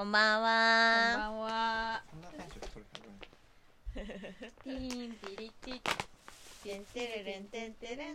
[0.00, 1.18] こんばんこんは。
[1.18, 2.02] ばんは。
[3.92, 5.80] ティーンティリティ。
[6.64, 8.14] てんてれれんてんてれん。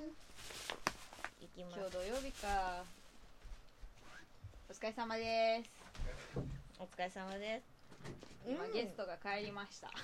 [1.41, 1.77] いきます。
[1.77, 2.83] 今日土曜日か。
[4.67, 5.69] お疲れ様です。
[6.79, 7.65] お疲れ様です。
[8.49, 9.91] 今、ゲストが帰りました。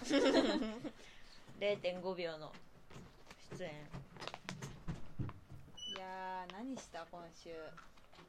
[1.59, 2.53] 0.5秒の
[3.57, 3.71] 出演。
[3.71, 3.73] い
[5.99, 7.49] やー、何した今週。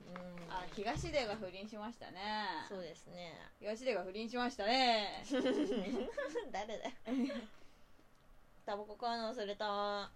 [0.08, 0.50] うん。
[0.52, 2.66] あ、東出が不倫しましたね。
[2.68, 3.34] そうですね。
[3.60, 5.24] 東出が不倫しましたね。
[6.52, 6.92] 誰だよ。
[8.64, 10.10] タバコ買うの忘れた。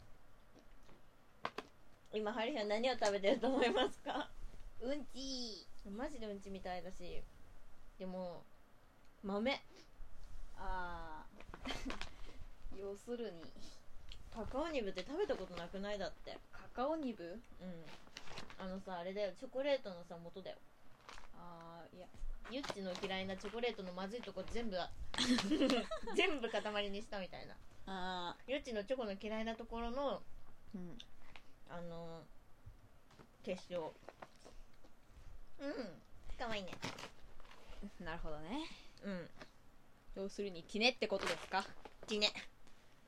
[2.13, 4.31] 今、ハリーは何を食べてると思いますか？
[4.81, 7.23] うんちマジでうんちみたいだし。
[7.99, 8.45] でも、
[9.23, 9.61] 豆。
[10.59, 12.79] あー。
[12.79, 13.43] 要するに、
[14.33, 15.99] カカオニブって食べたことなくない？
[15.99, 16.39] だって。
[16.53, 17.25] カカオニブ？
[17.61, 17.87] うん。
[18.59, 19.33] あのさ、あれだよ。
[19.39, 20.57] チョコレートのさ、元だよ。
[21.35, 22.07] あー、いや。
[22.51, 24.77] ゆっちの嫌いなチョコレートのまずいとこ全部
[26.15, 30.79] 全部塊にしたみたいなあゆっちのチョコの嫌いなところのー。
[30.79, 30.99] うん。
[31.69, 32.23] あの
[33.43, 33.93] 結晶
[35.59, 36.03] うん
[36.39, 36.71] かわいいね
[37.99, 38.61] なるほどね。
[39.03, 39.31] うん
[40.15, 41.67] 要するに、ティネってことですか？
[42.07, 42.33] きね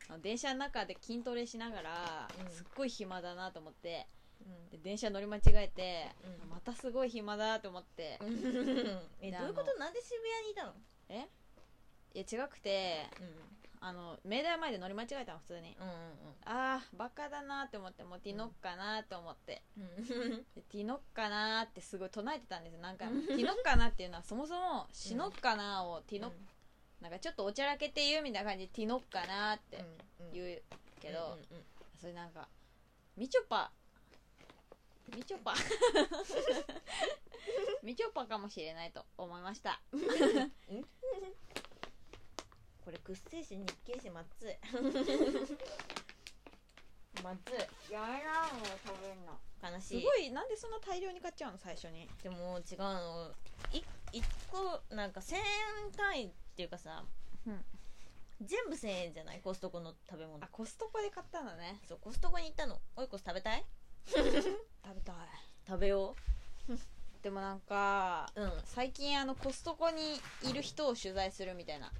[0.08, 4.17] あの電車の中で筋トレしながら、うんすっごい暇だなと思ってう
[4.70, 6.08] で電車乗り間違えて、
[6.42, 6.50] うん。
[6.50, 8.26] またすごい暇だと思って、ん。
[9.20, 10.74] えでどういうことなんで渋谷にいたの？
[11.08, 11.28] え？
[12.14, 13.28] いや違くてうん。
[13.80, 15.86] あの明大前で乗り間違えたの普通に、うん
[16.44, 19.84] あーバカだなって思ってもうティノッかなって思って、うん。
[19.84, 26.32] うんでティノッかなってすごい唱えてたんですよ何回もティノッかなっていうのはそもそもシノッかなをティノッ、
[27.00, 29.84] なんかちょっとおちゃらけて言うみたいな感じでティノッかなって
[30.32, 30.62] 言う
[31.00, 31.64] けど、うんうんうん。
[32.00, 32.48] それなんか
[33.16, 33.70] みちょぱ
[35.16, 35.54] みちょぱ。
[37.82, 39.80] みちょぱかもしれないと思いました。
[42.84, 44.56] これ屈星子日経誌まっつい。
[47.22, 47.40] まず
[47.90, 47.92] い。
[47.92, 49.38] やめなもう食べんの。
[49.62, 50.00] 悲しい。
[50.00, 52.08] すごいなんでそんな大量に買っちゃうの最初に。
[52.22, 53.34] でも違うの。
[53.72, 53.82] い
[54.12, 55.42] 一個なんか1000円
[55.92, 57.04] 単位っていうかさ、
[57.46, 57.64] うん。
[58.40, 59.40] 全部1000円じゃない？
[59.40, 60.42] コストコの食べ物。
[60.44, 61.80] あコストコで買ったのね。
[61.88, 62.80] そうコストコに行ったの。
[62.96, 63.66] おいこす食べたい？
[64.06, 65.14] 食べたい。
[65.66, 66.14] 食べよ
[67.22, 68.46] でもなんかううん。
[68.46, 71.90] うん最近あのコストコにいる人を取材するみたいな。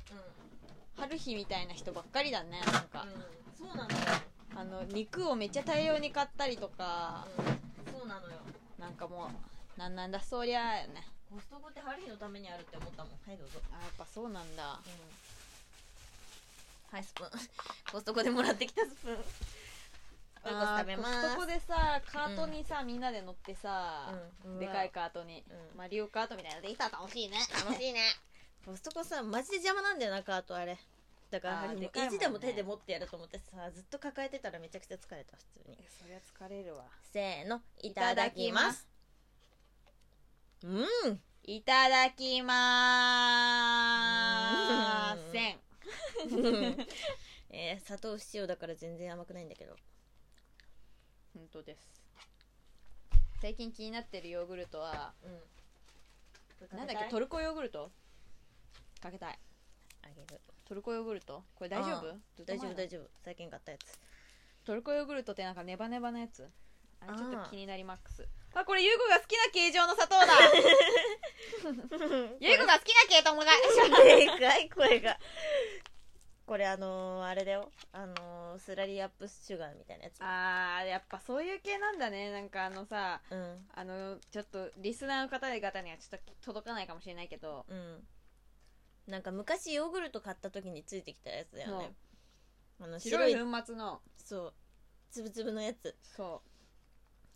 [0.97, 3.97] 春日みたいな人ばっかりだねなんか、うん、そうなのよ、
[4.57, 8.35] あの肉をめっちゃ大量に買ったりとか、うん、そうなのよ。
[8.81, 9.31] なんかも
[9.77, 11.07] うなんなんだそりゃあよね。
[11.31, 13.13] コストコってハリーのためにあるって思ったもん。
[13.13, 14.81] はいどうぞ、あやっぱそうなんだ。
[16.91, 17.31] はいスプーン。
[17.93, 19.17] コストコでもらってきたスプーン
[20.45, 21.23] おいこすあー食べます。
[21.23, 24.13] コストコでさカートにさ、みんなで乗ってさ、
[24.45, 25.79] うんでかいカートに、うん。
[25.79, 27.39] マリオカートみたいなのできたら楽しいね。
[27.65, 28.01] 楽しいね。
[28.65, 30.79] コストコさマジで邪魔なんだよなカートあれ。
[31.31, 32.17] だからあでかいもんね。
[32.17, 35.77] 意地でも手で持ってやると思ってさずっと抱えてたらめちゃくちゃ疲れた普通に。
[36.01, 36.85] そりゃ疲れるわ。
[37.13, 38.87] せーのいただきます。
[40.63, 40.67] う
[41.11, 41.21] ん。
[41.45, 45.59] いただきまーせん。
[47.51, 49.75] えー、砂糖不使用だから全然甘くないんだけど
[51.35, 51.89] 本当です。
[53.41, 55.41] 最近気になってるヨーグルトはうん。
[56.77, 57.11] なんだっけ？
[57.11, 57.91] トルコヨーグルト？
[59.01, 59.39] かけたい。
[60.03, 60.27] あげる。
[60.65, 61.45] トルコヨーグルト？
[61.55, 62.19] これ大丈夫？
[62.45, 63.09] 大丈夫大丈夫。
[63.25, 63.99] 最近買ったやつ。
[64.65, 66.51] トルコヨーグルトってなんかネバネバのやつ？
[67.01, 68.27] あれちょっと気になりマックス。
[68.55, 70.27] あこれ優子が好きな形状の砂糖だ。
[72.41, 75.17] 優子が好きな系統がでかい声が
[76.49, 77.71] これあのー、あれだよ。
[77.93, 80.15] あのー、スラリーアップシュガーみたいなやつ。
[80.21, 82.33] あーやっぱそういう系なんだね。
[82.33, 83.67] なんかあのさうん。
[83.75, 87.67] あのちょっとリスナーの方々にはちょっと届かないかもしれないけど。
[87.69, 88.03] うん。
[89.07, 91.93] なんか昔ヨーグルト買った時についてきたやつだよね。
[92.81, 94.01] あの白い粉末の。
[94.17, 94.55] そう。
[95.11, 95.95] つぶつぶのやつ。
[96.03, 96.41] そ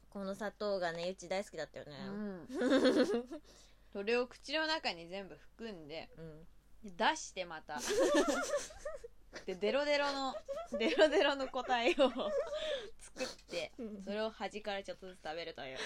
[0.08, 1.92] この砂糖がねうち大好きだったよね。
[2.08, 2.64] う、う
[3.02, 3.28] ん、
[3.92, 6.08] それを口の中に全部含んで。
[6.16, 6.46] うん。
[6.84, 7.80] 出してまた
[9.46, 10.34] でデロデロの
[10.78, 11.94] デロデロの個体を
[13.00, 13.72] 作って
[14.04, 15.78] それを端からちょっとずつ食べるという。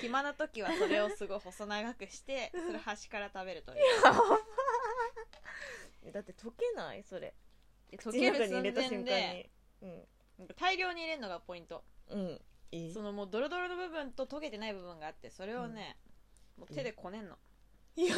[0.00, 3.78] 暇な時はそれをすごい細長くしてそれ端から食べるという。
[6.04, 7.02] えだって溶けない？
[7.04, 7.34] それ。
[7.90, 10.08] で溶ける寸前間でに
[10.56, 11.84] 大量に入れるのがポイント。
[12.08, 12.20] うん。
[12.20, 12.40] うん
[12.70, 12.92] いい？
[12.92, 15.96] そのもうドロドロの部分と溶けてない部分があってそれをね、
[16.56, 17.38] もう手でこねんの。
[17.96, 18.16] や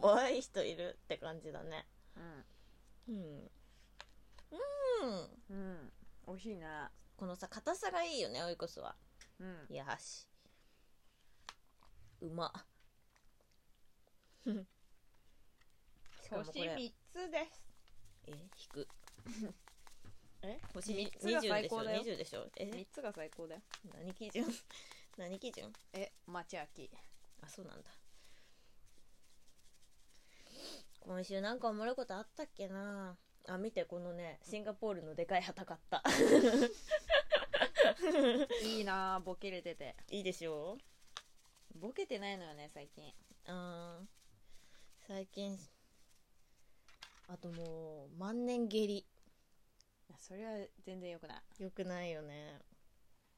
[0.00, 1.86] ばい人いるって感じだね。
[2.16, 2.44] うん
[3.08, 3.50] うん。
[5.00, 5.30] うん。
[5.50, 5.92] うん
[6.26, 8.94] 美味しいなこのさ硬さがいいよねおいこそは。
[9.40, 9.74] うん。
[9.74, 10.26] よし。
[12.20, 12.52] うま。
[16.22, 17.62] しかもこ星れ3つです。
[18.26, 18.88] え引く。
[20.42, 20.60] え？
[20.74, 22.02] 星三つが最高だよ。
[22.02, 22.50] 20でしょ20でしょ？
[22.56, 23.62] え？3つが最高だよ。
[23.94, 24.44] 何基準？
[25.16, 25.72] 何基準？
[25.94, 26.90] え町秋
[27.42, 27.90] あそうなんだ
[31.08, 33.16] 今週なんかおもろいことあったっけな。
[33.48, 36.02] あ見てこのねシンガポールのでかい旗買った。
[38.62, 39.96] いいなあボケれてて。
[40.10, 40.76] いいでしょ？
[41.80, 43.10] ボケてないのよね最近。
[43.46, 44.06] あー。
[45.08, 45.58] 最近
[47.26, 49.06] あともう万年下痢
[50.18, 51.62] それは全然よくない。
[51.62, 52.58] よくないよね。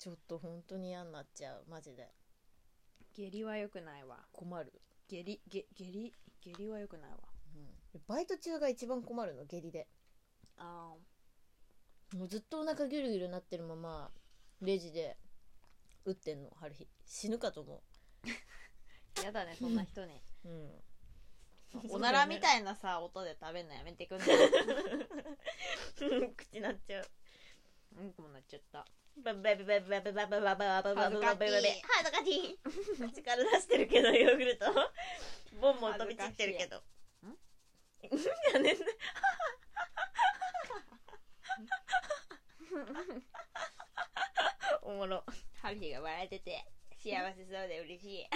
[0.00, 2.08] ちょっと本当に嫌になっちゃうマジで。
[3.14, 4.18] 下痢はよくないわ。
[4.32, 4.72] 困る、
[5.08, 7.18] 下痢下下痢下痢はよくないわ
[8.06, 9.88] バイト中が一番困るの下痢で。
[10.56, 10.94] あ
[12.14, 14.10] もうずっとお腹ギュルギュルなってるまま
[14.60, 15.16] レジで
[16.04, 16.88] 打ってんの春日。
[17.04, 17.82] 死ぬかと思
[19.20, 20.20] あ やだねそんな人に。
[20.44, 20.82] ううん。
[21.90, 24.28] おならみたいなさ音で食べんのやめてくんない？
[26.36, 27.10] 口なっちゃう。
[27.96, 28.86] うんこもなっちゃった。
[29.16, 32.58] バババババババババババババババババ恥ずかしい恥ずかしい
[33.12, 34.66] 口から出してるけどヨーグルト
[35.60, 36.82] ボンボン飛び散ってるけど
[38.10, 38.76] 恥ずやねん。
[38.78, 38.84] ね
[44.82, 45.24] おもろ
[45.60, 46.64] ハリーが笑ってて
[47.02, 48.26] 幸せそうで嬉しい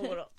[0.00, 0.30] おもろ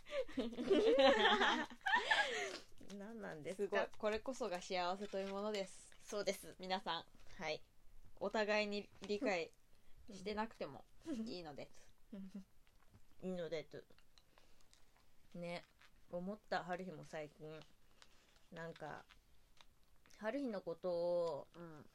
[2.98, 3.44] 何なん。
[3.44, 5.74] ですすごいかこれこそが幸せというものです
[6.04, 7.04] そうです皆さん。
[7.42, 7.62] はい
[8.20, 9.52] お互いに理解
[10.12, 10.84] してなくても
[11.28, 11.68] いいので
[12.10, 12.16] す
[13.22, 13.78] いいのでと
[15.36, 15.64] ね
[16.12, 17.48] 思った春日も最近
[18.54, 19.04] なんか
[20.20, 21.86] 春日のことをうん。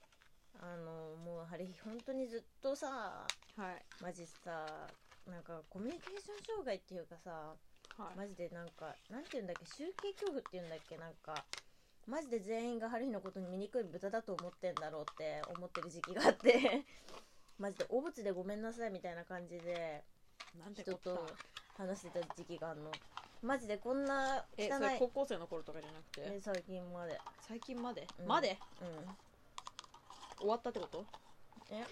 [0.60, 3.26] あのもう春日本当にずっとさ
[3.56, 3.82] はい。
[4.02, 4.66] マジさ
[5.26, 7.54] なんかコミュニケーション障害っていうかさ
[7.96, 8.16] はい。
[8.18, 11.44] マジでなんかなんて言うんだっけ集計恐怖って言うんだっけなんか
[12.06, 16.84] マジで全員が春日のことに醜い豚だと思ってんだろうって思ってる時期があって
[17.58, 20.02] マジで汚物でごめんなさいみたいな感じで
[20.74, 21.26] 人ことと
[21.76, 22.90] 話してた時期があるの
[23.42, 26.22] マジでこんなえそ汚いれ高校生の頃とかじゃなくて？
[26.24, 27.20] え最近まで。
[27.40, 28.06] 最近まで？
[28.20, 28.26] うん。
[28.26, 28.56] まで？
[28.80, 29.16] うん。
[30.38, 31.04] 終わったってこと？
[31.70, 31.84] え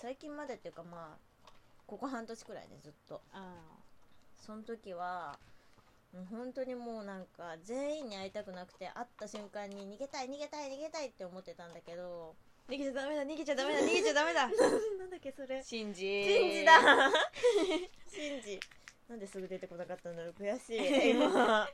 [0.00, 1.50] 最近までっていうかまあ
[1.86, 3.20] ここ半年くらいねずっと。
[3.32, 3.54] あ
[4.34, 5.38] その時は
[6.14, 12.34] もう本当にもうなんか全員に会いたくなくて会った瞬間に逃げたい逃げたい逃げたいって思ってたんだけど
[12.68, 14.48] 逃げちゃダメだ逃げちゃダメだ逃げちゃダメだ。
[14.98, 15.62] なんだっけそれ。
[15.62, 16.00] シンジ。
[16.24, 16.72] シンジだ。
[18.10, 18.60] シンジ
[19.08, 21.10] なんですぐ出てこなかったんだろう悔しい。
[21.16, 21.68] 今。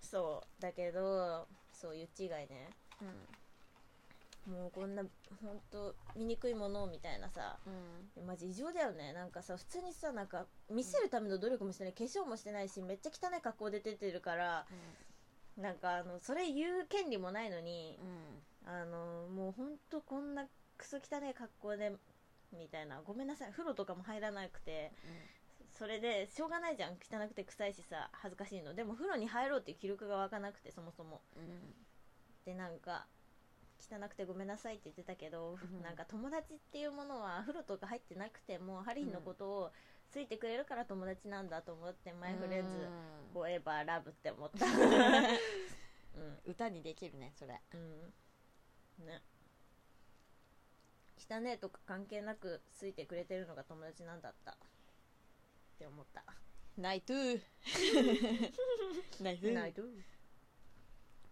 [0.00, 0.62] そう。
[0.62, 2.70] だけどそういう違いね。
[4.46, 5.02] もうこんな
[5.42, 7.58] 本当醜いものみたいなさ。
[8.16, 8.26] うん。
[8.26, 9.12] マジ異常だよね。
[9.12, 11.92] なんかさ普通にさなんか見せるための努力もしてない。
[11.92, 14.66] 化粧もしてないしめっちゃ汚い格好で出てるから
[15.56, 17.98] なんかあのそれ言う権利もないのに
[18.64, 20.46] あのもうほんとこんな
[20.78, 21.92] クソ汚い格好で
[22.52, 23.02] みたいな。
[23.02, 23.50] ごめんなさい。
[23.50, 24.92] 風呂とかも入らなくて
[25.80, 26.92] それでしょうがないじゃん。
[26.92, 28.74] 汚くて臭いしさ恥ずかしいの。
[28.74, 31.22] でも風呂に入ろうっていう気力が湧かなくてそもそも。
[32.44, 33.06] でなんか
[33.80, 35.82] 汚くてごめんなさいって言ってたけど、うん。
[35.82, 39.70] なんか友達っていうものは風呂とか入ってなくてもハリーのことを
[40.10, 42.86] ついてくれるから友達なんだと思って、マイフレンズ
[43.32, 44.66] フォーエバーラブって思った。
[44.66, 44.68] う
[46.20, 47.58] ん歌にできるねそれ。
[47.72, 49.06] うん。
[49.06, 49.22] ね。
[51.16, 54.58] 汚ねえとか関係なくついてくれてるのが友達なんだった
[55.80, 56.22] って思った。
[56.76, 57.40] ナイトゥ。
[57.40, 58.52] ー
[59.24, 59.50] ナイトゥ。
[59.50, 59.82] ーないと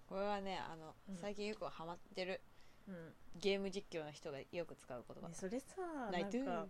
[0.08, 1.16] これはねあの、うん。
[1.18, 2.40] 最近よくハマってる
[2.88, 3.14] うん。
[3.36, 5.28] ゲーム実況の人がよく使う言葉。
[5.28, 6.40] ねそれさなナイトゥ。
[6.40, 6.66] ーんか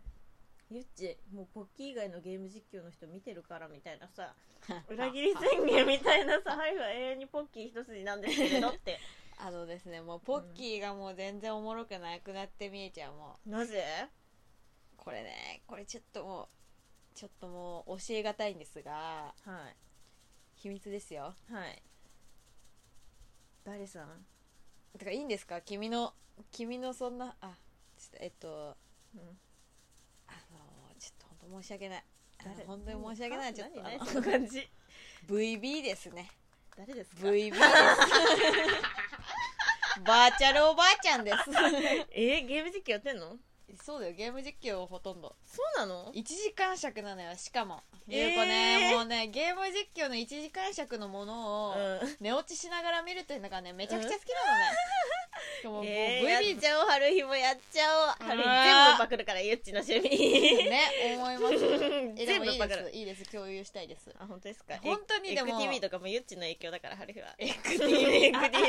[0.71, 4.35] ゆっちもうポッキー以外のゲーム実況の人見てるからみたいなさ
[4.91, 8.99] 裏切り宣言みたいなさ はいは永遠にポッキー一筋なんですけれどって。
[9.41, 13.85] あのですねもうポッキーがもう全然おもろくなくなって見えちゃうもなぜ？
[14.05, 16.49] うこれねこれちょっともう
[17.19, 19.35] ちょっともう教えがたいんですがは
[19.71, 19.77] い。
[20.55, 21.35] 秘密ですよ。
[21.51, 21.83] はい。
[23.65, 24.25] 誰さん、
[24.97, 25.61] てかいいんですか？
[25.61, 26.15] 君の
[26.53, 27.57] 君のそんなあ
[27.99, 28.77] ちょっとえっと
[29.17, 29.21] うん、
[30.29, 30.59] あの
[30.97, 32.05] ちょっと本当申し訳ない。
[32.39, 32.67] あの誰？
[32.67, 33.55] 本当に申し訳ない。
[33.55, 33.99] ちょっとあの何？
[33.99, 34.07] 何？
[34.07, 34.71] その感じ。
[35.29, 36.31] VB ですね。
[36.77, 37.61] 誰ですか？VB です。
[40.07, 41.37] バーチャルおばあちゃんです。
[42.13, 43.37] えー、ゲーム実況やってんの？
[43.85, 45.37] そうだよゲーム実況ほとんど。
[45.45, 47.83] そうなの？1時間尺なのよしかも。
[48.09, 48.29] えー。
[48.31, 52.17] ゆうこね、もうねゲーム実況の1時間尺のものをうん。
[52.21, 54.65] 寝落ちしながら見るというのがねめちゃくちゃ好きなのね、
[55.59, 57.85] しかももうえー、や VB っちゃおう春日もやっちゃ
[58.21, 58.27] おう。
[58.27, 60.09] 春日全部パクるからゆっちの趣味。
[60.71, 60.81] ね
[61.17, 61.55] 思います。
[62.17, 63.25] えでもいい全部パクるですいいです。
[63.31, 64.11] 共有したいです。
[64.19, 64.77] あ本当ですか？
[64.83, 67.35] 本当にでも TV とかもゆっちの影響だから春日は。
[67.39, 68.67] エク TV エク TV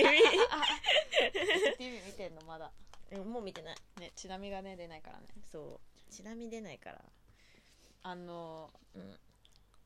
[1.77, 2.71] TV 見てんのまだ
[3.11, 3.75] うんもう見てない。
[3.99, 5.27] ねちなみがね出ないからね。
[5.51, 6.11] そう。
[6.11, 7.01] ちなみ出ないから。
[8.03, 9.19] あのうん。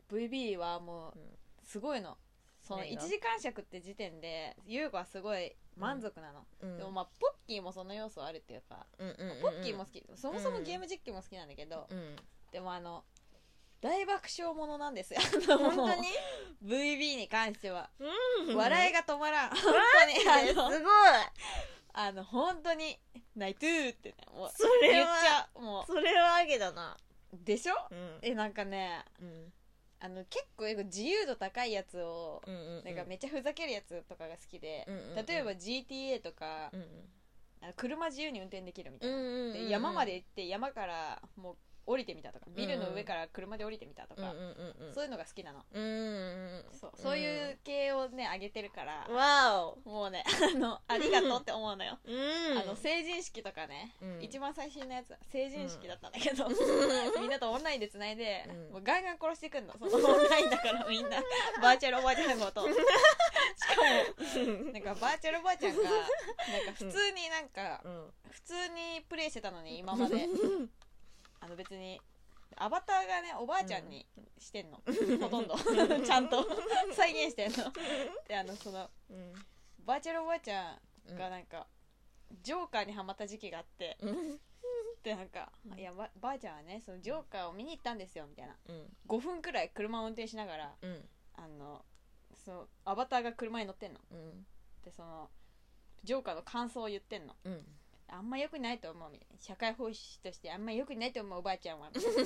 [0.09, 1.37] VB はもううん。
[1.63, 2.17] すごいの。
[2.61, 6.77] その何が1時間尺って時点で優子はすごい満足なの、うん。
[6.77, 9.41] でもまあポッキーもその要素あるっていうか、うんうんうんうん。
[9.41, 10.03] ポッキーも好き。
[10.15, 12.15] そもそもゲーム実況も好きなんだけど、うん。
[12.51, 13.03] でもあの
[13.81, 15.19] 大爆笑ものなんですよ。
[15.57, 16.07] 本当に
[16.63, 17.89] ？VB に関しては、
[18.47, 18.55] うん。
[18.55, 19.49] 笑いが止まらん。
[19.49, 20.15] 本当に。
[20.15, 20.81] すごい
[21.93, 22.97] あの本当に
[23.35, 26.97] 「泣いてー」ってねもうそれは言っちゃうもそれはあげだな。
[27.31, 27.75] うでしょ？
[27.91, 28.19] うん。
[28.21, 29.53] えなんかねうん。
[29.99, 35.25] あの結構自由度高いやつをうんうんなんかめっちゃふざけるやつとかが好きで、うんうんうん。
[35.25, 37.09] 例えば GTA とか、うん。
[37.61, 39.53] あの車自由に運転できるみたいな、うんうんうんうん。
[39.53, 44.33] で山まで行って山からもう降りてみたとかビルの上から車で降りてみたとか、
[44.93, 45.63] そういうのが好きなの、
[46.71, 49.89] そうそういう系をね上げてるから、わお。
[49.89, 50.23] もうね
[50.55, 52.57] あのありがとうって思うのよ、うん。
[52.57, 54.23] あの成人式とかね、うん。
[54.23, 56.47] 一番最新のやつは成人式だったんだけど、
[57.19, 58.71] みんなとオンラインでつないで、うん。
[58.71, 59.73] もうガンガン殺してくんの。
[59.73, 61.21] そのオンラインだからみんな。
[61.61, 62.67] バーチャルおばあちゃんごと。
[62.67, 62.81] しか
[64.45, 66.05] もなんかバーチャルおばあちゃんがなんか
[66.73, 68.13] 普通になんかうん。
[68.29, 70.27] 普通にプレイしてたのに今まで
[71.43, 71.99] あの別に
[72.55, 74.05] アバターがねおばあちゃんに
[74.39, 74.81] してんの、
[75.21, 75.55] ほとんど。
[76.05, 76.45] ちゃんと。
[76.93, 77.71] 再現してんの。
[78.27, 79.33] であのそのうん。
[79.79, 81.67] バーチャルおばあちゃんがなんか、
[82.41, 83.97] ジョーカーにハマった時期があって。
[84.01, 84.39] うん。
[85.01, 88.55] でなんか、いやばばあちゃんはねそのジョーカーを見に行ったんですよみたいな。
[88.67, 88.97] うん。
[89.07, 91.09] 5分くらい車を運転しながらうん。
[91.35, 91.83] あの
[92.45, 93.99] そのアバターが車に乗ってんの。
[94.11, 94.45] うん。
[94.83, 95.29] でその
[96.03, 97.35] ジョーカーの感想を言ってんの。
[97.43, 97.65] うん
[98.09, 99.37] あんま良くないと思うみたいな。
[99.41, 101.89] 社会奉仕としてあんま良くないと思うおばあちゃんは。
[101.93, 102.19] みたいな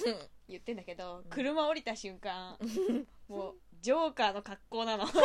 [0.50, 2.58] 言ってんだけど、車降りた瞬間
[3.28, 5.06] もうジョーカーの格好なの。
[5.08, 5.20] めちゃ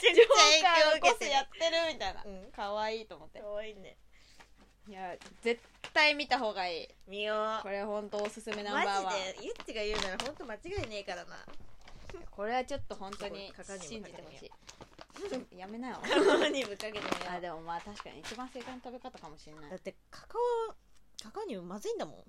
[0.00, 2.22] くちゃ影響を受けてるやってるみたいな。
[2.24, 2.52] うん。
[2.52, 3.40] 可愛いと思って。
[3.40, 3.96] かわいいね。
[4.88, 5.60] いや絶
[5.92, 6.88] 対見た方がいい。
[7.06, 7.62] 見よう。
[7.62, 9.04] これ本当おすすめナンバーワン。
[9.04, 11.44] マジでゆっちが言うなら本当間違いねえからな。
[12.30, 14.50] これはちょっと本当に信じてほしい
[15.56, 16.00] やめなよ。
[16.52, 19.70] にぶっかけてみよあでもまあ確かに一番正解の食べ方かもしれない。
[19.70, 20.38] だってカカ
[20.70, 20.74] オ
[21.22, 22.24] カカオニウムまずいんだも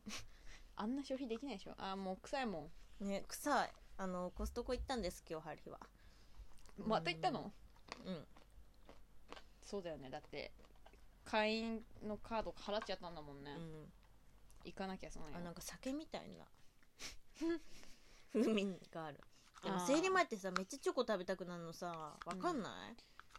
[0.75, 1.75] あんな消費できないでしょ。
[1.77, 2.69] あもう臭いも
[3.01, 3.05] ん。
[3.07, 3.73] ね臭い。
[3.97, 5.79] あのコストコ行ったんです今日春日は。
[6.77, 7.51] んまた行ったの？
[8.05, 8.27] うん。
[9.63, 10.09] そうだよね。
[10.09, 10.51] だって
[11.25, 13.91] 会員のカード払っちゃったんだもんね、うん。
[14.65, 16.45] 行かなきゃそのあなんか酒みたいな。
[18.33, 19.19] 風味がある
[19.63, 22.69] でも生理前ってさめっちゃチョコ食べたくなるのさわかんな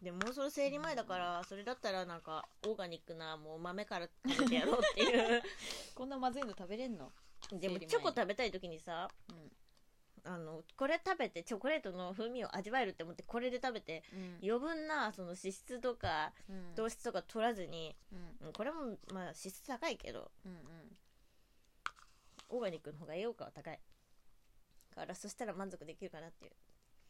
[0.01, 5.43] い、でももうそれ生理前だからそれだったらなんかオーガニックなもう豆から食べてやろうっていう。
[5.95, 7.13] こんなまずいの食べれんの？
[7.53, 9.53] でもチョコ食べたい時にさうん。
[10.23, 14.39] あのこれ食べてチョコレートの風味を味わえるって思ってこれで食べてうん。
[14.43, 16.75] 余分なその脂質とかうん。
[16.75, 18.47] 糖質とか取らずに、うん。
[18.47, 20.97] うんこれもまあ脂質高いけどうんうん。
[22.51, 23.81] オーガニックの方が栄養価は高い
[24.95, 26.53] からそしたら満足できるかなっていう。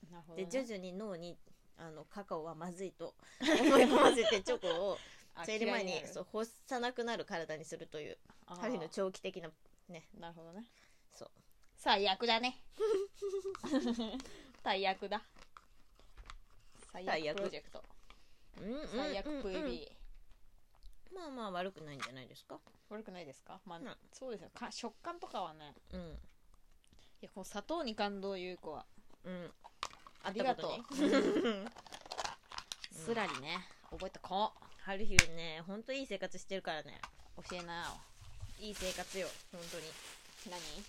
[0.06, 0.46] でなるほどね。
[0.50, 1.36] 徐々に脳に
[1.76, 4.98] あのカカオはまずいと 思い込ませてチョコを
[5.34, 6.14] あ生理前に嫌いなる。
[6.14, 9.50] そう欲さなくなる体にするというあの長期的な
[9.88, 10.08] ね。
[10.18, 10.64] なるほどね。
[11.12, 11.30] そう。
[11.76, 12.62] 最悪だね。
[14.62, 15.22] 最悪だ。
[16.92, 17.36] 最最悪。
[17.36, 17.84] 悪プロジェクト。
[18.60, 19.34] うんうん最悪うん。
[19.36, 19.92] うん VB
[21.14, 22.60] まあまあ悪くないんじゃないですか？
[22.88, 23.60] 悪くないですか？
[23.64, 24.50] まあ、うんそうですよ。
[24.54, 25.74] か食感とかはね。
[25.92, 26.18] うん
[27.22, 28.84] いやこの砂糖に感動優子は。
[29.24, 29.50] うん。
[30.22, 30.94] ありがと う
[32.92, 33.66] すらりね。
[33.90, 37.00] 覚えたこ春日ねほんといい生活してるからね。
[37.48, 38.00] 教えなよ。
[38.58, 39.92] いい生活よ本当に。
[40.50, 40.60] 何？
[40.80, 40.84] ね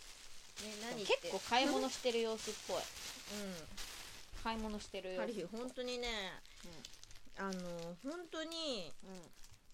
[0.81, 1.17] 何って？
[1.17, 2.77] 結構買い物してる様子っぽい。
[2.77, 2.83] うん。
[4.43, 6.33] 買い物してる様子春日本当にね
[7.37, 8.91] あの本当に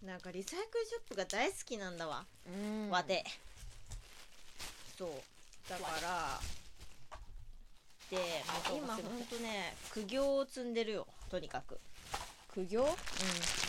[0.03, 3.23] なんかリサイクルショップが大好きなんだわ、うん、うん、わて
[4.97, 5.23] そう
[5.69, 6.39] だから
[8.09, 8.17] で
[8.71, 11.79] 今わて本当ね苦行を積んでるよとにかく。
[12.53, 12.81] 苦行？
[12.81, 12.87] うん。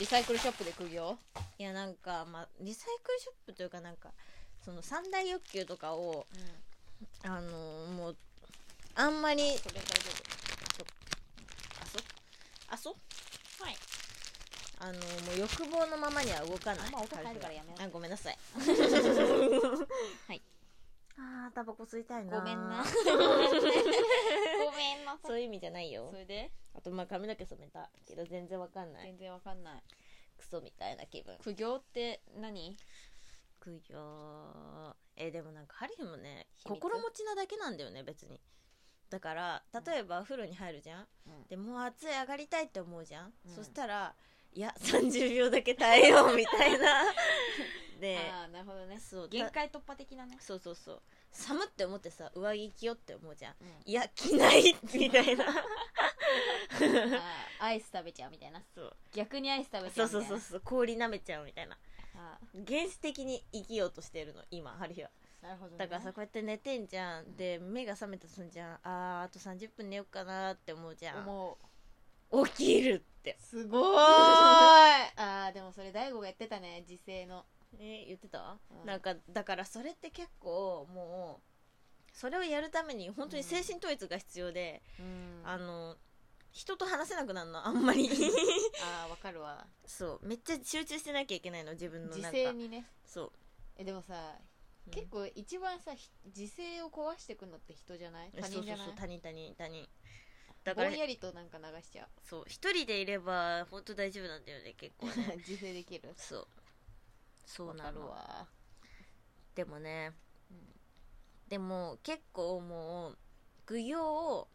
[0.00, 1.19] リサイクルショップで苦行？
[1.59, 4.11] いやなんかまあリサイクルショップというかなんか
[4.64, 6.25] その三大欲求とかを
[7.25, 8.17] あのもう
[8.95, 10.11] あんまりそれ大丈
[11.83, 11.99] あそ
[12.71, 13.76] あそ夫はい。
[14.81, 14.99] あのも
[15.37, 16.90] う欲望のままには動かない。
[16.93, 18.38] あ音入るからやめあごめんなさい。
[20.28, 20.40] はい
[21.18, 22.38] あータバコ吸いたいな。
[22.38, 22.84] ごめんな。
[22.84, 23.60] ごめんね
[24.64, 26.08] ごめんなそういう意味じゃないよ。
[26.12, 26.52] それで？
[26.75, 29.02] あとまあ髪の毛染めたけど全然わかんない。
[29.06, 29.82] 全然わかんない。
[30.38, 31.37] クソみたいな気分。
[31.38, 32.76] 苦行って何？
[33.58, 34.96] 苦行。
[35.16, 36.80] えでもなんかハリーもね秘密？
[36.80, 38.40] 心持ちなだけなんだよね別に。
[39.10, 41.46] だから例えばお風呂に入るじゃん、うん。
[41.48, 43.54] でもう暑い上がりたいって思うじゃん、うん。
[43.54, 44.14] そしたら
[44.55, 47.05] いや30秒だけ耐えようみたいな。
[48.00, 48.99] でああなるほどね。
[49.00, 50.37] そう限界突破的なね。
[50.40, 51.02] そうそうそう。
[51.33, 53.55] 寒って思ってさ上着着ようって思うじゃん。
[53.61, 53.69] うん。
[53.85, 55.45] いや着ないみたいな。
[57.61, 58.62] アイス食べちゃうみたいな。
[58.75, 58.97] そう。
[59.12, 60.61] 逆にアイス食べちそうそうそうゃうみたいなそう。
[60.61, 61.76] 氷舐めちゃうみたいな。
[62.14, 65.11] あ原始的に生きようとしてるの今ハリーは。
[65.43, 65.78] ーなるほどね。
[65.78, 67.37] だからさこうやって寝てんじゃん。
[67.37, 71.28] で目が覚めたとすんじゃんあーあと30分寝ようかなって思うじゃん。
[71.28, 71.59] 思
[72.47, 73.40] 起きるって。
[73.40, 73.97] うすごーい。
[75.16, 77.44] あーでもそれ大悟が言ってたね時勢の。
[77.78, 78.87] え言ってた、うん。
[78.87, 85.42] なんかだからそれって結構もうそれをやるために本当に精神統一が必要で、うん。
[85.44, 85.97] あの
[86.50, 88.08] 人と話せなくなるのあんまり。
[88.82, 89.66] あーわかるわ。
[89.85, 92.38] そうめっちゃ集中してなきゃいけないの自分の時なんか。
[92.38, 92.87] 勢にね。
[93.04, 93.32] そう。
[93.76, 94.38] えでもさ
[94.87, 94.92] うん。
[94.92, 98.30] 結構一番さひ時勢を壊してくのって人じゃない？
[98.32, 98.87] 他人じゃない？
[98.87, 99.87] そうそうそう他人他人他人
[100.65, 105.12] だからぼんやりとなんか流しちゃそう一人でいれば本当大丈夫なんだよね結構ね。
[105.38, 106.12] う時勢できる。
[106.17, 106.47] そう。
[107.47, 108.11] そうなの。
[108.11, 108.47] わ
[109.55, 110.12] でもね、
[110.50, 110.59] うん。
[111.49, 113.19] でも結構もう
[113.67, 114.49] 愚行を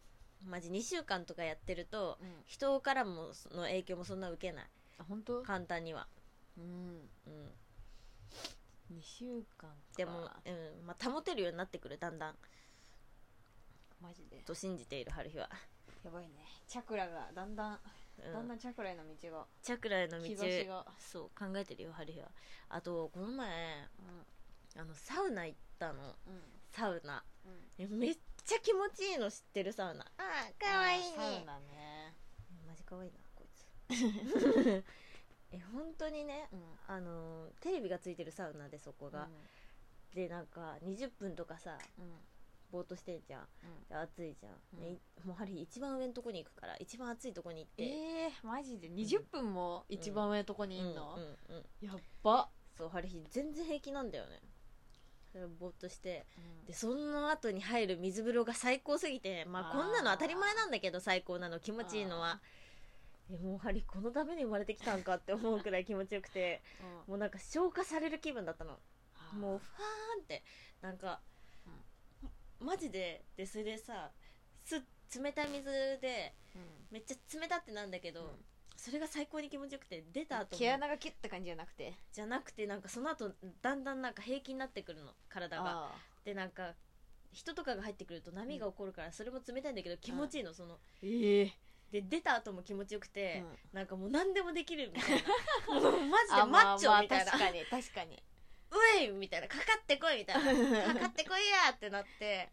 [0.46, 2.42] マジ2週間とかやってるとうん。
[2.46, 4.66] 人からもその影響もそんな受けない。
[4.98, 5.42] あ本当？
[5.42, 6.06] 簡単には、
[6.56, 7.10] うん。
[7.26, 9.74] うん、2週間か。
[9.96, 10.50] でも、う
[10.82, 10.86] ん。
[10.86, 12.36] まあ、保てるようになってくるだんだん。
[14.00, 14.36] マジで。
[14.42, 15.48] と信じている春日は、
[16.04, 16.44] やばいね。
[16.68, 17.80] チャクラがだんだん
[18.18, 18.32] うん。
[18.32, 19.46] だんだんチャクラへの道が。
[19.62, 20.28] チャクラへの道
[20.68, 22.30] がそう考えてるよ春日は。
[22.68, 23.48] あとこの前
[24.76, 26.14] あのサウナ行ったの。
[26.26, 26.34] うん。
[26.34, 26.42] うん。
[26.70, 27.24] サウナ
[27.76, 30.04] めっちゃ気持ちいいの知ってるサウナ。
[30.04, 31.02] ああかわいい。
[31.02, 32.14] あーサウナね。
[32.66, 33.64] マジかわいいなこいつ。
[35.52, 36.60] え本当にねうん。
[36.86, 39.28] あのテレビがついてるサウナでそこが、
[40.12, 42.10] でなんか20分とかさうんうん
[42.74, 43.46] ぼーっとしてんじゃん。
[43.88, 44.80] で暑いじゃん、うん。
[44.80, 47.84] でいもうハリー一番上のとこに行くから一番暑いとこに行って。
[47.84, 51.86] えー、マジで？20分も一番上のとこにいんの、うんうんうん。
[51.86, 54.40] やっば、そうハリー全然平気なんだよね。
[55.30, 56.26] それぼーっとして。
[56.36, 56.66] うん。
[56.66, 59.82] でその後に入る水風呂が最高すぎてまああー。
[59.82, 62.40] こんなの当たり前なんだけど最高なの気持ちいいのは。
[63.30, 66.60] えもうハリーこのために生まれてきたんかって思うくらい気持ちよくて。
[67.06, 68.72] もうなんか消化される気分だったの。
[68.72, 68.78] うん
[69.40, 70.42] もうファーンって。
[70.80, 71.20] なんか、
[72.60, 74.10] マジででそれでさ
[74.64, 74.82] す
[75.20, 75.64] 冷たい水
[76.00, 76.60] でうん。
[76.90, 78.28] めっちゃ冷たってなんだけど、うん。
[78.76, 80.58] それが最高に気持ちよくて出た後も。
[80.58, 81.94] 毛穴がキュッて感じじゃなくて。
[82.12, 85.62] じゃなくてなんかその後だんだんなんか平気になってくるの体が。
[85.66, 85.92] あ
[86.24, 86.74] でなんか
[87.32, 90.78] 人とかが入ってくると波が起こるからそれも冷たいんだけど気持ちいいのその。
[91.02, 91.52] ええ。
[91.90, 93.78] で出た後も気持ちよくて、うん。
[93.78, 95.22] なんかもう何でもできるみたいな。
[96.08, 98.22] マジであマッチョみたいな、まあまあ確かに確かに、
[98.74, 99.10] うえい！
[99.10, 100.18] みたいなかかってこい！
[100.18, 100.42] みたいな
[100.94, 101.70] かかってこいや！
[101.72, 102.48] ってなって。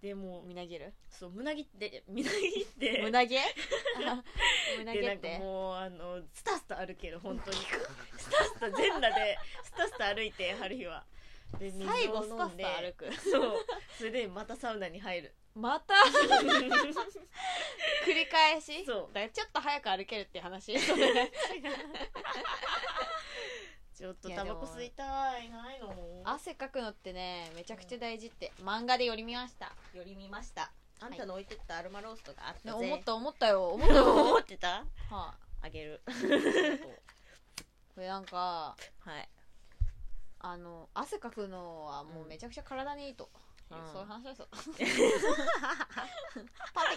[0.00, 0.94] でもうみなぎる？
[1.10, 3.02] そう胸ぎって胸ぎって。
[3.02, 3.38] 胸毛
[3.98, 4.22] 胸でなん
[4.96, 7.56] か毛ってもうあのスタスタ歩ける本当に。
[8.16, 11.04] スタスタ全裸でスタスタ歩いて春日は。
[11.58, 12.64] で水を最後スタス飲んで。
[12.64, 13.12] タ歩く。
[13.20, 13.66] そう。
[13.98, 15.34] それでまたサウナに入る。
[15.54, 15.92] また？
[18.06, 18.86] 繰り返し？
[18.86, 19.14] そう。
[19.14, 20.78] だからちょっと早く歩けるっていう話。
[20.80, 21.12] それ
[24.00, 25.50] ちょっといやでもタバコ吸いたい。
[25.50, 26.22] ないの？
[26.24, 28.50] 汗かくのってねめちゃくちゃ大事って。
[28.64, 29.74] 漫画で読みました。
[29.92, 30.72] より見ました。
[31.00, 32.86] あんたの置いてったアロマローストがあっねたぜ。
[32.86, 33.68] 思った思ったよ。
[33.76, 33.94] 思った。
[33.94, 34.86] よ思ってた？
[35.10, 36.00] はあげる。
[36.08, 36.12] い
[37.94, 39.28] これなんかはい。
[40.38, 43.28] あの汗かくのはもうめちゃくちゃ体にいいと、
[43.70, 43.76] うん。
[43.92, 44.48] そういう話ですよ。
[44.50, 44.96] 端的に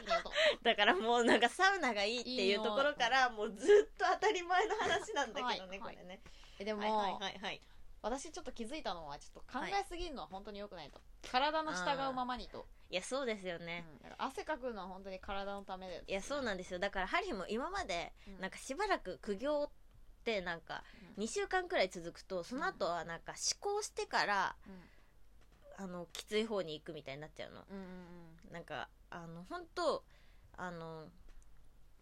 [0.07, 0.31] 言うと。
[0.63, 5.95] だからもうなんかサウナがいいっていうところからもうずっと当たり前の話なんだけどね、はい。
[5.95, 6.21] これね
[6.59, 7.61] えでも、はいはいはいはい。
[8.01, 10.99] 私ちょっと気づいたのはちょっと考えすぎるのは本当に良くないと、
[11.31, 12.95] 体の従うままにと、い。
[12.95, 14.09] やそうですよね、うん。
[14.09, 16.79] だから汗かくのは本当に体のためだよいやそうなんですよ。
[16.79, 18.41] だからハリーも今までうん。
[18.41, 19.69] なんかしばらく苦行っ
[20.25, 20.83] てなんか
[21.17, 24.55] 2週間くらい続くとその後はなんか思考してから
[25.77, 27.61] あのきつい方に行くみたいになっちゃうの。
[27.69, 27.83] うんうん
[28.47, 28.53] うん。
[28.53, 30.03] なんかあの本当
[30.57, 31.07] あの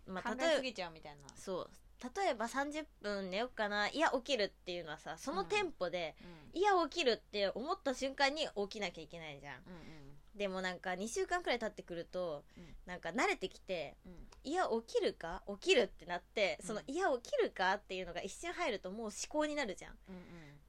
[0.08, 1.70] ま考あ例ええすぎちゃうみたいな、そう
[2.02, 6.16] 例えば30分寝ようかないや起きるっていうのはさそのテンポで、
[6.54, 9.54] ういや起きるって思った瞬間に起きなきゃいけないじゃん。
[9.54, 10.38] んうん。
[10.38, 12.64] でもなんか2週間くらい経ってくると、うん。
[12.86, 14.12] なんか慣れてきてうん。
[14.14, 15.44] うんいや起きるか？
[15.62, 19.92] 起きるってなってその、うんいや起きるかっていうのが一瞬入るともう思考になるじゃん。
[20.10, 20.22] うんうん。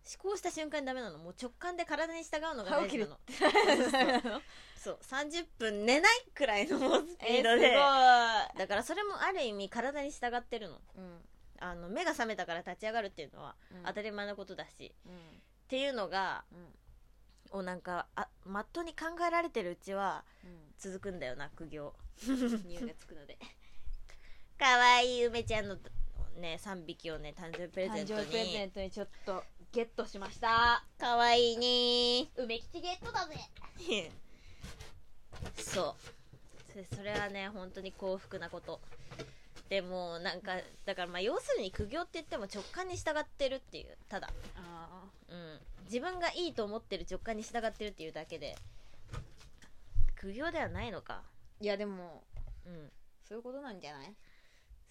[0.05, 1.19] 思考した瞬間にダメなの？
[1.19, 3.17] もう直感で体に従うのが大事なの
[4.83, 10.81] そう30分寝ないくらいの猛スピえー、ードで、すだからそれもある意味体に従ってるの。
[10.97, 11.19] うん。
[11.61, 13.85] あの目が覚めたから立ち上がるっていうのはうん。
[13.85, 15.13] 当たり前のことだし、うん。
[15.13, 15.17] っ
[15.69, 16.43] ていうのが
[17.53, 17.59] うん。
[17.61, 20.51] をなんかあまっとうに考えられてるうちはうん。
[20.79, 21.95] 続くんだよな苦行。
[22.67, 23.39] 匂いがつくので。
[24.59, 25.77] かわいい梅ちゃんの
[26.39, 30.85] ね3匹をね誕生日プレゼント誕生日プレゼにントにちょっとゲットしました。
[30.99, 34.11] かわいいね梅吉ゲットだぜ
[35.57, 35.97] そ
[36.77, 36.85] う。
[36.91, 38.81] そそれはね本当に幸福なこと。
[39.69, 48.55] でもなんかだからまあ要するに苦行って言っても直感に従ってるっていうただ、あうん、自分がいいと思ってる直感に従ってるっていうだけで
[50.15, 51.23] 苦行ではないのか。
[51.61, 52.23] いやでも
[52.67, 52.93] うん。
[53.27, 54.15] そういうことなんじゃない？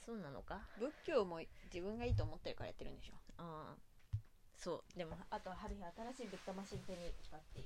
[0.04, 0.62] そうなのか？
[0.80, 3.14] 仏教も自分がいいと思ってるからやってるんでしょ？
[3.38, 4.18] ああ
[4.58, 4.98] そう。
[4.98, 5.82] でもあとは春日
[6.16, 7.64] 新しいブッダマシン手に入れたってい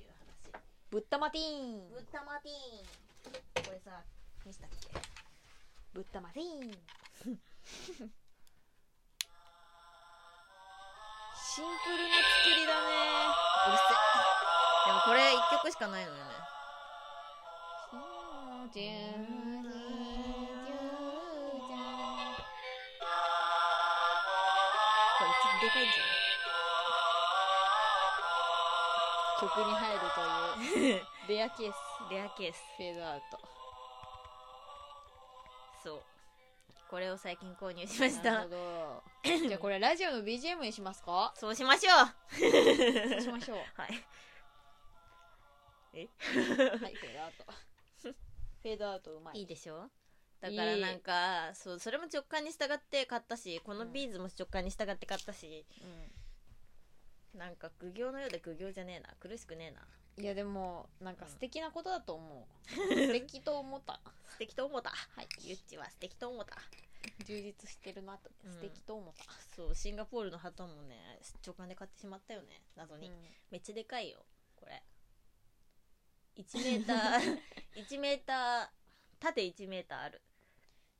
[0.52, 0.52] 話
[0.88, 1.88] ブッダマティーン。
[1.90, 2.84] ブッダマティーン。
[3.66, 4.04] これさ
[4.46, 4.76] 見したっけ
[5.92, 6.48] ブッダマティーン。
[6.62, 6.72] シン
[11.82, 12.76] プルな作りだね。
[13.66, 13.86] うるせえ。
[14.86, 16.30] でもこれ1曲しかないのよね。
[17.90, 18.00] これ
[25.34, 25.98] ちょっとでかいんじ
[29.40, 30.00] 曲に入る
[30.64, 31.06] という。
[31.28, 31.76] レアケース。
[32.10, 32.62] レアケース。
[32.76, 33.38] フェードアウト。
[35.82, 36.02] そう。
[36.88, 38.32] これを最近購入しました。
[38.32, 39.02] なるほど。
[39.48, 41.32] じゃあこれラジオの BGM にしますか？
[41.36, 42.06] そうしましょう。
[43.10, 43.58] そうしましょう。
[43.74, 44.06] はい。
[45.92, 47.44] はいフェードアウト。
[48.02, 49.40] フェードアウトうまい。
[49.40, 49.90] いいでしょ？
[50.40, 55.64] だからなんかそうそれも直感に従って買ったしこのビーズも直感に従って買ったし、
[57.36, 59.14] なんか苦行のようで苦行じゃねえな。
[59.20, 59.82] 苦しくねえな。
[60.16, 62.72] うん、いやでもなんか素敵なことだと思う。
[62.72, 64.00] 素敵と思った。
[64.28, 64.90] 素敵と思った。
[64.90, 65.28] はい。
[65.40, 66.56] ゆっちは素敵と思った。
[67.24, 68.30] 充実してるなと。
[68.44, 68.52] うん。
[68.52, 72.62] 素敵と思った、そうシンガポールの鳩もね直感で買ってしまったよね。
[72.74, 73.14] 謎に、うん。
[73.50, 74.24] めっちゃでかいよ
[74.56, 74.82] これ。
[76.36, 77.40] 1メーター
[77.76, 78.68] 1メーター
[79.18, 80.22] 縦1メーターある。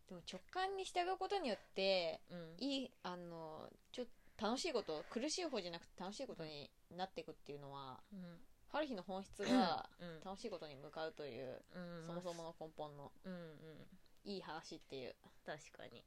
[0.09, 2.57] でも直感に従うことによってうん。
[2.59, 4.07] いいあのちょ
[4.41, 8.39] 楽しいこと苦しい方じゃなくて楽しいことになっていくっていうのはうん。
[8.69, 10.21] 春日の本質がうん。
[10.25, 12.07] 楽しいことに向かうという、うん。
[12.07, 14.31] そもそもの根本のうんうん。
[14.31, 15.15] いい話っていう。
[15.45, 16.05] 確かに。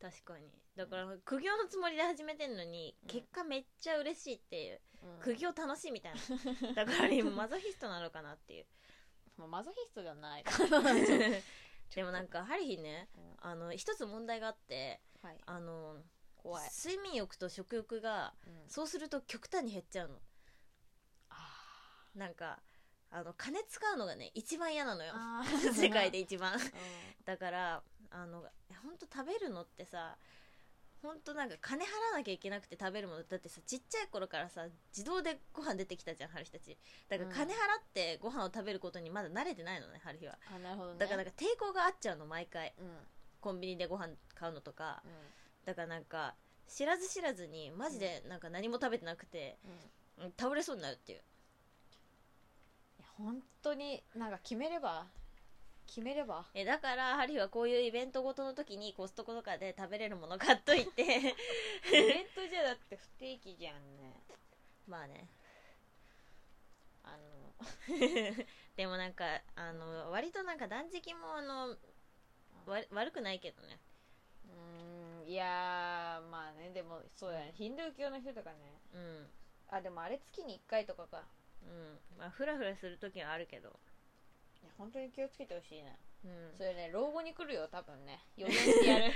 [0.00, 0.50] 確かに。
[0.76, 3.08] だから苦行のつもりで始めてんのに、うん。
[3.08, 4.80] 結果めっちゃ嬉しいっていう。
[5.04, 5.22] うん。
[5.22, 6.72] 苦行楽しいみたいな。
[6.74, 8.66] だから今マゾヒストなのかなっていう。
[9.36, 10.44] まあマゾヒストではない。
[11.94, 13.36] でもなんかハリヒねうん。
[13.40, 15.40] あの一つ問題があってはい。
[15.46, 16.02] あの
[16.42, 18.52] 怖い、睡眠欲と食欲がうん。
[18.68, 20.14] そうすると極端に減っちゃうの。
[21.30, 21.36] あ
[22.14, 22.58] なんか
[23.10, 25.14] あの金使うのがね一番嫌なのよ。
[25.72, 26.56] 世界で一番。
[26.56, 26.58] う
[27.24, 28.42] だからあの
[28.82, 30.16] 本当食べるのってさ
[31.02, 33.22] 本当なんか金払わなきゃいけなくて食べるもの。
[33.24, 36.76] だってさちっちゃい頃からさ自動でご飯出てきたじゃん春日たち。
[37.08, 40.38] だから金払ってご飯を食べることにまだ慣れてないのね春日は。
[40.52, 40.98] んあなるほどね。
[40.98, 42.74] だからなんか抵抗があっちゃうの毎回。
[42.78, 42.86] うん。
[42.86, 43.06] うん
[43.40, 45.02] コンビニでご飯買うのとか
[45.68, 46.34] だからなんか
[46.66, 49.58] 知らず知らずにマジでなんか何も食べてなくて、
[50.18, 50.24] うん。
[50.24, 51.20] うん倒れそうになるっていう。
[53.18, 55.06] 本当になんか決めれば
[55.86, 56.46] 決めれば。
[56.54, 61.02] えだからハリーはこういうイベントごとの時にコストコとかで食べれるもの買っといて。
[61.02, 64.22] イベントじゃだって不定期じゃんね。
[64.88, 65.28] まあね。
[67.04, 67.54] あの。
[68.76, 71.76] でもなんかあの割となんか断食もあの
[72.66, 73.78] わ悪くないけどね。
[74.46, 74.97] うーん
[75.28, 77.52] いやーまあねでもそうだね。
[77.52, 78.80] ヒンドゥー教の人とかね。
[78.94, 79.26] うん。
[79.68, 81.22] あでもあれ月に1回とかか。
[81.62, 82.18] うん。
[82.18, 83.68] まあフラフラする時はあるけど。
[83.68, 85.98] いや本当に気をつけてほしいね。
[86.24, 86.56] うん。
[86.56, 88.24] それね老後に来るよ多分ね。
[88.38, 89.12] 予言してやる。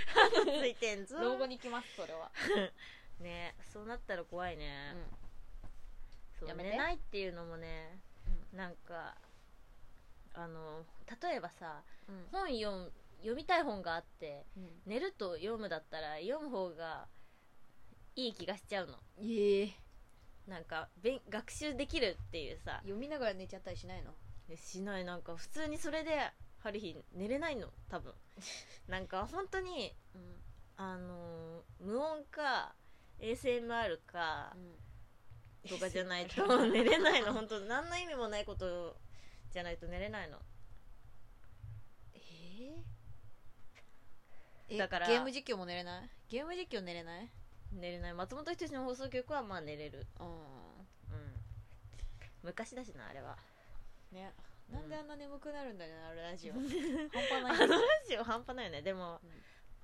[0.61, 1.16] ついてんぞ。
[1.18, 2.31] 老後に来ますそれは。
[3.18, 4.94] ねそうなったら怖いね、
[6.38, 6.70] そうやめて。
[6.72, 8.01] 寝ないっていうのもね
[8.53, 9.16] なんか
[10.35, 10.85] あの
[11.22, 12.29] 例えばさうん。
[12.31, 14.68] 本読む読みたい本があってうん。
[14.87, 17.06] 寝ると読むだったら読む方が
[18.14, 18.94] いい気がしちゃうの。
[19.18, 19.72] ええ。
[20.46, 22.80] なんか勉学習できるっていうさ。
[22.82, 24.12] 読みながら寝ちゃったりしないの？
[24.48, 25.04] えしない。
[25.04, 27.68] なんか普通にそれでハリヒ寝れないの。
[27.88, 28.12] 多分。
[28.88, 30.42] なんか本当にうん。
[30.76, 32.74] あのー無音か
[33.20, 34.56] ASMR か
[35.68, 37.32] とかじゃないと寝れないの。
[37.35, 38.96] 本当何の意味もないこと
[39.52, 40.38] じゃないと寝れないの。
[42.14, 42.82] え
[44.78, 45.08] だから。
[45.08, 46.11] ゲーム実況も寝れない？
[46.28, 47.28] ゲーム実況寝れない？
[47.72, 48.14] 寝れない。
[48.14, 50.06] 松本人志の放送局はまあ寝れる。
[50.20, 50.30] ううん。
[52.42, 53.37] 昔だしなあれは。
[54.12, 54.32] んね。
[54.70, 56.54] なんであんな眠くなるんだよなあれラジオ。
[56.54, 56.62] 半
[57.11, 58.82] 半端ないあのラジオ半端ないよね。
[58.82, 59.30] でも、うん。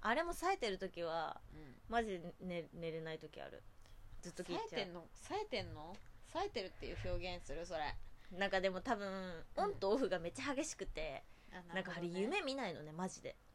[0.01, 1.77] あれも冴えてる時はうん。
[1.89, 3.63] マジで寝寝れない時ある。
[4.23, 5.09] ずっと聞いちゃ冴えてんの？
[5.15, 5.97] 冴えてんの？
[6.33, 7.65] 冴えてるっていう表現する？
[7.67, 7.95] それ。
[8.33, 11.23] うなんかでも多分オンとオフがめっちゃ激しくて、
[11.53, 13.37] あなんかあれ夢見ないのねマジで。
[13.41, 13.48] あ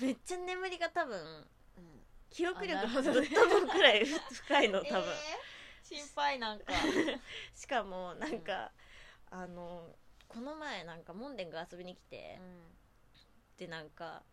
[0.00, 5.54] めっちゃ眠りが多分ーうん記憶力あなるほどねぶっ飛ぶくらい深いの 多分、えー
[5.84, 6.72] 心配なんか。
[7.54, 8.72] しかもなんか、
[9.30, 9.94] あの
[10.28, 12.40] この前なんかモンデンが遊びに来て、
[13.58, 14.24] でなんか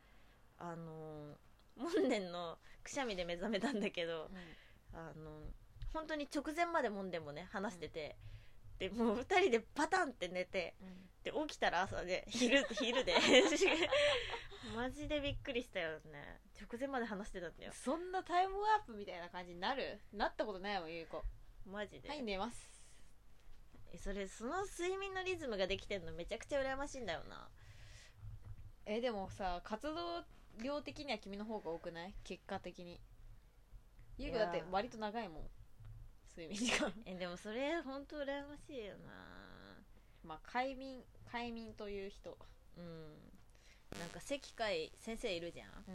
[0.57, 1.37] あの
[1.75, 4.31] モンデンのくしゃみで目覚めたんだけど
[4.93, 5.53] あの
[5.93, 8.15] 本当に直前までモンデンもね話してて、
[8.81, 10.73] でもう2人でパタンって寝て
[11.23, 13.13] で起きたら朝で昼昼で。
[14.75, 16.39] マジでびっくりしたよね。
[16.59, 17.71] 直前まで話してたんだよ。
[17.73, 19.99] そんなタイムワープみたいな感じになる？
[20.13, 21.23] なったことないもんゆいこ。
[21.67, 22.71] マジで、はい寝ます。
[23.93, 27.49] えそれその睡眠のリズムができてんのめちゃくちゃ羨ましいんだよな。
[28.87, 30.23] えでもさ活動
[30.63, 32.15] 量的には君の方が多くない？
[32.23, 32.99] 結果的に。
[34.17, 35.49] ゆいこだって割と長いもん
[36.35, 36.93] 睡眠時間。
[37.05, 39.11] えでもそれ本当羨ましいよな。
[40.23, 42.37] まあ快眠快眠という人。
[42.77, 43.17] うん。
[43.99, 45.85] なんか関海先生いるじゃん。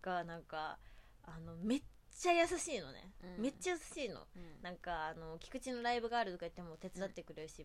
[0.00, 0.78] がなんか
[1.24, 1.82] あのめっ
[2.16, 3.42] ちゃ優しいのね、うん。
[3.42, 4.20] めっちゃ優しいの。
[4.36, 4.62] うん。
[4.62, 7.64] なんかあの菊池のライブがあるとか言っても手伝ってくれるし、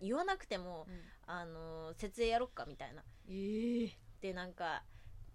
[0.00, 0.86] 言わなくても、
[1.26, 3.02] あの設営やろっかみたいな。
[3.28, 3.90] ええ。
[4.20, 4.84] でなんか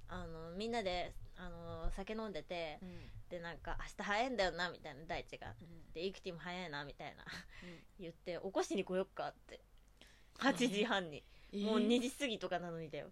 [0.08, 2.80] あのみんなであの酒飲んでて
[3.34, 5.56] でなんか明日早いんだよなみたいな大地が
[5.96, 7.26] でイクティも早いなみたいな
[8.00, 9.60] 言って起こしに来よっかって。
[10.38, 13.12] 8時半に、もう2時過ぎとかなのにだよ。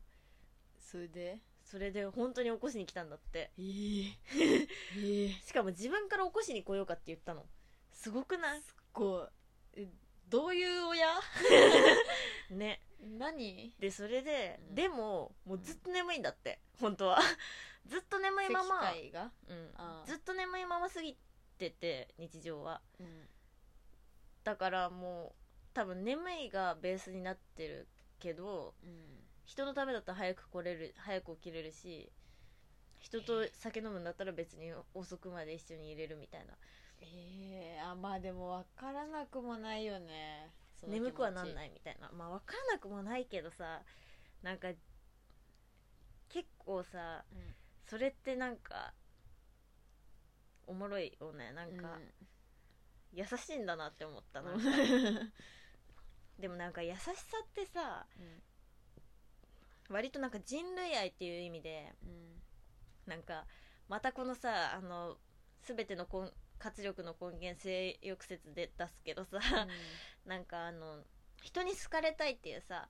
[0.79, 1.39] それで？
[1.63, 3.51] それで本当に起こしに来たんだって。
[3.57, 7.47] ええええ しかも自分から起こしに来ようかって言ったの。
[7.93, 8.61] すごくない？
[8.93, 9.33] こう
[9.73, 9.87] え
[10.27, 11.07] どういう親？
[12.51, 12.81] ね。
[12.99, 13.73] 何？
[13.79, 14.75] でそれで、うん。
[14.75, 17.19] でももうずっと眠いんだって本当は
[17.87, 19.31] ずっと眠いまま、が？
[19.47, 20.05] うん。
[20.05, 21.17] ずっと眠いまま過ぎ
[21.57, 22.81] てて日常は。
[22.99, 23.27] うん。
[24.43, 25.33] だからもう
[25.73, 27.87] 多分眠いがベースになってる
[28.19, 29.27] けどうん。
[29.45, 32.09] 人のためだったら早く来れる早く起きれるし
[32.99, 36.53] 人と酒飲むんだったら別に遅くまで一緒に入れるみたいな。
[37.01, 40.53] ええあまあでも分からなくもないよね。
[40.79, 41.09] その気持ち。
[41.09, 42.11] 眠くはなんないみたいな。
[42.13, 43.81] まあ分からなくもないけどさ
[44.43, 44.69] なんか
[46.29, 47.55] 結構さうん
[47.87, 48.93] それってなんか
[50.67, 51.51] おもろいよね。
[51.51, 51.99] なんか、
[53.13, 54.61] 優しいんだなって思ったな、うん。
[56.39, 57.11] でもなんか優しさ
[57.43, 58.07] ってさ
[59.89, 62.41] 割となんか人類愛っていう意味でうん。
[63.05, 63.45] なんか
[63.89, 65.17] またこのさあの
[65.63, 69.39] 全ての根活力の根源性欲説で出すけどさ、
[70.25, 71.03] なんかあの
[71.41, 72.87] 人に好かれたいっていうさ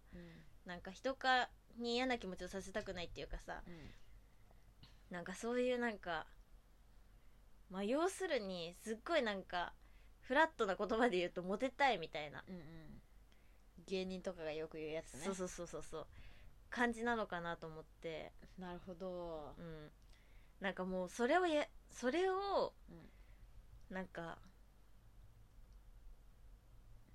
[0.66, 3.64] なんか人かに嫌な気持ちをさせたくないっていうかさ
[5.12, 6.26] なんかそういうなんか
[7.70, 9.74] まあ要するにすっごいなんか
[10.22, 12.62] フラットな言葉で言うとモテたいみたいな、うんうん。
[13.88, 15.22] 芸人とかがよく言うやつね。
[15.26, 16.08] そうそうそうそうそう。
[16.70, 18.32] 感じなのかなと思って。
[18.58, 19.54] なるほど。
[19.58, 19.92] うん。
[20.62, 23.94] なんかもうそれをやそれをうん。
[23.94, 24.38] なんか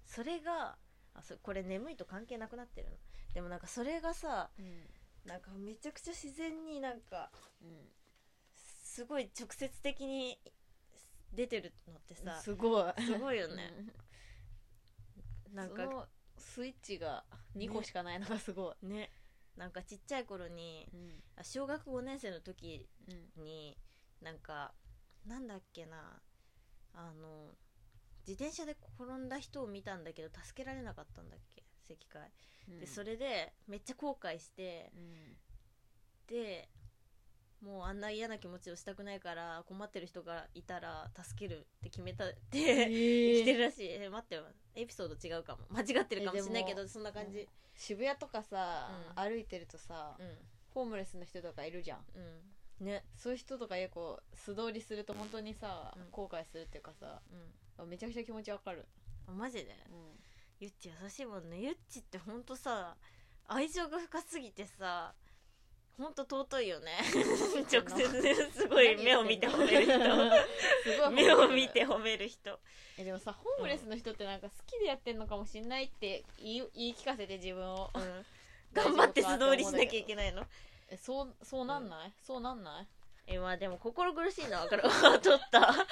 [0.04, 0.76] それが
[1.14, 2.96] あそこれ眠いと関係なくなってるの。
[3.32, 4.90] でもなんかそれがさうん
[5.26, 7.30] なんかめちゃくちゃ自然になんか
[7.62, 7.90] うん。
[8.54, 10.38] すごい直接的に
[11.32, 12.84] 出てるのってさすごい。
[13.04, 13.70] すごいよね。
[15.54, 16.06] なんかその
[16.38, 18.86] スイッチが2個しかないのがすごい。
[18.86, 19.10] ね。
[19.56, 21.22] なんかちっちゃい頃にうん。
[21.36, 23.44] あ小学5年生の時うん。
[23.44, 23.76] に
[24.22, 24.74] なんか
[25.26, 26.20] なんだっけな
[26.94, 27.56] あの
[28.26, 31.65] 自転車で転んだ人を見たんだけど助けられなかったんだっけ？
[31.88, 32.30] 石灰
[32.80, 35.36] でそれでめっちゃ後悔してうん。
[36.28, 36.68] で
[37.62, 43.88] もうあんな嫌な気持ちをしたくないから困ってる人がいたら助けるって決めたって生きてるらしい。
[43.90, 44.44] え待ってよ。
[44.74, 45.62] エピソード違うかも。
[45.70, 47.48] 間違ってるかもしれないけどそんな感じ。
[47.74, 49.22] 渋谷とかさ、うん。
[49.22, 50.26] 歩いてるとさ、うん。
[50.74, 52.04] ホームレスの人とかいるじゃん。
[52.80, 52.86] うん。
[52.86, 53.04] ね。
[53.16, 56.10] そういう人とかよく素通りすると本当にさ、うん。
[56.10, 57.22] 後悔するっていうかさ
[57.78, 57.88] うん。
[57.88, 58.86] めちゃくちゃ気持ちわかる、
[59.26, 59.76] あマジで？
[59.90, 60.20] うん
[60.58, 61.58] ゆっち優しいもんね。
[61.60, 62.96] ゆっちってほんとさ
[63.46, 65.12] 愛情が深すぎてさ
[65.98, 66.92] ほんと尊いよね。
[67.72, 69.92] 直接すごい目を見て褒める人。
[70.82, 72.58] すごい目を見て褒める人。
[72.98, 77.90] えでもさホームレスの人ってなんか好きでやってんのかもしんないって言い言い聞かせて自分を。
[77.94, 78.26] うん。
[78.72, 80.46] 頑張って素通りしなきゃいけないの。
[80.88, 82.86] えそうそうなんない、そうなんない？
[83.26, 84.82] えまあでも心苦しいのは分かる。
[84.88, 85.86] あ取った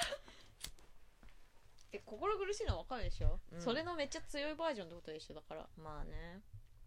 [1.97, 3.61] って心苦しいの分かるでしょ、うん。
[3.61, 5.67] それのめっちゃ強いバージョンってことでしょだから。
[5.77, 6.41] まあね。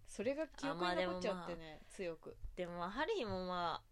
[0.07, 2.37] それが記憶に残っちゃってね、強く。
[2.57, 3.83] でもまあハリーもま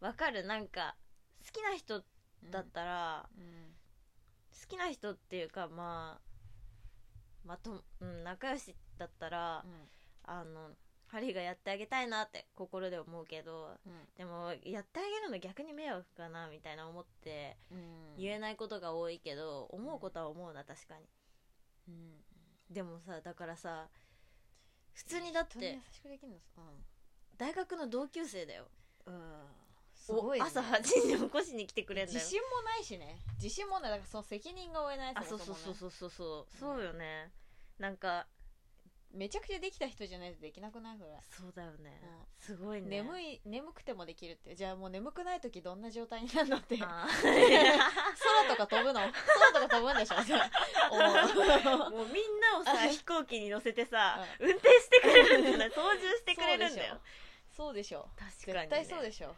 [0.00, 0.44] あわかる。
[0.44, 0.96] なんか
[1.44, 2.02] 好きな人
[2.50, 3.74] だったら、うん。
[4.52, 6.32] 好きな人っていうかまあ
[7.44, 9.64] まあと、うん、仲良しだったら、
[10.24, 10.70] あの
[11.12, 13.92] ハリーがやってあげたいなって心で思うけどうん。
[14.16, 17.78] でもやってあげるの逆に迷惑かなみたいな思ってうん。
[18.16, 21.04] 言えないことが多いけど思うことは思うな確かに。
[21.88, 22.74] うん。
[22.74, 23.88] でもさだからさ
[24.94, 26.38] 普通にだってしくできるの
[27.36, 28.64] 大学の同級生だよ。
[29.04, 29.20] うん、うん、
[29.94, 32.14] すごい、ね、お朝8時に起こしに来てくれんだよ。
[32.18, 33.18] 自信もないしね。
[33.34, 33.90] 自信もない。
[33.90, 36.10] だからその責任が負えないあそうそうそうそうそう。
[36.10, 37.30] そうそうよね。
[37.78, 38.26] なんか
[39.14, 40.98] めちゃくちゃできた人じゃないとできなくない？
[40.98, 41.10] それ。
[41.30, 42.00] そうだよね。
[42.02, 42.24] うん。
[42.38, 42.88] すごいね。
[43.02, 44.54] 眠い眠くてもできるって。
[44.54, 46.78] じゃあもう眠くない時どんな状態になるのって。
[46.78, 47.06] 空あ
[48.48, 49.00] とか飛ぶの？
[49.00, 49.12] 空
[49.62, 50.16] とか飛ぶんでしょ？
[51.90, 55.70] もうみんなをさ飛行機に乗せてさ運転してくれるんじゃない？
[55.70, 56.98] 操縦してくれるんだよ。
[57.54, 58.08] そうでしょ。
[58.18, 59.34] 確かに、ね、絶対そうでしょ。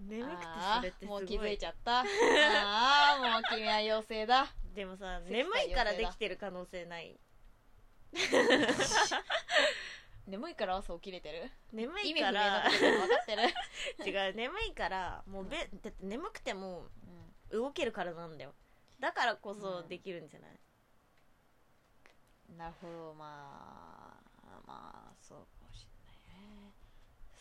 [0.00, 1.24] 眠くてあそれってすごい。
[1.24, 2.00] ーもう気づいちゃった。
[2.00, 4.46] ああもう君は妖精だ。
[4.74, 7.20] でもさ眠いからできてる可能性ない
[10.26, 11.50] 眠いから朝起きれてる？
[11.72, 13.42] 眠意味不明いからなことでも分かってる、
[14.06, 16.86] 違う眠いからもうべ、だって眠くても
[17.50, 18.54] 動けるからなんだよ。
[19.00, 20.58] だからこそできるんじゃない、
[22.56, 26.16] なるほどまあまあそうかもしれない
[26.68, 26.72] ね。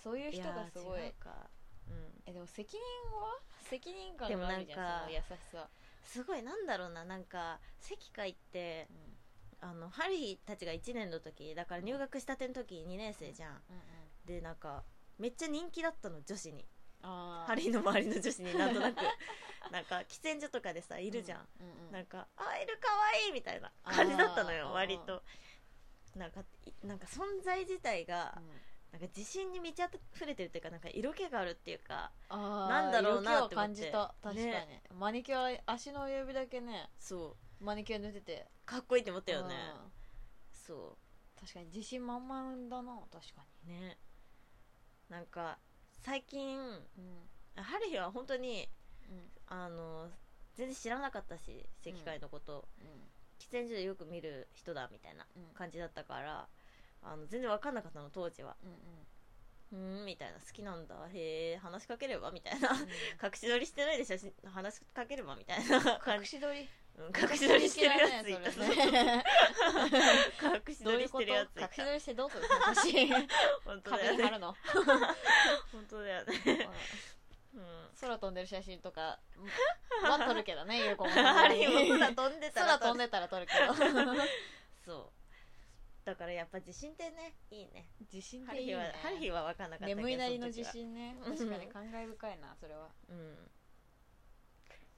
[0.03, 1.01] そういう人がすごい。
[1.01, 1.49] やー違うか。
[1.89, 2.21] うん。
[2.25, 2.81] えでも責任
[3.21, 3.39] は？
[3.69, 5.69] 責任感でもがあるじゃんなんかその優しさ、
[6.03, 8.87] すごいなんだろうななんか関会って
[9.61, 13.51] あのハリーたちが1年の時だから入学したての時2年生じゃん。
[13.51, 13.61] うんうん。
[14.25, 14.83] でなんか
[15.19, 16.65] めっちゃ人気だったの女子に。
[17.03, 18.97] ハリーの周りの女子になんとなく。
[19.71, 25.23] なんか喫煙所とかでさいるじゃん、うんうんうんなんか「あいるかわいい」みたいな感じだったのよ割と。
[26.15, 28.41] なんかいなんか存在自体が
[28.91, 29.81] なんか自信に満ち
[30.13, 34.13] 溢れてるっていうかなんか色気があるっていうかなんだろうなって感じた。
[34.21, 34.83] 確かに、ね。
[34.89, 36.89] マニキュア足の指だけね。
[36.97, 38.47] そうマニキュア塗ってて。
[38.65, 39.55] かっこいいって思ったよね。
[39.55, 39.91] うん。
[40.51, 40.97] そ
[41.39, 42.99] 確かに自信満々だな。
[43.11, 43.97] 確かうね。
[45.09, 45.57] なんか
[46.01, 46.79] 最近に
[47.57, 47.63] うん。
[47.63, 48.67] ハリーは本当に
[49.09, 49.29] うん。
[49.47, 50.09] あの
[50.55, 52.67] 全然知らなかったし石灰のこと、
[53.39, 55.43] 喫煙所でよく見る人だみたいなうん。
[55.43, 56.47] うん感じだったから
[57.03, 58.55] あの全然分かんなかったの当時は。
[58.63, 59.97] うんうん。
[59.97, 60.39] うーんみたいな。
[60.39, 60.95] 好きなんだ。
[61.13, 62.71] へえ話しかければみたいな。
[62.71, 62.79] うん。
[63.23, 66.61] 隠し撮りしてないで写真話しかければみたいな感じ、隠し撮り？
[66.61, 66.67] うん
[67.09, 69.23] 隠し撮りしてるやついた、ね
[70.67, 71.61] 隠し撮りしてるやついた。
[71.61, 73.09] 隠し撮りしてどうするの写真
[73.65, 74.17] 本当だよね。
[74.17, 74.55] 壁に貼るの
[75.71, 76.33] 本当だよね、
[77.53, 79.19] うん、空飛んでる写真とか
[80.03, 83.73] は撮るけどねゆ うこも空飛んでたら空飛んでたら撮るけど。
[84.85, 85.21] そう。
[86.03, 87.89] だからやっぱ自信ってねいいね。
[88.11, 90.83] 自信ハリーはハリーは分かんなかったけど眠いなりの自そ時は。
[90.83, 91.15] 信ね。
[91.23, 92.89] うん確かに感慨深いなそれは。
[93.09, 93.51] うん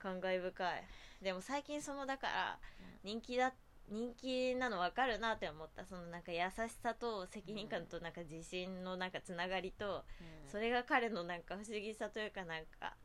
[0.03, 0.83] 感慨深い。
[1.21, 2.59] でも最近そのだから
[3.03, 3.53] 人気だ
[3.89, 5.85] 人気なの分かるなって思った。
[5.85, 10.03] そのなんか優しさと責任感となんか自信のなんかつながりと、
[10.51, 12.95] それが彼のなんか不思議さというかなんか、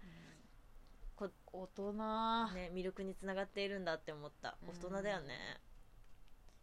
[1.17, 1.93] こ大人。
[2.55, 4.57] ね、魅力につながっているんだって思った。
[4.63, 4.69] うん。
[4.71, 5.61] 大人だよね、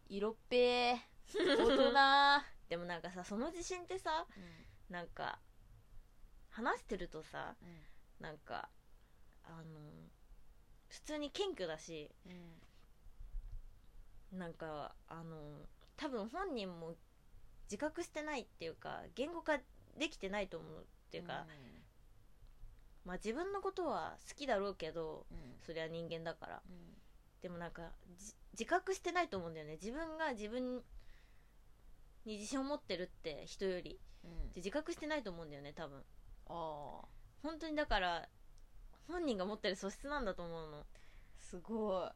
[0.08, 0.98] 色っぺー。
[1.36, 2.56] 大人。
[2.70, 4.26] でもなんかさその自信ってさ
[4.90, 5.40] なんか
[6.50, 7.56] 話してるとさ
[8.20, 8.70] なんか
[9.44, 9.80] あの
[10.90, 12.12] 普通に謙虚だし
[14.32, 15.66] なんかあの
[15.98, 16.94] 多分本人も
[17.66, 19.58] 自覚してないっていうか言語化
[19.98, 21.46] できてないと思うっていうか、
[23.06, 25.26] まあ自分のことは好きだろうけど
[25.66, 26.62] そりゃ人間だから。
[27.42, 29.74] でもなんかじ自覚してないと思うんだよね。
[29.74, 30.78] 自分が自分
[32.26, 34.00] に自信を持ってるって人より
[34.54, 36.00] で自覚してないと思うんだよね多分。
[36.48, 37.08] ああ。
[37.44, 38.28] 本当にだから
[39.08, 40.86] 本人が持ってる素質なんだと思うの。
[41.40, 42.10] すごい。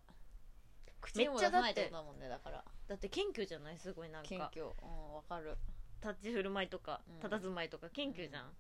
[1.02, 2.64] 口にも出さないってことだもんねだから。
[2.88, 3.78] だって謙虚じゃない？
[3.78, 4.30] すごいなんか。
[4.30, 4.66] 謙虚。
[4.66, 5.58] うんわかる。
[6.02, 7.30] 立ち振る舞いとかうん。
[7.30, 8.54] 佇まいとか謙虚じゃん、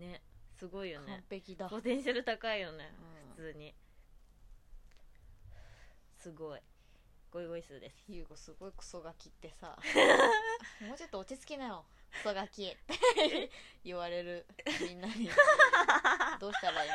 [0.00, 0.20] ね
[0.58, 1.68] すごいよ完ね璧だ。
[1.68, 2.90] ポテンシャル高いよね
[3.28, 3.44] うん。
[3.44, 3.74] 普通に。
[6.18, 6.60] すごい。
[7.30, 8.04] ゴイゴイスーです。
[8.08, 9.76] ゆうこすごいクソガキってさ。
[10.86, 11.84] もうちょっと落ち着きなよ
[12.22, 13.50] クソガキって
[13.84, 14.46] 言われる
[14.80, 15.28] みんなに。
[16.40, 16.90] どうしたらいい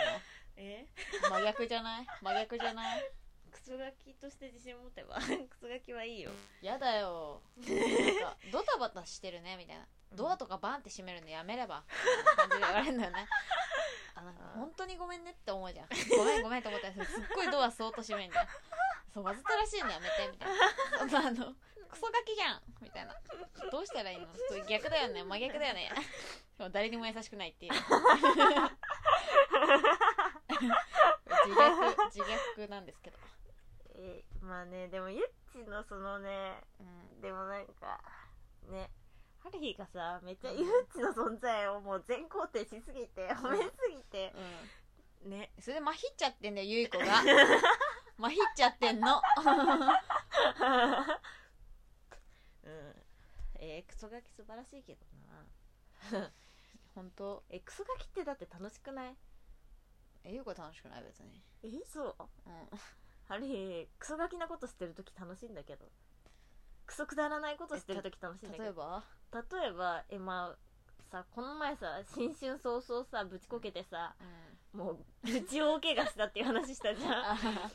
[0.57, 0.85] え？
[1.23, 2.07] の真逆じゃない？
[2.21, 3.11] 真逆じゃない？
[3.51, 5.21] クソガキとして自信持てばク
[5.59, 6.31] ソガキはいいよ。
[6.61, 7.41] やだよ。
[7.57, 7.67] なん
[8.19, 9.87] か ドタバタしてるねみたいな。
[10.13, 11.83] ドアとかバンって閉めるのやめれば。
[11.87, 13.27] みたいな感じで言われるんだよね。
[14.13, 15.87] あなん本当にごめんねって思うじゃん。
[16.17, 18.47] ごめんごめんと思ったらすっごいドアそーっと閉めんじゃん。
[19.13, 20.55] そうわざとらしいのやめてみたいな。
[20.99, 21.55] そんなあの
[21.91, 23.13] クソガキじゃんみたいな。
[23.71, 24.27] どうしたらいいの？
[24.47, 25.23] それ逆だよね。
[25.23, 25.91] 真逆だよね。
[26.57, 27.73] でも誰にも優しくないっていう。
[30.51, 32.21] 自虐自
[32.57, 33.17] 虐なんですけど、
[33.95, 36.83] えまあねでもゆっちのそのねう
[37.17, 37.99] ん、でもなんか
[38.69, 38.89] ね
[39.39, 44.33] ハリーがさめっちゃゆっちの存在をもう全肯定しすぎて褒めすぎて
[45.25, 47.05] ねそれでまひっちゃってんだよゆい子が。
[48.17, 49.15] まひっちゃってんの。
[49.17, 49.51] う ん
[53.61, 55.05] えークソガキ素晴らしいけど
[56.19, 56.31] な。
[56.95, 57.43] 本当？
[57.49, 59.15] えクソガキってだって楽しくない？
[60.25, 61.41] えゆい子楽しくない別に。
[61.63, 62.15] えそう
[62.47, 62.69] うん。
[63.27, 65.85] ハリークソガキなことしてる時楽しいんだけど。
[66.85, 68.65] クソくだらないことしてる時楽しいんだけど。
[68.65, 69.03] 例えば？
[69.61, 74.15] 例えばえまあさこの前さ新春早々さぶちこけてさ
[74.73, 74.79] うん。
[74.79, 77.13] もうぶち大怪我したっていう話したじゃん。
[77.13, 77.37] あ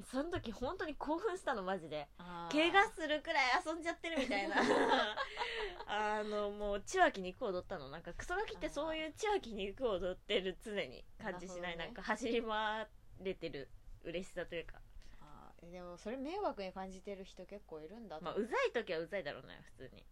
[0.00, 2.08] その時本当に興奮したのマジで。
[2.18, 4.56] あ怪我するくらい遊んじゃってるみたいな。
[5.86, 7.90] あのもう千秋に行く踊ったの。
[7.90, 11.76] なんかクソガキってそういう千秋に行く踊ってる常に感じしない。
[11.76, 11.90] な,、ね。
[11.90, 12.88] んか走り回
[13.20, 13.68] れてる
[14.02, 14.80] 嬉しさというか。
[15.20, 15.70] あー。
[15.70, 18.24] でもそれ迷惑に感じてる人結構いるんだと。
[18.24, 20.06] まあうざい時はうざいだろうね普通に。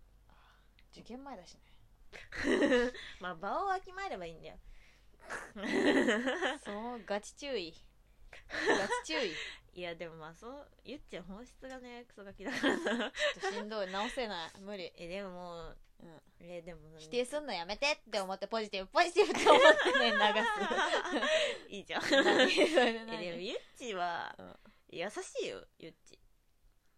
[0.92, 1.60] 受験前だしね。
[3.20, 4.58] まあ場をわきまえればいいんだよ。
[6.64, 7.74] そうガチ注意。
[8.68, 9.32] ガチ注意
[9.80, 12.84] いやでもまあそうゆっちゃん本質がねクソガキだからさ。
[12.84, 13.90] ちょっとしんどい。
[13.90, 14.50] 直せない。
[14.60, 20.12] 無理、えでももううん、えでも否定すんのやめてって思ってポジティブポジティブって思ってね
[21.70, 24.56] いいじゃんえでも何ゆっちはうん。
[24.90, 26.18] 優しいよゆっち。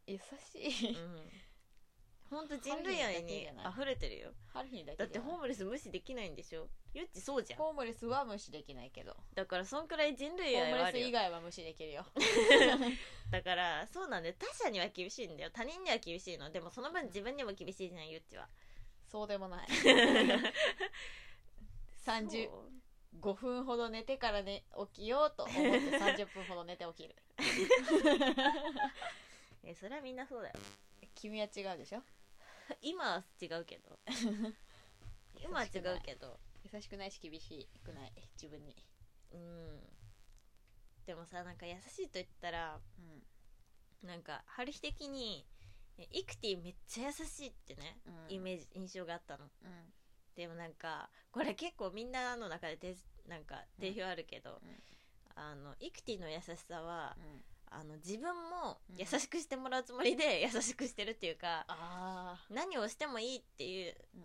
[0.09, 0.91] 優しい？
[0.91, 1.31] うん。
[2.31, 4.33] 本当人類愛に溢れてるよ。
[4.53, 6.69] ハルヒだってホーホムレス無視できないんでしょ？
[6.95, 7.59] ゆっちそうじゃん。
[7.59, 9.17] ホームレスは無視できないけど。
[9.35, 12.05] だからそんくらい人類ホームレス以外は無視できるよ。
[13.31, 14.35] だからそうなんだよ。
[14.39, 15.51] 他者には厳しいんだよ。
[15.51, 16.51] 他人には厳しいの。
[16.51, 18.47] でもその分自分にも厳しいじゃんゆっちは。
[19.11, 19.69] そうでもない。
[22.05, 22.05] 35
[22.51, 22.65] そ
[23.31, 23.35] う。
[23.35, 24.65] 分ほど寝てから、ね、
[24.95, 25.63] 起きようと思って
[25.99, 27.15] 30分ほど寝て起きる。
[29.65, 30.55] えそれはみんなそうだよ。
[31.15, 32.03] 君は違うでしょ？
[32.81, 33.99] 今は違うけど。
[35.43, 38.13] 今は違うけど優しくないし厳しくない？
[38.41, 38.77] 自分に。
[39.33, 39.81] うん。
[41.07, 44.09] でもさなんか優しいと言ったらうん。
[44.09, 45.47] なんか春日的に
[45.99, 48.35] えイクティめっちゃ優しいってね、うん。
[48.35, 49.45] イメージ印象があったの。
[49.45, 49.93] うん。
[50.37, 52.97] でもなんかこれ結構みんなの中で定
[53.29, 54.83] なんか定評あるけど、うん。
[55.35, 57.43] あのイクティの優しさはうん。
[57.75, 58.97] あの自分もうん。
[58.99, 64.23] 優しくしてもらうつもりで優しくしてるっていうか、あ何をしてもいいっていう、うん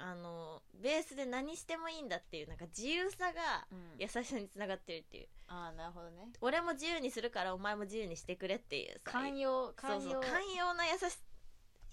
[0.00, 3.66] あのベースで何してもいいんだっていうなんか自由さが
[3.98, 5.28] 優しさにつながってるっていう。
[5.48, 6.28] ああなるほどね。
[6.40, 10.20] 俺も自由にするからお前も自由にしてくれっていうさ寛容寛容。
[10.20, 11.18] 寛容な優し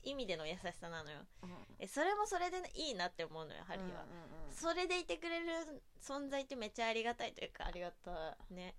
[0.03, 1.17] 意味での優しさなのよ。
[1.41, 1.49] うん。
[1.79, 4.53] えそれもそれでいいなって思うのよハリーは、うんうんうん。
[4.53, 7.65] それでいてくれる存在ってめっちゃありがたいというか。
[7.65, 8.53] ありがたい。
[8.53, 8.75] ね。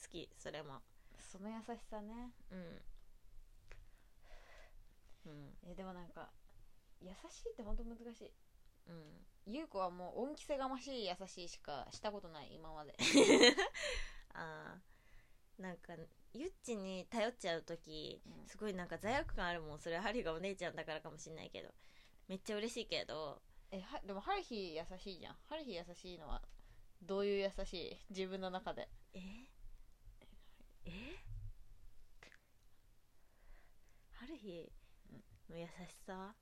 [0.00, 0.80] 好きそれも。
[1.32, 2.30] その優しさね。
[2.52, 2.82] うん。
[5.26, 5.58] うん。
[5.66, 6.30] えでもなんか
[7.00, 8.32] 優しいって本当難しい。
[8.88, 9.52] うん。
[9.52, 12.94] 優子はもう恩着せがましい優しいしかしたことない今まで。
[14.34, 15.62] あー。
[15.62, 15.94] なんか
[16.32, 18.46] ゆっちに頼っちゃう時うん。
[18.46, 19.80] すごいなんか罪悪感あるもん。
[19.80, 21.74] それはハリーがお姉ちゃんだからかもしんないけど。
[22.28, 23.42] めっちゃ嬉しいけど。
[23.70, 25.36] えはでもハルヒ優しいじゃん。
[25.46, 26.42] ハルヒ優しいのは
[27.02, 27.98] どういう優しい？
[28.10, 28.88] 自分の中で。
[29.12, 29.20] え？
[30.84, 31.16] え？
[34.12, 35.70] ハリーの優し
[36.06, 36.34] さ？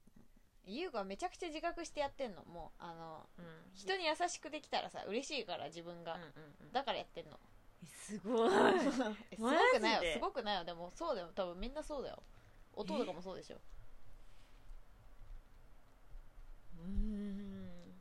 [0.67, 2.45] 優子はめちゃくちゃ自覚してやってんの。
[2.45, 3.45] もうあのうん。
[3.75, 6.27] 人に優しくできたらさ嬉しいから自分が、うんうん
[6.61, 6.73] うん。
[6.73, 7.39] だからやってんの。
[7.83, 8.51] えすごい。
[9.31, 10.13] えすごくないよ。
[10.13, 10.65] すごくないよ。
[10.65, 11.31] でもそうだよ。
[11.35, 12.23] 多分みんなそうだよ。
[12.75, 13.61] 音とかもそうでしょ。
[16.79, 17.95] うん。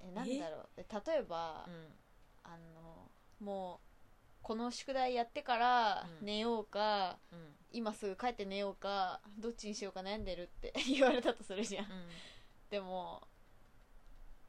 [0.00, 0.68] えなんだろう。
[0.76, 1.94] え例えば、うん。
[2.42, 3.10] あの
[3.40, 3.89] もう
[4.42, 6.26] この宿題やってからうん。
[6.26, 7.54] 寝ようか、うん。
[7.72, 11.86] 今すぐ帰って寝ようかどっちにしようか悩んでるって 言われたとするじゃん。
[12.68, 13.22] でも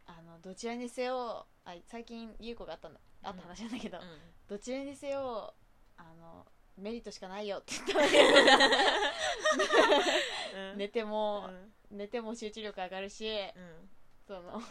[0.06, 4.00] あのどちらにせよあ最近優子があったんだあった話なんだけど、
[4.48, 5.54] どちらにせよ
[5.98, 6.46] あの
[6.78, 8.20] メリットしかないよって言ったわけ
[10.58, 10.78] うん。
[10.78, 11.98] 寝ても、うん。
[11.98, 13.90] 寝ても集中力上がるしうん。
[14.28, 14.62] その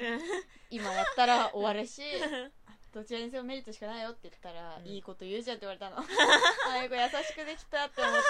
[0.70, 2.02] 今やったら終わるし
[2.92, 4.86] どちらにせよメリットしかないよって言ったら、うん。
[4.86, 5.98] いいこと言うじゃんって言われたの。
[6.02, 8.20] あ優子優しくできたって思って。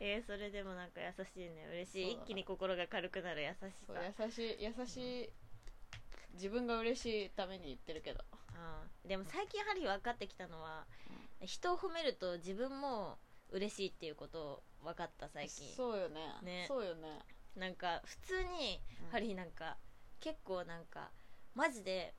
[0.00, 1.66] えー、それでもなんか優しいね。
[1.70, 2.12] 嬉しい。
[2.12, 2.22] そう。
[2.24, 4.24] 一気に心が軽くなる優しさ。
[4.24, 5.30] 優しい優しい
[6.32, 8.24] 自分が嬉しいために言ってるけど。
[9.04, 9.08] うん。
[9.08, 10.86] でも最近ハリー分かってきたのは、
[11.44, 13.18] 人を褒めると自分も
[13.50, 15.74] 嬉しいっていうこと分かった最近。
[15.74, 16.34] そうよね。
[16.42, 16.64] ね。
[16.68, 17.20] そうよね。
[17.54, 19.10] なんか普通にうん。
[19.10, 19.76] ハリーなんか
[20.20, 21.10] 結構なんか
[21.54, 22.14] マジで、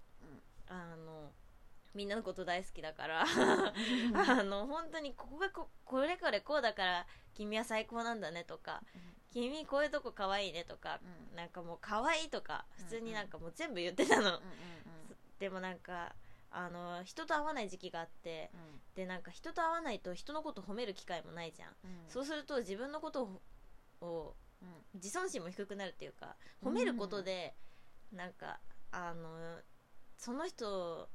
[0.70, 1.32] あの
[1.94, 8.84] みんなのこと大好きだからあの本当にここがここれこれこうだから君は最高なんだねとか
[9.34, 11.00] 君こういうとこ可愛いねとか
[11.32, 11.36] うん。
[11.36, 14.42] なんかもう可愛いとか普通にうんうんなんかもう全部言ってたの、うんうん
[15.40, 16.16] でもなんか
[16.52, 18.60] あの人と会わない時期があってうん。
[18.96, 22.10] でなんか人と会わないと人のこと褒める機会もないじゃん、うん。
[22.10, 23.42] そうすると自分のこと
[24.02, 24.36] を
[24.94, 27.56] 自尊心も低くなるっていうか褒めることで、
[28.12, 28.60] なんか
[28.92, 29.60] あの
[30.20, 31.10] その人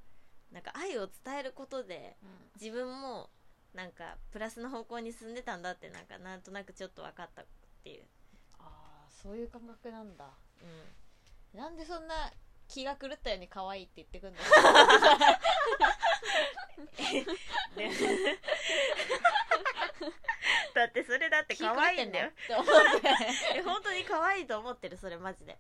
[0.50, 2.28] なんか愛を伝えることでうん。
[2.60, 3.30] 自分も
[3.74, 7.46] なんかプラスの方向に進んでたんだってなんかなんとなくちょっと分かったっ
[7.82, 8.04] ていう、
[8.60, 8.62] あ
[9.08, 10.24] あそういう感覚なんだ。
[10.62, 12.32] うん、なんでそんな
[12.68, 14.38] 気が狂ったように可愛いって言ってくんだ
[20.74, 22.30] だってそれだって可愛いんだよ。
[23.64, 24.96] 本当に可愛いと思ってる？
[24.96, 25.58] それマジで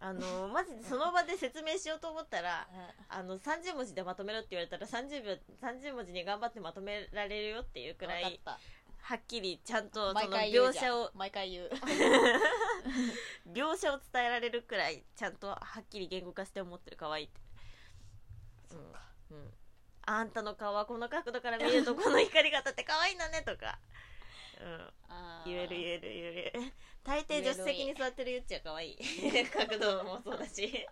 [0.00, 2.68] あのマジでその場で説明しようと思ったら
[3.08, 8.40] あの30文字でまとめろって言われたら30秒30文字に頑張ってまとめられるよっていうくら分い
[9.00, 11.70] はっきりちゃんとたその描写を毎回言う。
[13.50, 17.40] 描写を伝えられるくらいちゃんとはっきり言語化して思ってる可愛いって。
[18.70, 19.54] そうん、うん、
[20.02, 23.78] あんたの顔はこの角度から見ると この光り方って可愛いんだねとか、
[24.60, 24.92] うん、
[25.46, 26.72] 言える言える言える
[27.08, 28.98] 大抵助手席に座ってるゆっちは可愛い。
[29.48, 30.86] 角度もそうだし。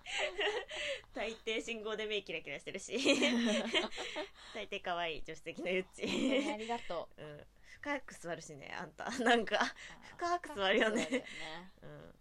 [1.12, 2.96] 大抵信号で目キラキラしてるし。
[4.54, 6.04] 大抵可愛い助手席のゆっち、
[6.50, 7.22] ありがとう。
[7.22, 7.46] うん、
[7.82, 9.10] 深く座るしねあんた。
[9.18, 9.58] なんか
[10.16, 11.26] 深く座るよね。
[11.82, 12.18] そうん。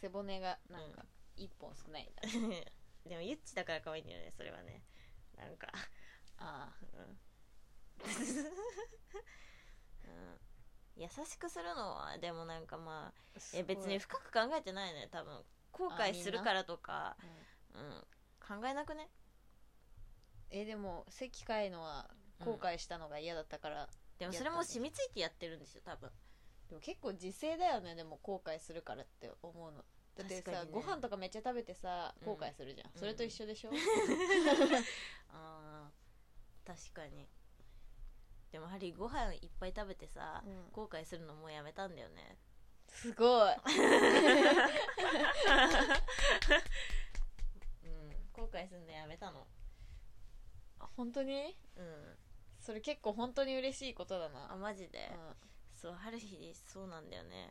[0.00, 1.06] 背骨がなんか
[1.36, 2.22] 一本少ないんだ。
[3.08, 4.82] でもゆっちだから可愛いんだよねそれはね。
[5.36, 5.70] なんか。
[6.36, 7.20] あうん。
[10.02, 10.49] うん
[10.96, 17.16] 優しくするのはでもなんかまああえ別に深く考えてないね多分後悔するからとか
[17.74, 18.04] うん。
[18.40, 19.08] 考えなくね？
[20.50, 22.10] えでも席変えのは
[22.44, 23.88] 後悔したのが嫌だったから、
[24.18, 26.10] でもそれも染みついてやってるんですよ多分。
[26.68, 29.84] でも結構自制だよねでも後悔するからって思うの。
[30.16, 30.70] だってさ、ね。
[30.72, 32.26] ご飯とかめっちゃ食べてさうん。
[32.26, 33.70] 後悔するじゃん、それと一緒でしょ、
[35.30, 37.28] あー確かに
[38.52, 40.64] でもやはりご飯いっぱい食べてさ、うん。
[40.72, 42.36] 後悔するのもうやめたんだよね。
[42.88, 43.52] すごい。
[47.84, 48.10] うん。
[48.32, 49.46] 後悔するのやめたの。
[50.96, 51.56] 本当に？
[51.76, 52.18] うん。
[52.58, 54.52] それ結構本当に嬉しいことだな。
[54.52, 55.36] あマジで、う
[55.72, 57.50] そう春日そうなんだよね。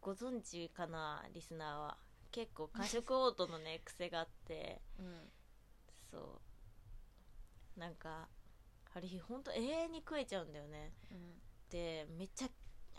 [0.00, 1.96] ご存知かなリスナーは？
[2.32, 4.80] 結構過食オートのね癖があって。
[5.00, 5.30] んうん。
[6.10, 6.18] そ
[7.76, 7.80] う。
[7.80, 8.28] なんか
[8.98, 10.92] 春日ほんと永遠に食えちゃうんだよね。
[11.10, 11.34] うん。
[11.70, 12.48] でめっちゃ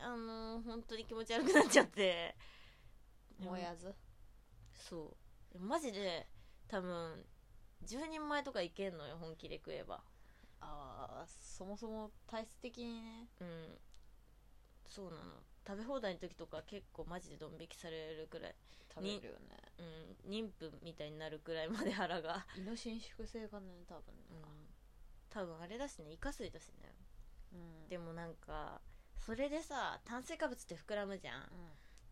[0.01, 2.35] あのー本当に気持ち悪くなっちゃって。
[3.39, 3.93] 燃やず。
[4.73, 5.17] そ
[5.53, 5.59] う。
[5.59, 6.27] マジで
[6.67, 7.25] 多分
[7.85, 10.01] 10人前とかいけんのよ本気で食えば。
[10.61, 13.27] ああそもそも体質的にね。
[13.41, 13.77] うん。
[14.87, 15.43] そうなの。
[15.67, 18.55] 食べ放題の時とか結構マジでドン引きされるくらい。
[18.93, 19.57] 食べるよね。
[20.25, 20.31] うん。
[20.31, 22.45] 妊婦みたいになるくらいまで腹が。
[22.57, 24.68] 胃の伸縮性がね多分ねうん
[25.29, 26.93] 多分あれだしねイカ水だしね。
[27.53, 27.89] うん。
[27.89, 28.81] でもなんか
[29.17, 31.43] それでさ炭水化物って膨らむじゃん。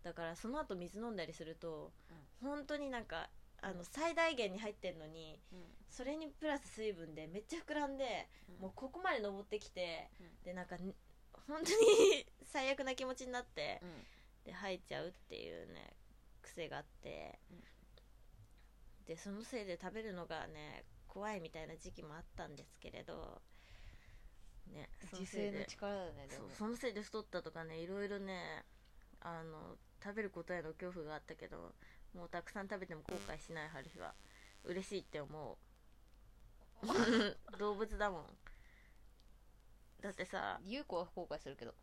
[0.03, 1.91] だからその後水飲んだりすると、
[2.41, 3.30] 本当になんか
[3.61, 5.59] あの最大限に入ってんのにうん。
[5.89, 8.61] それにプラス水分でめっちゃ膨らんで、うん。
[8.61, 10.28] もうここまで登ってきて、うん。
[10.43, 10.93] でなんかね
[11.47, 14.05] 本当に 最悪な気持ちになって、うん。
[14.45, 15.95] で吐いちゃうっていうね
[16.41, 17.63] 癖があって、うん。
[19.05, 23.41] でそのせいで食べるのがね怖いみたいな時期もあったんですけれど
[24.68, 25.51] ねその自せいで。
[25.51, 26.49] 制の力だねでも。
[26.49, 28.66] そのせいで太ったとかねいろいろね
[29.22, 31.74] あの食べることへの恐怖があったけど
[32.14, 34.14] もうたくさん食べても後悔しない春日は
[34.64, 35.58] 嬉しいって思う。
[37.58, 38.38] 動物だもん。
[40.01, 41.74] だってさ優子は後悔するけど。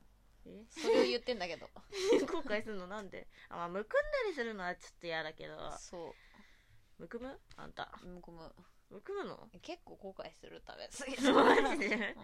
[0.47, 0.65] え？
[0.69, 1.69] それを言ってんだけど。
[2.31, 3.27] 後悔するのなんで？
[3.49, 5.77] あ、まあ、むくんだりするのはちょっと嫌だけど。
[5.79, 6.15] そ
[6.99, 7.41] むくむ？
[7.57, 7.91] あんた。
[8.03, 8.55] うむくむ
[8.91, 11.33] むくむの結構後悔する食べ過ぎ
[11.67, 12.17] マジで？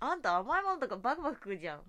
[0.00, 1.82] あんた甘いものとかバクバク食うじゃん。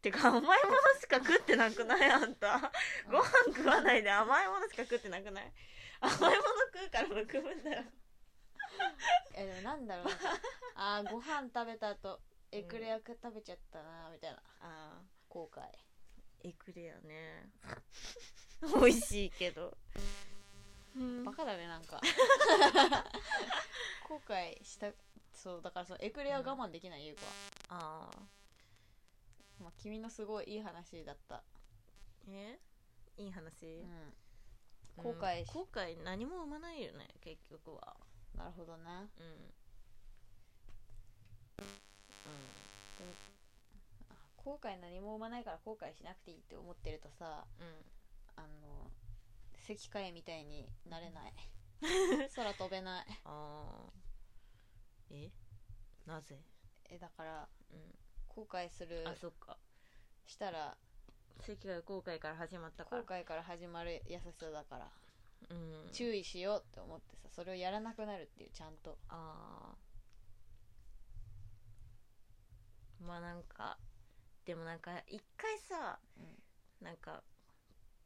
[0.00, 0.56] てか甘いもの
[1.00, 2.10] しか食ってなくない？
[2.10, 2.72] あんた。
[3.10, 5.52] ご飯食わないで甘いものしか食ってなくない？
[6.00, 6.32] 甘いもの
[6.74, 7.84] 食うからむくむんだよ。
[9.34, 10.06] えでもなんだろう。
[10.74, 12.20] あーご飯食べた後
[12.50, 14.36] エクレア食べちゃったなみたいな。
[14.36, 15.60] ああ後悔。
[16.44, 17.50] エクレアね。
[18.80, 19.76] 美味しいけど
[21.24, 22.00] バカだねなんか。
[24.08, 24.92] 後悔した
[25.32, 27.32] そうだからそのエクレア我慢できない優子は、
[27.70, 28.22] ああ
[29.62, 31.42] まあ、君のすごいいい話だった。
[32.28, 32.58] え？
[33.16, 33.90] いい話、うん。
[34.98, 35.14] うん。
[35.14, 37.96] 後悔し後悔何も生まないよね結局は。
[38.34, 39.08] なるほどね。
[39.18, 39.54] うん。
[44.36, 47.74] 後悔何も生まないから後悔しなくていいって思ってるとさうんうん。
[48.36, 48.90] あの
[49.68, 51.34] 石灰みたいになれない。
[52.34, 53.06] 空飛べない。
[53.24, 53.92] ああ
[55.10, 55.30] え？
[56.06, 56.40] なぜ？
[56.84, 57.98] えだからうん。
[58.28, 59.06] 後悔する。
[59.08, 59.58] あそっか。
[60.26, 60.76] したら
[61.40, 64.90] 世界は後悔から始まったか後ら悔から始まる優しさだから。
[65.50, 65.90] うん。
[65.92, 68.98] 注意しようって思ってさそれをやらなくなるっていうちゃんと。
[69.08, 69.76] ああ
[73.04, 73.78] まあなんか
[74.44, 75.98] でもなんか一回さ、
[76.80, 77.22] なんか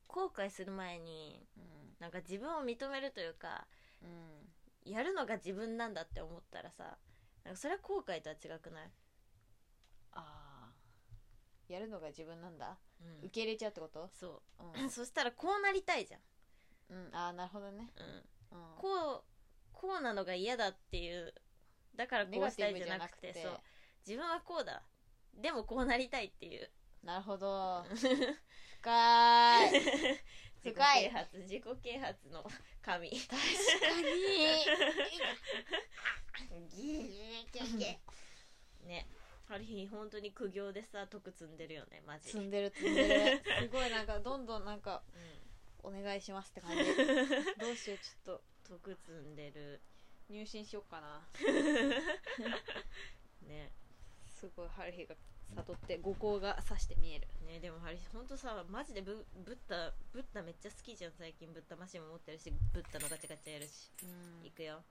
[0.08, 1.62] 後悔する前にうん。
[1.98, 3.66] なんか自分を認めるというか
[4.02, 4.90] うん。
[4.90, 6.96] やるのが自分なんだって思ったらさ
[7.44, 8.90] なんかそれは後悔とは違くない、
[10.12, 10.74] ああ
[11.68, 12.76] やるのが自分なんだ？
[13.00, 13.18] うん。
[13.26, 14.08] 受け入れちゃうってこと？
[14.12, 14.86] そう。
[14.86, 17.92] う そしたらこうなりたいじゃん、ん、うん、ああなるほどね、
[18.52, 19.24] うん、うん、こう
[19.72, 21.34] こうなのが嫌だっていう
[21.94, 23.32] だからこうしたいじゃなくて。
[23.34, 23.60] そう。
[24.06, 24.82] 自分はこうだ。
[25.34, 26.70] でもこうなりたいっていう。
[27.02, 27.84] なるほど
[28.80, 29.72] 深い。
[30.64, 32.44] 自己啓発自己啓発の
[32.82, 33.10] 神。
[33.10, 33.36] 確か
[34.02, 34.66] に。
[38.86, 39.06] ね。
[39.48, 43.42] ある日本当に苦行でさ徳積んでるよねマジ積んでる積んでる。
[43.62, 45.04] すごいなんかどんどんなんか
[45.84, 46.84] お願いしますって感じ。
[46.84, 49.80] どうしようちょっとうん、徳積んでる。
[50.28, 51.28] 入信しよっかな。
[53.42, 53.70] ね。
[54.26, 55.14] すごい春日が
[55.54, 57.28] 悟って五光がさして見える。
[57.46, 61.12] ねでもハリほんとさマジでブブッダブッダめっちゃ好きじゃん。
[61.12, 63.90] 最近ブッダマシンも持ってるしブッダのガチャガチャやるし。
[64.02, 64.06] う
[64.42, 64.46] ん。
[64.46, 64.82] いくよ。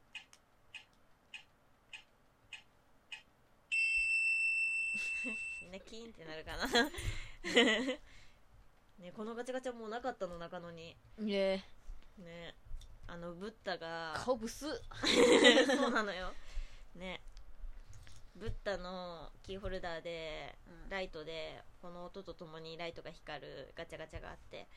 [5.64, 6.68] みんなキーンってなるかな。
[9.00, 10.96] ねこのガチャガチャもうなかったの中野に。
[11.18, 11.66] ね
[12.18, 12.56] ね
[13.08, 14.66] あのブッダが顔ブス。
[15.68, 16.34] そうなのよ。
[16.96, 17.22] ね
[18.36, 20.90] ブッダのキーホルダーでうん。
[20.90, 24.68] ライトでこの音とともにライトが光るガチャガチャがあって、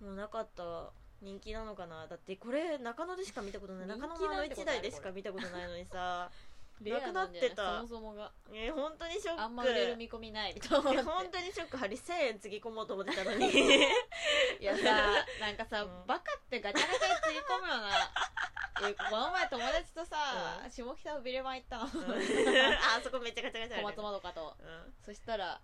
[0.00, 2.06] もうなかった人気なのかな。
[2.06, 3.86] だってこれ中野でしか見たことない。
[3.86, 6.30] 人気中野のあの1なんてことある台でしか見たことないのにさ。
[6.82, 7.76] レアなくなってた。
[7.76, 8.32] そもそもが。
[8.52, 9.42] え本当にショック。
[9.42, 10.98] あんま売れる見込みないと思って。
[10.98, 11.76] え本当にショック。
[11.76, 13.46] ハリ1000円つぎ込もうと思ってたのに。
[13.48, 16.06] いやさなんかさ、うん。
[16.06, 17.90] バカってガチャガチャにつぎ込むよな。
[17.90, 18.43] え
[18.74, 20.16] この前友達とさ、
[20.64, 20.70] うん。
[20.70, 21.84] 下北のビレバン行ったの。
[22.96, 24.56] あそこめっちゃガチャガチャある小松まどかと。
[24.58, 24.94] うん。
[25.04, 25.60] そしたら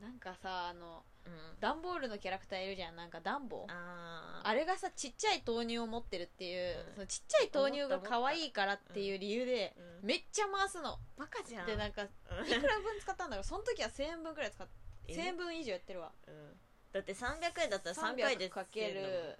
[0.00, 1.60] なんかさあのうん。
[1.60, 2.96] ダンボールのキャラクターいるじゃん。
[2.96, 4.48] なんかダンボあー。
[4.48, 6.94] あれがさちっちゃい豆乳を持ってるっていう、うん。
[6.94, 10.98] そのちっちゃい豆乳が可愛いからっていう理由で、うんめっちゃ回すの。
[11.16, 11.66] バカじゃん。
[11.66, 12.60] でなんかいうん。
[12.60, 13.44] くら分使ったんだろう？
[13.44, 14.68] その時は1000円分くらい使っ
[15.08, 16.12] え？1000円分以上やってるわ。
[16.26, 16.60] うん。
[16.92, 19.36] だって300円だったら3回でかけるうん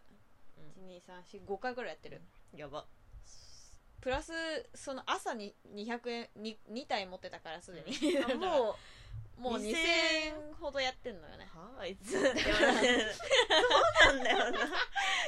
[0.84, 2.20] 12345回くらいやってる。
[2.54, 2.84] やば。
[4.00, 4.32] プラス
[4.74, 8.74] その朝に200円に2体持ってたからすでに、あもう
[9.38, 9.76] もう2000 2000
[10.26, 11.46] 円ほどやってんのよね。
[11.52, 12.12] はああいつ。
[12.16, 14.58] そうなんだよな。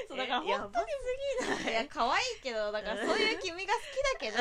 [0.08, 0.80] そうだからえやば。
[0.80, 0.86] す
[1.42, 1.72] ぎない？
[1.72, 3.84] いや可愛いけどだからそういう君が好き
[4.14, 4.36] だけど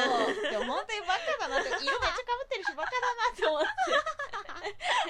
[0.52, 3.68] でも本当にバカだなって色めっちゃかぶってるしバカだなって思って。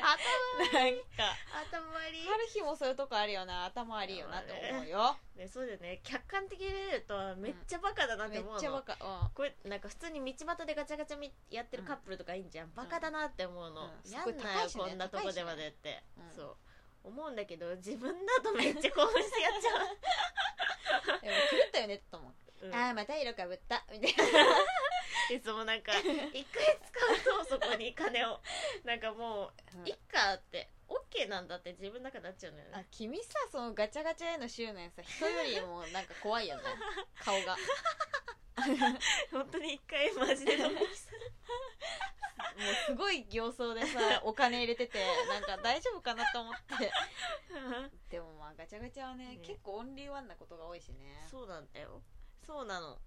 [0.01, 1.35] 頭 なんか。
[1.71, 2.25] 頭悪い。
[2.25, 5.17] 春日もそういうとこあるよな頭悪いよなって思うよ。
[5.35, 5.99] ねそうだよね。
[6.03, 8.93] 客観的に見るとめっちゃバカだなってめっ思うの、ちゃバカ。
[8.93, 9.29] うん。
[9.33, 14.11] これなんか普通に道端でガチャガチャみやってるカップルとかいいんじゃん、バカだなって思うの、うん。
[14.11, 16.55] やんなよ、高いしねこんなとこでまでって、うんそう。
[17.03, 22.33] 思うんだけど自分だとめっちゃ興奮してやっちゃ でも狂ったよねって思う
[22.65, 22.75] う、うん。
[22.75, 23.85] ああまた色かぶった。
[23.91, 24.23] みたいな。
[25.35, 25.91] いつもなんか
[26.33, 26.79] 一回
[27.23, 28.41] 使うとそこに金を。
[28.83, 29.51] なんかも
[29.85, 36.63] ういっかってオッケーなんだって自分の中になっちゃうのよあね君さそのガチャガチャへの執念さ人よりもなんか怖いよね。
[37.23, 37.55] 顔が。
[39.31, 40.71] 本当に一回マジで もう
[42.85, 46.91] すごい形相でさお金入れててなんか大丈夫かなと思って。
[48.09, 49.37] でもまあガチャガチャはねね。
[49.37, 51.27] 結構オンリーワンなことが多いしね。
[51.29, 52.01] そうなんだよ。
[52.45, 52.99] そうなの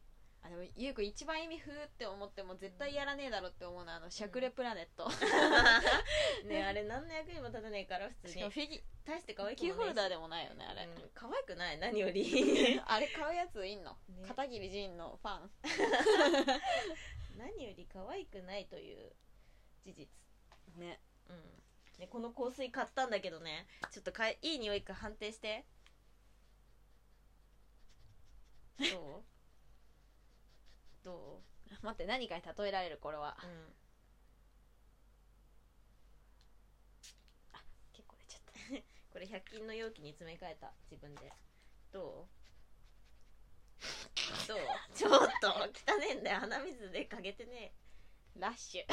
[0.43, 5.11] あでもゆうくん一番意味ふーって思っても絶対やらねえだろって思うのはあのしゃくれプラネット、
[6.47, 11.79] ねあれ何の役にも立たないから普通しかもにフィギ大して可愛くキーホルダーででもないよねあれ、うん、可愛くない？
[11.79, 12.81] 何より。
[12.87, 14.27] あれ買うやついんの、ね。
[14.27, 15.51] 片桐仁のファン。
[17.37, 19.15] 何より可愛くないという
[19.83, 20.09] 事実。
[20.77, 21.01] ね。
[21.29, 21.63] うん。
[21.99, 23.67] ね、この香水買ったんだけどね。
[23.91, 25.65] ちょっとかいいい匂いか判定して。
[28.79, 29.38] どう？
[31.05, 31.43] ど
[31.83, 31.87] う？
[31.87, 33.37] 待って何かに例えられるこれは。
[33.43, 33.75] うん。
[37.93, 38.53] 結構出ちゃった。
[39.13, 41.33] これ100均の容器に詰め替えた自分で。
[41.93, 42.29] どう？
[44.49, 44.59] どう？
[44.95, 46.41] ちょっと汚ねえんだよ。
[46.41, 47.73] 鼻水でかけてね
[48.37, 48.83] ラッシュ。
[48.83, 48.89] え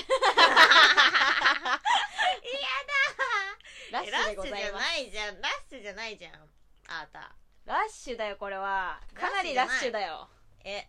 [3.91, 5.41] ラッシュでございじゃないじゃん。
[5.41, 6.33] ラッシュじゃないじゃん。
[6.87, 7.35] あーた。
[7.65, 9.01] ラッシュだよこれは。
[9.13, 10.29] かなりラッシュだよ。
[10.63, 10.87] え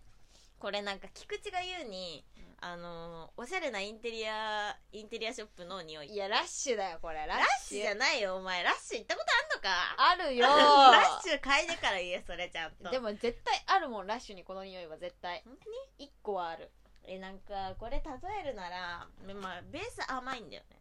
[0.59, 2.25] これなんか菊池が言うに、
[2.61, 6.09] あのーおしゃれなインテリアインテリアショップの匂い。
[6.11, 7.27] いやラッシュだよこれ。
[7.27, 7.83] ラッシュ。
[7.83, 8.63] じゃないよお前。
[8.63, 10.27] ラッシュ行ったことあんのか？
[10.27, 10.47] あるよ。
[10.47, 12.91] ラッシュ嗅いでから言えそれちゃんと。
[12.91, 15.43] でも絶対あるもんラッシュにこの匂いは絶対。
[15.45, 15.55] 本
[15.99, 16.71] 1個はある。
[17.05, 18.03] 当にえなんかこれ例
[18.41, 20.81] えるならまあベース甘いんだよね。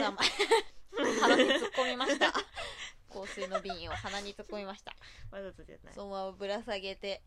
[0.00, 0.22] さあ
[1.20, 2.32] 鼻に突っ込みました。
[3.12, 4.92] 香水の瓶を鼻に突っ込みました。
[5.30, 5.94] わざとじゃない。
[5.94, 7.22] そのままぶら下げて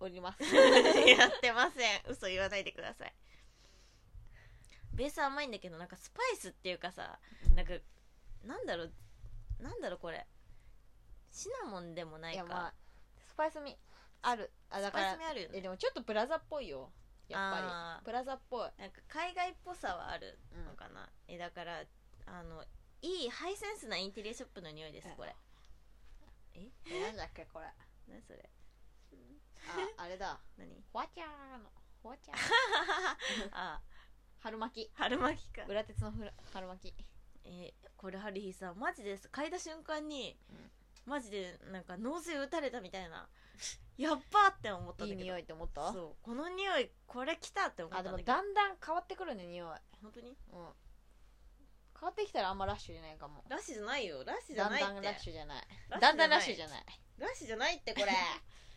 [0.00, 0.42] おります。
[0.44, 2.02] やってません。
[2.08, 3.14] 嘘言わないでください。
[4.92, 7.18] ベース甘いんだけどなんかスパイスっていうかさ
[7.54, 7.74] なんか
[8.42, 8.92] なんだろう
[9.60, 10.26] なんだろうこれ。
[11.30, 12.44] シナモンでもないか。
[12.44, 12.74] まあ
[13.26, 13.76] スパイス味
[14.22, 14.52] ある。
[14.70, 15.58] あだスパイからス味あるよね。
[15.58, 16.92] えでもちょっとプラザっぽいよ。
[17.28, 18.70] やっぱありプラザっぽい。
[18.78, 21.84] なんか海外っぽさはあるのかな、えだから
[22.26, 22.64] あの
[23.02, 25.34] いいハイセンスなインテリアショップの匂いですこれ。
[26.54, 27.66] ええなんだっけこれ。
[27.66, 27.74] あ
[28.08, 28.50] 何それ
[29.96, 30.40] あれだ。
[30.56, 30.82] 何？
[30.92, 31.70] ほわちゃーの。
[32.02, 32.36] ほわちゃー
[33.52, 33.80] あ
[34.40, 34.90] 春巻き。
[34.94, 35.64] 春巻きか。
[35.64, 37.06] 裏鉄のふら春巻き。
[37.44, 39.28] えーこれハリーさマジです。
[39.28, 40.70] 嗅いだ瞬間に、うん。
[41.04, 43.28] マジでなんか脳性打たれたみたいな。
[43.98, 45.20] やっばーって思ったんだけど。
[45.20, 45.92] いい匂いって思った？
[45.92, 46.24] そう。
[46.24, 48.32] この匂いこれ来たって思っあでもたんだけど。
[48.32, 49.78] だんだん変わってくるね匂い。
[50.00, 50.30] 本当に？
[50.50, 50.74] うん。
[51.98, 53.44] 変わってきたらあんまラッシュじゃないかも。
[53.48, 54.24] ラッシュじゃないよ。
[54.24, 54.90] ラッシュじゃないって。
[54.90, 55.66] だんだんラッシュじゃない。
[55.68, 56.00] ラッシュじゃない。
[56.00, 56.84] だんだんラッシュじゃない。
[57.18, 58.06] ラッシュじゃないってこれ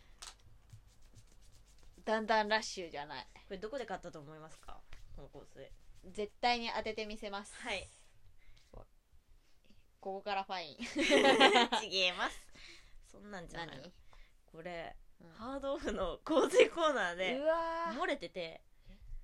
[2.04, 3.26] だんだんラッシュじゃない。
[3.34, 4.80] これどこで買ったと思いますか？
[5.16, 5.70] この香水
[6.12, 7.54] 絶対に当ててみせます。
[7.56, 7.88] はい。
[8.70, 8.84] こ
[10.00, 10.76] こからファイン。
[11.80, 12.46] ちげえます。
[13.10, 13.76] そんなんじゃない。
[13.78, 13.92] 何？
[14.52, 15.32] これ、うん。
[15.32, 17.98] ハードオフの香水コーナーでうわー。
[17.98, 18.60] 漏れてて。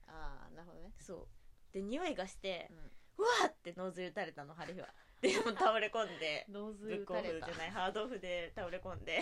[0.07, 0.93] ああなるほどね。
[0.99, 1.29] そう。
[1.73, 2.71] で匂いがして
[3.19, 4.89] う、うわーってノーズ打たれたのハリーは
[5.21, 9.15] でも倒れ込んでんノーズブックオフじゃないハードオフで倒れ込んで。
[9.15, 9.21] や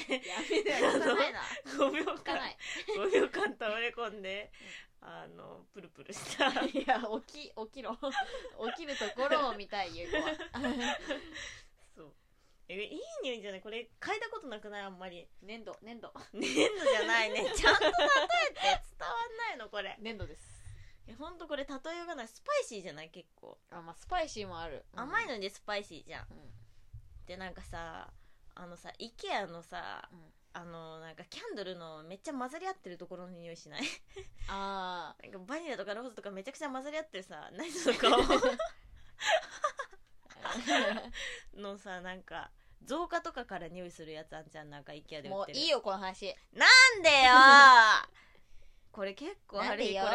[0.48, 1.40] めてよ汚いな。
[1.66, 2.56] 5秒間汚い。
[3.10, 4.52] 5秒間倒れ込んで
[5.00, 6.46] あのプルプルした。
[6.64, 7.96] いや起き起きろ。
[8.76, 10.36] 起きるところを見たいゆう子は。
[11.96, 12.12] そう。
[12.68, 13.60] えいい匂いじゃない？
[13.60, 14.82] これ嗅いだことなくない？
[14.82, 15.26] あんまり。
[15.42, 16.12] 粘土粘土。
[16.32, 17.50] 粘土じゃないね。
[17.56, 19.96] ちゃんと例えて伝わんないのこれ。
[20.00, 20.57] 粘土です
[21.08, 23.08] えほんとこれ例えがないスパイシーじゃない？
[23.08, 26.26] 結構、あまあスパイシーもある、甘いののでスパイシーじゃん。
[26.30, 26.38] うん。
[27.26, 28.10] でなんかさ
[28.54, 30.18] あのさ IKEA のさうん。
[30.54, 33.82] あのなんかキャンドルのめっちゃ混ざり合ってるところの匂いしない？
[34.48, 38.26] あ なんかバニラとかローズとかめちゃくちゃ混ざり合ってるさ何その顔あ
[41.56, 42.50] のさなんか
[42.84, 44.70] 造花とかから匂いするやつあんじゃん。
[44.70, 45.30] なんか IKEA で売ってる。
[45.30, 46.34] もういいよこの話。
[46.54, 46.66] な
[46.98, 47.34] んでよ
[48.98, 50.10] これ結構ハリーこ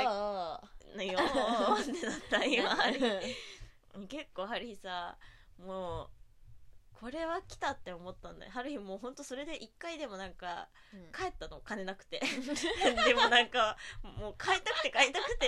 [0.92, 2.68] れねよーってなった今。
[2.68, 5.16] ハリー結構ハリーさ
[5.58, 6.10] も
[6.98, 8.52] うこれは来たって思ったんだよ。
[8.52, 11.00] ハリーもうほんとそれで一回でもなんかうん。
[11.18, 11.62] 帰ったの。
[11.64, 12.20] 金なくて。
[13.08, 13.78] でもなんか
[14.20, 15.48] もう買いたくて買いたくて。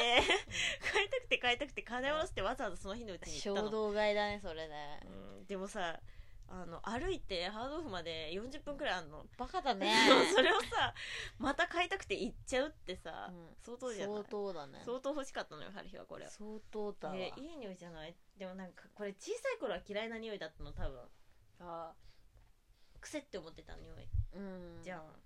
[0.94, 3.68] 買いたくて買いたくて金下ろしてわざわざその日のうちに行ったの。
[3.68, 5.02] 衝動買いだねそれね。
[5.04, 5.08] う
[5.42, 6.00] ん、でもさ
[6.48, 9.92] あの歩いてハードオフまで40分くらいあんの、バカだね。
[10.36, 10.94] それをさ
[11.40, 13.56] また買いたくて行っちゃうってさ、うん。
[13.62, 14.16] 相当じゃない？
[14.18, 14.82] 相当だね。
[14.86, 17.16] 相当欲しかったのよハリーはこれ相当だわ。
[17.16, 18.16] えいい匂いじゃない？
[18.38, 21.10] でもなんかこれ小さい頃は嫌いな匂いだったの多分。
[21.60, 21.94] あ。
[23.02, 24.08] 癖って思ってた匂い。
[24.34, 24.82] うん。
[24.84, 25.22] じゃん、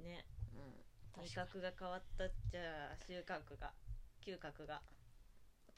[0.00, 0.26] ね。
[0.54, 1.22] うん。
[1.22, 3.72] 味覚が変わったじゃあ収穫が
[4.20, 4.82] 嗅覚が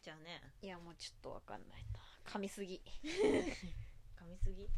[0.06, 0.40] じゃあね。
[0.62, 1.98] いやもうちょっとわかんないな。
[2.30, 2.80] 噛みすぎ。
[3.02, 4.68] 噛みすぎ？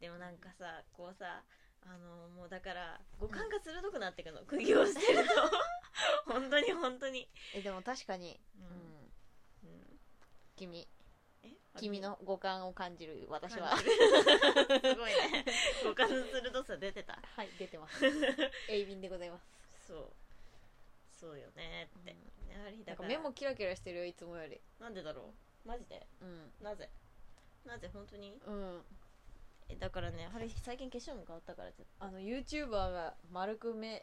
[0.00, 1.44] でもなんかさこうさ
[1.84, 4.40] あのもうだから五感が鋭くなってくの。
[4.46, 8.40] 釘をしてると本当に本当に、えでも確かに。
[8.56, 8.64] う
[9.66, 9.68] うん。
[9.68, 10.00] んうん。
[10.56, 10.88] 君。
[11.42, 11.50] え？
[11.78, 13.76] 君の五感を感じる私は。
[13.76, 13.90] すご
[15.06, 15.44] いね。
[15.84, 17.18] 五感の鋭さ出てた。
[17.36, 18.00] はい出てます。
[18.70, 19.44] 鋭敏でございます。
[19.86, 20.21] そう
[21.22, 22.16] そうよねって、
[22.50, 23.08] やはりなだから。
[23.08, 24.60] 目もキラキラしてるよいつもより。
[24.80, 25.32] なんでだろ
[25.64, 25.68] う？
[25.68, 26.04] マジで？
[26.20, 26.50] うん。
[26.60, 26.90] なぜ？
[27.64, 28.34] なぜ本当に？
[28.44, 28.80] うん。
[29.68, 34.02] えだからねハリー最近化粧も変わったからちょっとあの YouTuber が丸く目。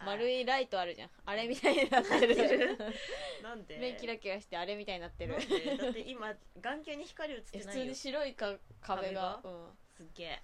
[0.00, 1.10] あ丸いライトあるじゃん。
[1.26, 2.78] あれみたいになってる。
[3.44, 3.76] なんで？
[3.78, 5.34] 目キラキラしてあれみたいになってる。
[5.34, 5.76] なんで？
[5.76, 7.70] だって今眼球に光映ってないよ。
[7.70, 9.38] え普通に白いか壁が。
[9.42, 9.66] 壁うん。
[9.94, 10.42] すっげえ。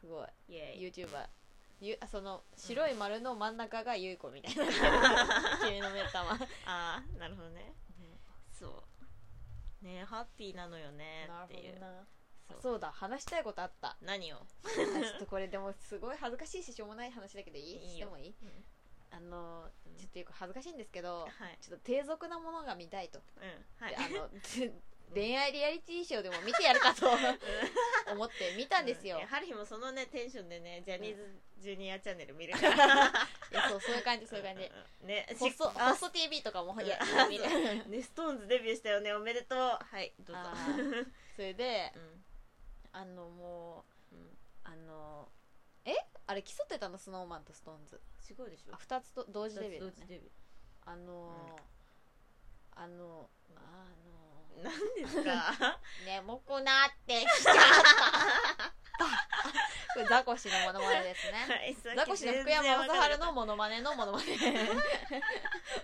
[0.00, 0.26] すごい。
[0.48, 0.90] イエーイ。
[0.90, 1.28] YouTuber
[1.80, 4.64] ゆあその白い丸の真ん中がゆい子みたいな。
[5.66, 6.32] 君の目玉。
[6.32, 7.72] ああなるほどね。
[8.52, 8.82] そ
[9.82, 9.84] う。
[9.84, 11.80] ねハッピーなのよねなっていう。
[12.60, 12.78] そう。
[12.78, 13.96] だ話したいことあった。
[14.02, 14.36] 何を？
[14.36, 17.64] あちょっとこれでもすごい恥ずかしいししょうもない話だけどいい？
[17.64, 17.98] いいよ。
[17.98, 18.50] してもいい、うん。
[19.16, 19.96] あのうん。
[19.96, 21.30] ちょっというか恥ずかしいんですけど、はい。
[21.62, 23.84] ちょっと低俗なものが見たいと、うん。
[23.84, 23.96] はい。
[23.96, 24.70] であのつ
[25.14, 27.06] 恋愛リアリティショーでも見てやるかと
[28.12, 31.26] 思って見たんですよ、うハリーもそのねテンションでねジャニーズ
[31.60, 33.06] ジュニアチャンネル見るから。
[33.52, 34.62] いやそうそういう感じそういう感じ。
[35.02, 35.06] うん。
[35.06, 37.44] ねホストあホスト TV とかもいやあ見る。
[37.88, 39.58] ねストーンズデビューしたよねおめでとう。
[39.58, 40.42] はいどうぞ。
[41.36, 42.24] それでうん。
[42.92, 44.38] あのもううん。
[44.64, 45.30] あの
[45.84, 45.94] え？
[46.26, 48.00] あれ競ってたのスノーマンとストーンズ。
[48.20, 48.74] すごいでしょ。
[48.74, 50.30] あ2つと同時デビュー同時デビ
[50.86, 51.70] あのー
[52.76, 54.19] あのあュー
[54.62, 55.52] 何ですか？
[55.60, 58.74] の 眠くなってきちゃった。
[59.94, 61.32] これザコシのモノマネですね。
[61.48, 63.80] はいさっきザコシの福山雅治のモノマネ。
[63.80, 64.26] のモノマネ。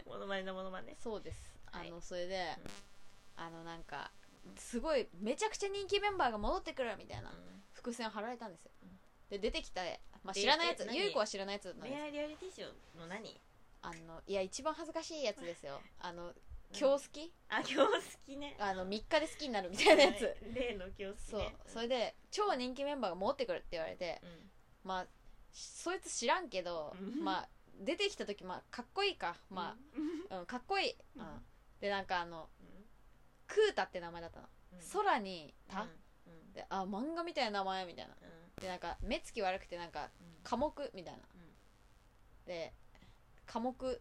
[0.06, 0.96] モノマネのモノマネ。
[1.02, 1.52] そうです。
[1.72, 1.90] あはい。
[1.90, 2.56] のそれで
[3.36, 4.10] あのなんか
[4.56, 7.32] すごいめちゃくちゃ人気メンバーが戻ってくるみたいな
[7.72, 8.70] 伏線を張られたんですよ。
[8.82, 9.00] うん。
[9.30, 9.82] で出てきた、
[10.22, 10.98] まあ、で知らないやつえ何？
[10.98, 13.40] ゆい子は知らないやつなんです恋愛リアリティショーの何？
[13.82, 15.80] あのいや一番恥ずかしいやつですよ。
[16.00, 16.32] あの
[16.72, 17.32] 今日好き？
[17.48, 17.86] あ今日好
[18.26, 18.56] きね。
[18.58, 20.34] あの3日で好きになるみたいなやつ。
[20.54, 21.40] 例の今日好きそう。
[21.40, 24.50] ねそれで超人気メンバーが戻ってくるって言われてうん。
[24.84, 25.06] まあ
[25.52, 27.24] そいつ知らんけどうん。
[27.24, 27.48] まあ
[27.80, 29.36] 出てきた時まあかっこいいか。
[29.50, 29.76] ま
[30.30, 31.22] あ、うん、かっこいい、うん。
[31.22, 31.28] うん。
[31.80, 32.48] でなんかあの
[33.46, 34.46] クータって名前だったの。
[34.72, 34.78] うん。
[34.92, 35.88] 空にた、うん。
[36.32, 36.52] うん。
[36.52, 38.14] であ漫画みたいな名前みたいな。
[38.60, 40.26] でなんか目つき悪くてなんかうん。
[40.42, 41.20] 科目みたいな、
[42.46, 42.72] で
[43.44, 44.00] 科目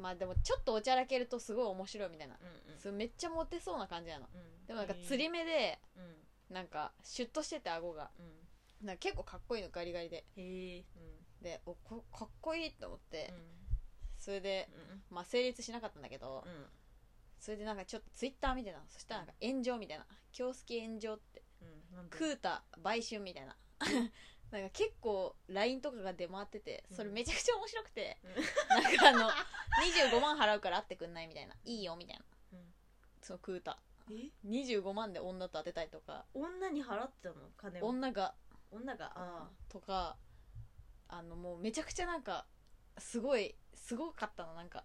[0.00, 2.80] まあでもちょっとおちゃらけるとすごい面白いみたいな、うんうん。
[2.80, 4.18] それめっちゃモテそうな感じな。
[4.18, 4.66] のうん。
[4.66, 6.54] でもなんか釣り目でうん。
[6.54, 10.24] なんかシュッとしてて顎がうんなんか結構かっこいいのガリガリで。
[11.42, 13.36] でおこかっこいいと思って、うん。
[14.18, 14.68] それで
[15.10, 16.66] まあ成立しなかったんだけど、うん。
[17.38, 18.84] それでなんかちょっとツイッター見てたの。
[18.88, 20.06] そしたらなんか炎上みたいな。
[20.38, 21.42] 今日好き炎上って。
[22.08, 23.56] クータ売春みたいな
[24.50, 28.18] なんか結構 LINE とかが出回っててそれめちゃくちゃ面白くて、
[28.68, 29.30] なんかあの
[30.10, 32.24] 25万払うから会ってくんないみたいないいよみたいな。
[32.54, 32.58] うん。
[33.22, 33.78] そのクータ
[34.10, 36.24] え？25万で女と当てたいとか。
[36.34, 37.34] 女に払ってたの？
[37.56, 37.86] 金を？
[37.86, 38.34] 女が。
[38.72, 39.12] 女が？
[39.14, 40.16] あとか
[41.08, 42.46] あのもうめちゃくちゃなんか
[42.98, 44.54] すごいすごかったの。
[44.54, 44.84] なんか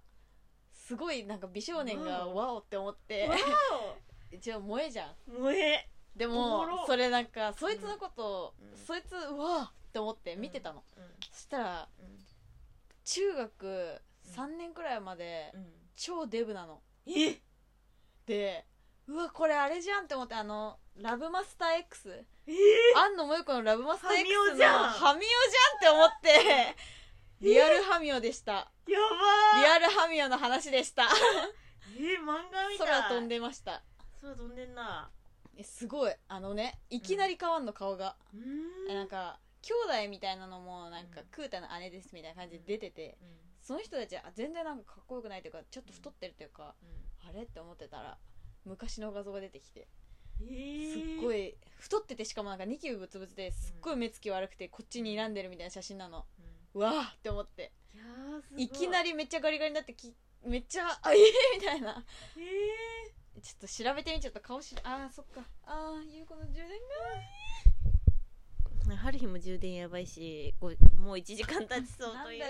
[0.74, 2.36] すごいなんか美少年がわお。
[2.36, 3.26] ワオって思って。
[3.26, 3.36] あわ
[4.32, 5.16] 一応萌えじゃん。
[5.30, 8.78] お萌えでおもそれなんかそいつのことを、うん。
[8.78, 10.84] そいつうわーって思って見てたの、
[11.32, 12.18] そしたらうん。
[13.04, 14.02] 中学
[14.36, 15.66] 3年くらいまでうん。
[15.96, 16.82] 超デブなの。
[17.08, 17.40] え？
[18.26, 18.66] で
[19.08, 22.54] うわこれあれじゃんって思ってあのラブマスター X え？
[22.96, 24.90] 庵野萌子のラブマスター X ハミオのじゃん。
[24.90, 26.76] ハミオじゃんって思って
[27.42, 28.54] リアルハミオでした。
[28.54, 31.04] やリばアルハミオの話でした。
[31.04, 31.08] ー
[31.98, 32.88] え漫画みたい。
[32.88, 33.84] 空飛んでました。
[34.22, 35.10] 空飛んでんな
[35.58, 36.14] えすごい。
[36.28, 38.16] あのねいきなり変わんの顔が、
[38.90, 41.28] えなんか兄弟みたいなのもなんか、うん。
[41.32, 43.28] クータの姉ですみたいな感じで出てて、うん。
[43.62, 46.76] その人たちは全然なんかかっこよくないというかちょっと太ってるというか、
[47.24, 47.30] うん。
[47.30, 48.18] あれって思ってたら
[48.66, 49.88] 昔の画像が出てきて
[50.42, 50.94] えー。
[50.94, 56.26] すっごい太っててしかもなんかニキビブツブツですっごい目つき悪くてこっちに睨んでるみたいな写真なの。
[56.74, 57.72] うわーって思って。
[58.58, 61.24] いきなりめっちゃガリガリになってきめっちゃあええ
[61.58, 62.06] みたいな。
[62.38, 63.15] え
[63.46, 65.42] ちょっと調べてみちゃった顔しあーそっか。
[65.68, 66.68] あーゆうこの充電
[68.90, 68.96] が。
[68.96, 72.48] ーハリヒも充電やばいしこうもう1時間経ちそうなんだというよ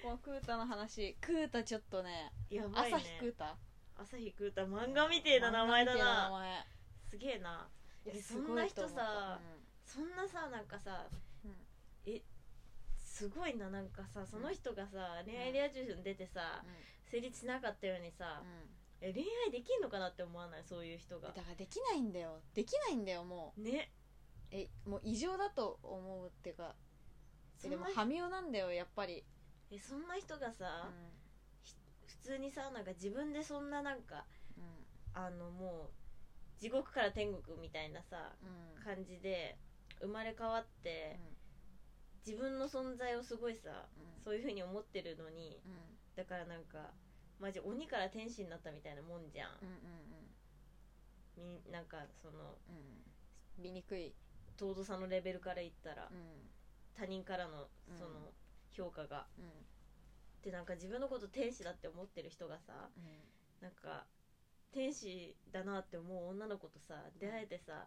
[0.00, 1.16] このクータの話。
[1.20, 2.96] クータちょっとねやばいね。
[2.96, 3.56] 朝日クータ。
[3.96, 6.66] 朝日クータ漫画みてえな名前だ漫画みてえな名な前。
[7.10, 7.68] すげえな。
[8.06, 9.40] いやそんな人と思ったさ
[9.84, 11.08] そんなさなんかさ、
[11.44, 11.52] うん。
[12.06, 12.22] え
[12.96, 16.62] すごいななんかさその人がさ、恋愛リア充に出てさ、
[17.10, 20.64] 成立しなかったようにさ、うんうんえ恋愛できんのかなって思わない？
[20.64, 21.28] そういう人が。
[21.28, 22.40] だからできないんだよ。
[22.54, 23.90] できないんだよもね。
[24.52, 26.74] うえもう異常だと思うっていうか
[27.64, 29.24] えでもハミオなんだよやっぱり、
[29.70, 30.94] えそんな人がうさ、ん
[32.06, 34.24] 普通にさなんか自分でそんななんか
[34.56, 34.60] う
[35.14, 35.90] あのも
[36.58, 38.84] う地獄から天国みたいなさんうん。
[38.84, 39.58] 感じで
[40.00, 41.18] 生まれ変わって、
[42.26, 44.24] 自分の存在をすごいさうん。
[44.24, 45.98] そういう風に思ってるのにうん。
[46.16, 46.90] だからなんか
[47.40, 50.08] マジ鬼から天使になったみたいなもんじゃん、うんうん
[51.36, 52.76] みなんかそのうん。
[52.76, 54.14] うん醜い。
[54.56, 56.48] 尊さのレベルから言ったら、うん。
[56.96, 57.98] 他人からのうん。
[57.98, 58.32] その
[58.70, 59.44] 評価が、うん。
[60.42, 62.88] でなんか自分のこと天使だって思ってる人がさ
[63.60, 64.06] なんか
[64.72, 67.86] 天使だなって思う女の子とさ出会えてさ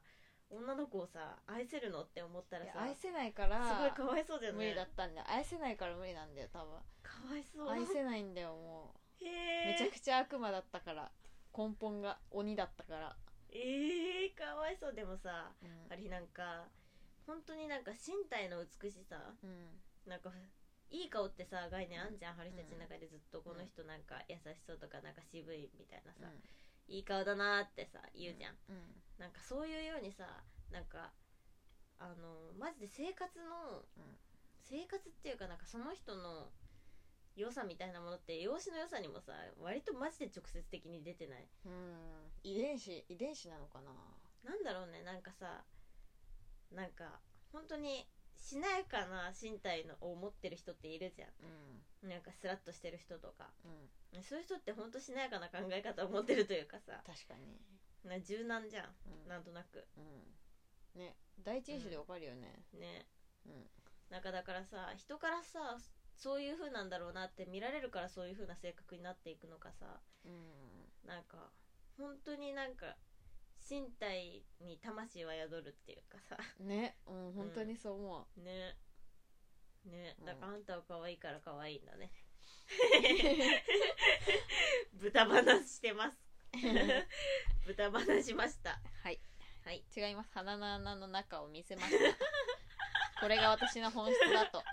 [0.49, 4.57] 女の子をさ愛せるのって思ったらさいや愛せないからすごいかわいそうだよね。
[4.57, 5.27] 無理だったんだよ。
[5.29, 6.75] 愛せないから無理なんだよ多分。
[7.01, 7.69] かわいそう。
[7.69, 11.11] 愛せないんだよもうめちゃくちゃ悪魔だったから。
[11.55, 13.15] 根本が鬼だったから。
[13.49, 14.93] えー、かわいそう。
[14.93, 15.91] でもさうん。
[15.91, 16.67] あれなんか
[17.27, 19.17] 本当になんか身体の美しさ。
[19.43, 19.81] うん。
[20.07, 20.31] なんか
[20.89, 26.27] いい顔ってさ概念あんじゃん、春日たちの中でずっとこの人なんか優しそうとかなんか渋いみたいなさ、
[26.87, 28.99] いい顔だなーってさ言うじゃん、うん。
[29.17, 31.13] なんかそういうようにさなんか
[31.97, 34.17] あのマジで生活の、うん。
[34.67, 36.51] 生活っていうかなんかその人の
[37.35, 41.47] 良さみたいなものって容姿の良さにもさ割とマジで直接的に出てない？
[41.65, 42.31] うん。
[42.43, 43.91] 遺伝子遺伝子なのかな？
[44.43, 45.03] なんだろうね。
[45.03, 45.63] なんかさ
[46.71, 47.19] なんか
[47.51, 51.27] 本当にしなやかな身体のを持ってる人っているじゃ
[52.03, 52.09] うん。
[52.09, 53.49] んなんかスラッとしてる人とか。
[54.13, 54.23] うん。
[54.23, 57.01] そういう人って本当しなやかな考え方を持ってるというかさ。
[57.05, 57.55] 確かに。
[58.09, 58.85] な柔軟じゃん。
[59.23, 59.29] うん。
[59.29, 59.85] なんとなく。
[59.95, 60.99] うん。
[60.99, 61.15] ね。
[61.43, 62.65] 第一印象でわかるよね。
[62.73, 63.05] ね。
[63.45, 63.69] うん。
[64.09, 65.77] なんかだからさ人からさ
[66.21, 69.99] そういう風なんだろうなって見られるからそういう風な性格になっていくのかさ。
[70.23, 71.09] うん。
[71.09, 71.49] なんか
[71.97, 72.95] 本当になんか
[73.67, 76.37] 身体に魂は宿るっていうかさ。
[76.59, 76.95] ね。
[77.07, 78.39] うん本当にそう思う。
[78.39, 78.77] ね。
[79.85, 80.15] ね。
[80.19, 82.11] うんだからあんたは可愛いから可愛いんだね。
[84.93, 86.23] 豚話してます。
[87.65, 88.79] 豚話しました。
[89.01, 89.19] はい。
[89.65, 89.83] はい。
[89.97, 90.31] 違います。
[90.33, 92.03] 鼻の穴の中を見せました
[93.21, 94.63] これが私の本質だと。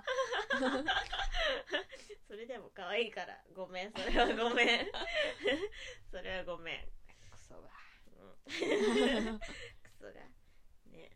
[2.26, 3.44] それでも可愛いから。
[3.54, 3.92] ごめん。
[3.92, 4.86] それはごめん。
[6.10, 6.88] それはごめん。
[7.30, 7.68] クソが。
[8.16, 9.38] うん。
[9.84, 10.12] クソが。
[10.86, 11.14] ね。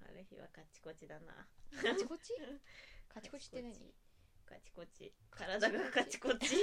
[0.00, 1.48] ある日はカチコチだな。
[1.82, 2.34] カチコチ？
[3.08, 3.92] カチコチって何？
[4.46, 5.12] カチコチ。
[5.28, 6.56] 体がカチコチ。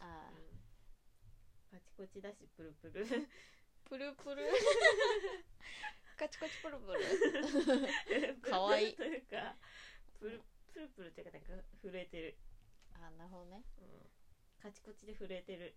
[0.00, 0.30] あ
[1.70, 3.06] カチコチだしプルプル。
[3.06, 3.28] ー
[3.84, 4.42] プルプル
[6.16, 8.90] カチコチプルプルかわい。
[8.90, 9.56] いというか
[10.18, 10.42] プル
[10.72, 11.48] プルプルっていうかなんか
[11.82, 12.36] 震えてる、
[12.94, 13.64] あなるほどね。
[13.78, 14.08] うん、
[14.62, 15.76] カチコチで震えてる。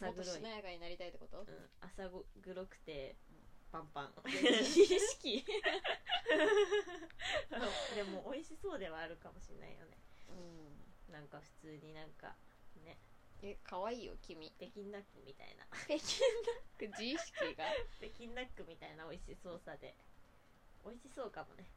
[0.00, 0.22] も朝黒い。
[0.22, 1.40] っとしなやかになりたいってこと？
[1.40, 2.10] うん、朝
[2.42, 3.16] 黒くて
[3.72, 4.14] パンパン。
[4.24, 5.44] 自 意識。
[7.94, 9.98] でも美味しそうではあるかもしれないよね。
[10.28, 11.12] うん。
[11.12, 12.34] なんか普通になんかね
[13.42, 14.50] え可愛いよ君。
[14.58, 15.64] 北京ダックみたいな。
[15.86, 15.98] 北京ダッ
[16.78, 17.64] ク自意識が？
[18.00, 19.94] 北京ダックみたいな美味しそうさで。
[20.84, 21.70] 美味しそうかもね。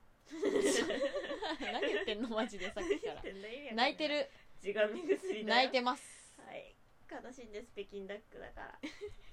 [1.62, 3.22] 何言ってんのマジでさっきから。
[3.24, 4.30] 泣泣いてる。
[4.62, 6.40] 地髪薬だ泣いてます。
[6.46, 6.76] はい。
[7.12, 8.80] 悲しいんです北京ダックだから。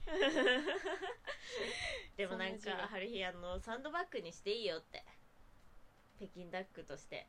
[2.16, 5.04] でもなんか春日あのサンドバッグにしていいよって。
[6.18, 7.26] 北京ダックとして。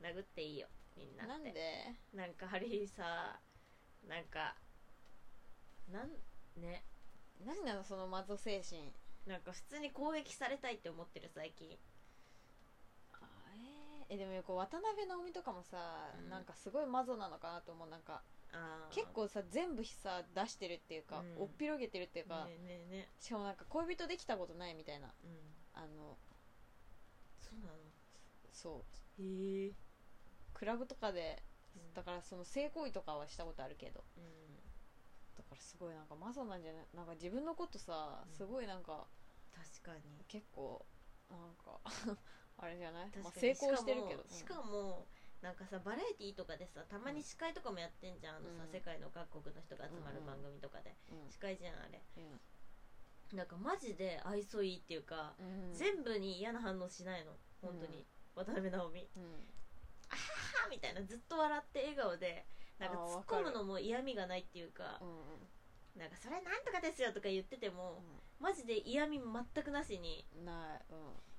[0.00, 1.32] 殴っていいよみんなって。
[1.32, 1.94] なんで？
[2.12, 3.40] なんか春日さ
[4.08, 4.54] なんか
[5.92, 6.10] なん
[6.60, 6.84] ね。
[7.44, 8.92] 何なのそのマゾ精神。
[9.26, 11.76] なんか普通に攻撃されたいって思ってる最近。
[13.12, 13.26] あ
[14.08, 14.14] えー。
[14.14, 16.30] えでもこう渡辺直美とかもさ、うん。
[16.30, 17.88] なんかすごいマゾなのかなと思う。
[17.88, 18.22] なんか
[18.90, 21.42] 結構さ全部さ出してるっていうか、うん。
[21.42, 25.08] おっぴろげてるっていうか、ねえねえねしかもなんか恋人できたことないみたいな。
[25.24, 25.82] えうん。
[25.82, 26.16] あの
[27.40, 27.72] そうなの？
[28.52, 28.84] そ
[29.18, 29.22] う。
[29.22, 29.72] へえ。
[30.54, 31.55] クラブとかでうん
[31.94, 34.04] だからその性行為とかはしたことあるけど。
[34.16, 34.24] うん。
[35.36, 36.86] だからすごいなんかマゾなんじゃない？
[36.94, 38.32] なんか自分のことさうん。
[38.34, 39.06] すごいなんか
[39.82, 40.24] 確かに。
[40.28, 40.84] 結構
[41.30, 41.80] なんか
[42.58, 43.54] あれじゃない、まあ、確かに。
[43.56, 44.24] 成功してるけど。
[44.28, 45.06] しかもしかも
[45.42, 48.70] なんかさバラエティーとかでさたまに司会とかもやってんじゃん、あのさうん。
[48.70, 51.30] 世界の各国の人が集まる番組とかで、うん。
[51.30, 52.02] 司会じゃんあれ。
[52.16, 52.40] うん。
[53.36, 55.74] なんかマジで愛想いいっていうか、うん。
[55.74, 57.36] 全部に嫌な反応しないの。
[57.60, 58.06] 本当に、
[58.36, 58.44] うん。
[58.44, 59.10] 渡辺直美。
[59.16, 59.52] うん
[60.62, 62.46] はぁみたいなずっと笑って笑顔で
[62.78, 65.48] なんか突っ込むのも嫌味がないっていうかうんうん。
[65.96, 68.02] なんかそれなんとかですよとか言ってても、
[68.38, 70.26] マジで嫌味全くなしに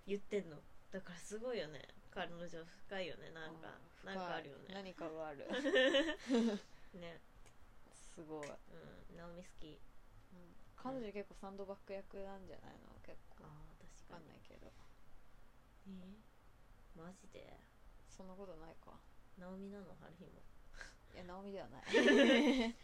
[0.07, 0.57] 言ってんの。
[0.91, 1.88] だからすごいよね。
[2.09, 3.30] 彼女深いよね。
[3.30, 4.15] なんか、うん。
[4.15, 4.74] なんかあるよね。
[4.74, 5.45] 何かがある。
[6.97, 7.22] ね。
[7.93, 8.53] すごい、うん。
[8.53, 9.80] うん直美好き。
[10.76, 12.89] 彼女結構サンドバッグ役なんじゃないの？
[13.05, 13.43] 結構。
[13.45, 14.26] ああ確わかに。
[14.26, 14.72] かんないけど。
[15.86, 16.18] え
[16.95, 17.53] マジで？
[18.18, 18.91] そんなことないか。
[19.38, 19.95] 直美なの？
[20.01, 20.41] 春日も。
[21.13, 21.84] いや直美ではない。
[21.93, 22.76] ね。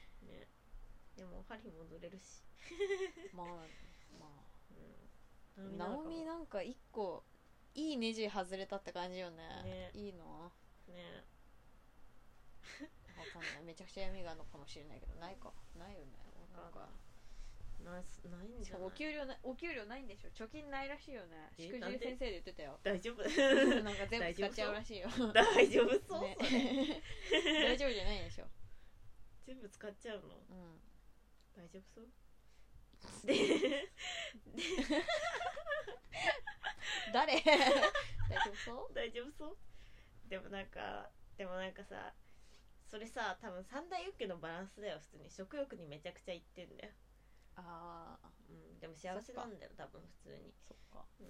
[1.15, 2.43] でも春日も踊れるし。
[3.33, 3.47] まあ
[4.19, 4.27] ま
[5.57, 5.81] うん。
[5.81, 7.23] あ直美なんか一個
[7.73, 9.63] いいネジ外れたって感じよね。
[9.63, 9.91] ね。
[9.93, 10.51] いいの？
[10.87, 11.25] ね。
[13.17, 13.63] わかんない。
[13.63, 15.51] めちゃくちゃ闇があるのかもしれないけどないか。
[15.75, 16.13] ないよね。
[16.53, 16.87] なんか
[17.83, 19.11] ないないんしかもじゃない？
[19.11, 20.29] お給料なお給料ないんでしょ？
[20.31, 21.51] 貯金ないらしいよね。
[21.57, 22.79] えしくじなんでり先生で言ってたよ。
[22.83, 23.21] 大丈夫
[23.83, 25.09] なんか全部使っちゃうらしいよ。
[25.33, 25.99] 大丈夫？
[26.07, 26.37] そう、ね。
[26.39, 26.53] それ。
[27.75, 28.45] 大丈夫じゃないでしょ？
[29.45, 30.27] 全部使っちゃうの？
[30.27, 30.81] うん。
[31.55, 32.07] 大丈夫そう？
[33.27, 33.35] で
[37.13, 37.41] 誰？
[37.41, 38.93] 大丈夫そう？
[38.93, 39.57] 大丈夫そう？
[40.29, 42.13] でもなんかでもなんかさ
[42.87, 45.29] それさ多分三大欲求のバランスだよ普通に。
[45.29, 46.91] 食欲にめちゃくちゃいってんだよ、
[47.55, 50.53] ああうん、でも幸せなんだよ多分普通に。
[50.67, 51.05] そっか。
[51.19, 51.23] う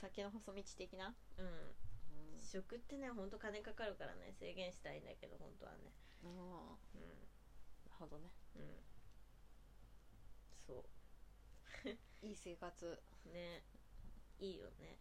[0.00, 5.92] 酒の細道的な、ん、うん、食ってねほんと金かかるからね制限したいんだけど本当はね。
[6.24, 6.46] うん、なる
[6.98, 8.30] うほどね。
[8.56, 8.80] んうん。
[10.66, 10.84] そ
[12.22, 13.02] いい生活。
[13.26, 13.62] うね。
[14.38, 14.98] いいよね。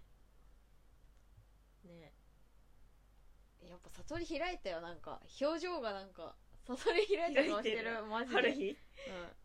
[1.86, 2.14] ね。
[3.62, 5.22] やっぱ悟り開いたよなんか。
[5.42, 6.36] 表情がなんか
[6.70, 8.36] 悟り開いた顔してるマジで。
[8.36, 8.72] 春日？
[8.72, 8.76] う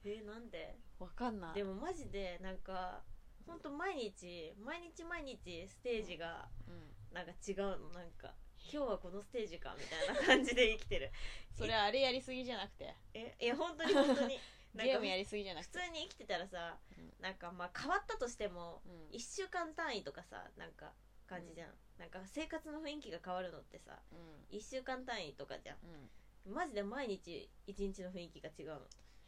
[0.04, 0.76] えなんで？
[1.00, 1.54] んわかんない。
[1.54, 3.02] でもマジでなんか
[3.46, 6.90] ほんと毎日毎日毎日ステージがうん。
[7.14, 7.90] なんか違うの。
[7.90, 8.34] なんか
[8.72, 11.10] 今日はこのステージかみたいな感じで生きてる。
[11.56, 12.94] それあれやりすぎじゃなくて。
[13.14, 14.38] えいや本当に本当に。
[14.74, 15.78] ゲームやりすぎじゃなくて。
[15.78, 17.14] 普通に生きてたらさ、うん。
[17.20, 19.08] なんかまあ変わったとしてもうん。
[19.16, 20.92] 1週間単位とかさなんか
[21.26, 24.46] 感じじゃん、なんか生活の雰囲気が変わるのってさうん。
[24.50, 26.10] 1週間単位とかじゃうんん
[26.44, 28.74] マジで毎日1日の雰囲気が違うの。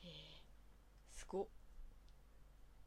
[0.00, 0.42] へえ。
[1.10, 1.48] すごっ。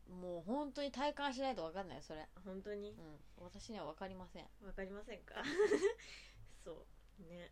[0.08, 2.28] もう本当に体感しないと分かんないよそれ。
[2.44, 2.92] 本当に？
[2.92, 3.20] うん。
[3.38, 5.36] 私には分かりません、わかりませんか？
[6.64, 6.86] そ
[7.20, 7.24] う。
[7.24, 7.52] ね。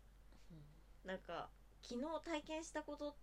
[1.04, 1.50] なんか
[1.82, 3.16] 昨日体験したこと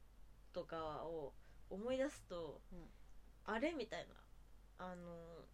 [0.54, 1.34] とかを
[1.70, 2.90] 思い出すと、うん。
[3.46, 4.16] あれみたいな。
[4.78, 5.48] あの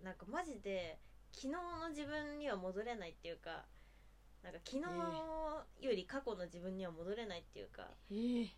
[0.00, 1.00] なんかマジで
[1.32, 3.66] 昨日の自分には戻れないっていうか
[4.42, 8.48] なんか昨日より過去の自分には戻れないっていうか、ええ。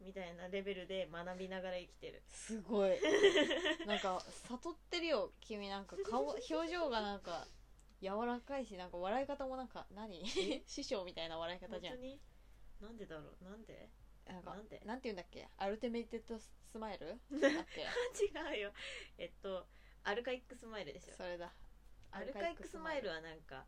[0.00, 2.22] みたいなレベルで学びながら生きてる。
[2.28, 2.90] すごい。
[3.86, 5.32] なんか悟ってるよ。
[5.40, 7.46] 君なんか顔表情がなんか
[8.00, 10.24] 柔らかいしなんか笑い方もなんか何？
[10.66, 11.94] 師匠みたいな笑い方じゃん。
[11.94, 12.20] 本当に？
[12.80, 13.44] なんでだろう？
[13.44, 13.90] なんで？
[14.26, 14.80] なんかなんで？
[14.84, 15.48] なんて言うんだっけ？
[15.56, 17.18] ultimated smile？
[17.30, 18.72] 違うよ。
[19.18, 19.66] えっと
[20.04, 21.14] アルカイックスマイルでしょ。
[21.16, 21.52] それだ。
[22.12, 23.66] アルカイックスマイルはなんか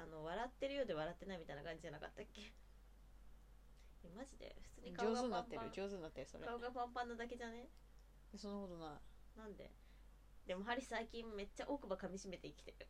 [0.00, 2.42] あの笑ってるようで笑ってないみたいな感じじゃなかったっけ？
[4.04, 4.56] えマジで？
[4.60, 5.72] 普通に顔上が手になってるパンパン。
[5.74, 6.46] 上手になってるそれ。
[6.46, 7.68] 顔がパンパンなだけじゃね？
[8.36, 9.00] そんなことな
[9.36, 9.38] い。
[9.38, 9.70] なんで？
[10.46, 12.88] でもハリ最近めっちゃ奥歯噛みしめて生きてる。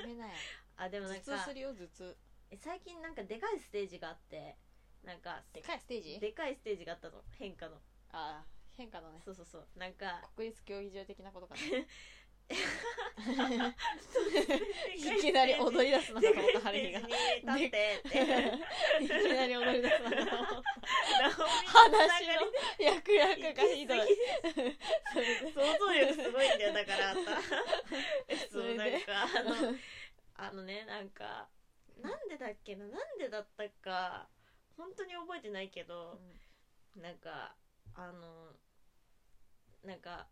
[0.00, 0.32] やめなよ。
[0.76, 2.16] あでもなんか頭痛するよ頭痛。
[2.50, 4.56] え最近なんかでかいステージがあって
[5.02, 6.20] なんかでかいステージ？
[6.20, 7.24] でかいステージがあったの。
[7.32, 7.76] 変化の。
[8.10, 8.46] ああ
[8.76, 9.20] 変化のね。
[9.24, 9.68] そうそうそう。
[9.76, 11.60] なんか国立競技場的なことかな
[14.96, 17.12] いきなり踊り出すのかと思ったハリーが立
[17.66, 18.18] ってって
[19.04, 20.62] いきなり踊り出すのかと思っ
[21.16, 22.34] た話の
[22.78, 23.98] 役役がひどい
[25.54, 27.30] 想像力すごいんだよだからあんた
[28.50, 29.06] それでそうなんか
[30.36, 31.48] あのあのねなんか
[32.02, 34.28] なんでだっけななんでだったか
[34.76, 36.18] 本当に覚えてないけど、
[36.96, 37.54] なんか
[37.94, 38.56] あの
[39.84, 40.26] なんか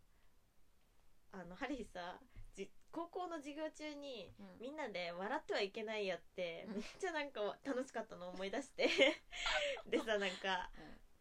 [1.33, 2.19] あのハリーさ
[2.55, 4.59] じ高校の授業中にうん。
[4.59, 6.73] みんなで「笑ってはいけないや」ってうん。
[6.75, 8.87] めっちゃなんか楽しかったのを思い出して。
[9.87, 10.69] でさなんか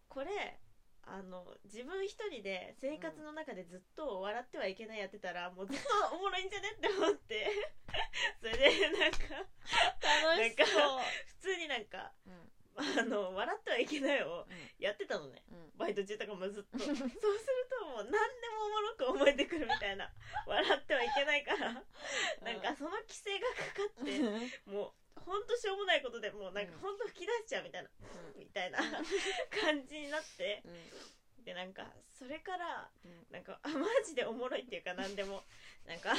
[0.08, 0.58] これ
[1.02, 7.50] あの自分一人で生活の中でずっと笑ってはいけないやってたらもうずっとおもろいんじゃねって思って。
[8.40, 9.18] それでなんか
[10.26, 11.00] 楽しそう。
[11.26, 14.46] 普通になんかうんあの笑ってはいけないを
[14.78, 15.42] やってたのね。
[15.52, 15.78] うん。
[15.78, 16.78] バイト中とかもずっと。
[16.78, 20.10] そうするともう何でもおもろく思えてくるみたいな。
[20.46, 21.72] 笑ってはいけないから。
[21.74, 24.18] なんかその規制がかかって
[24.64, 26.80] もうほんとしょうもないことでもうなんかうん。
[26.80, 27.90] ほんと吹き出しちゃうみたいな。
[28.38, 28.78] みたいな。
[28.80, 30.62] 感じになって。
[30.64, 31.44] うん。
[31.44, 31.84] でなんか
[32.18, 33.26] それからうん。
[33.30, 35.44] なんかあマジでおもろいっていうか何でも。
[35.86, 36.14] なんか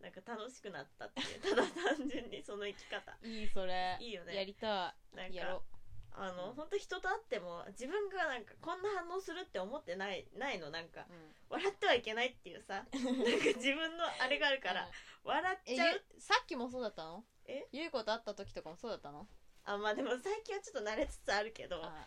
[0.00, 1.62] なんか楽しくなったっていうただ
[1.96, 3.16] 単純にその生き方。
[3.26, 3.96] いいそれ。
[4.00, 4.36] いいよね。
[4.36, 5.64] やりたなんかいやろ
[6.12, 6.54] あの、うん。
[6.54, 10.70] 本当人と会っても自分がなんかこんな反応するって思ってないないの。
[10.70, 11.34] なんかうん。
[11.48, 12.84] 笑ってはいけないっていうさ。
[12.92, 14.88] なんか自分のあれがあるから
[15.24, 16.04] 笑っえちゃう。
[16.14, 17.24] ゆさっきもそうだったの？
[17.46, 17.66] え？
[17.72, 19.28] ゆい子と会った時とかもそうだったの？
[19.64, 22.06] あまあでも最近はちょっと慣れつつあるけどあ。